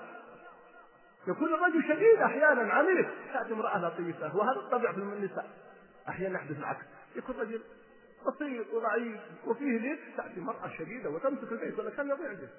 [1.29, 5.47] يكون الرجل شديد أحيانا عنيف تأتي امرأة لطيفة وهذا الطبع في النساء.
[6.09, 6.85] أحيانا يحدث العكس.
[7.17, 7.61] يكون رجل
[8.27, 12.51] بسيط وضعيف وفيه ليل تأتي امرأة شديدة وتمسك البيت ولا كان يضيع البيت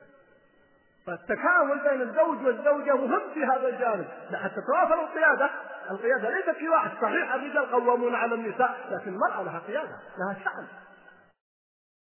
[1.08, 4.08] فالتكامل بين الزوج والزوجة مهم في هذا الجانب.
[4.44, 5.50] حتى تتوافر القيادة.
[5.92, 6.92] القيادة ليست في واحد.
[7.02, 10.68] صحيح الرجال قوامون على النساء لكن المرأة لها قيادة لها شأن.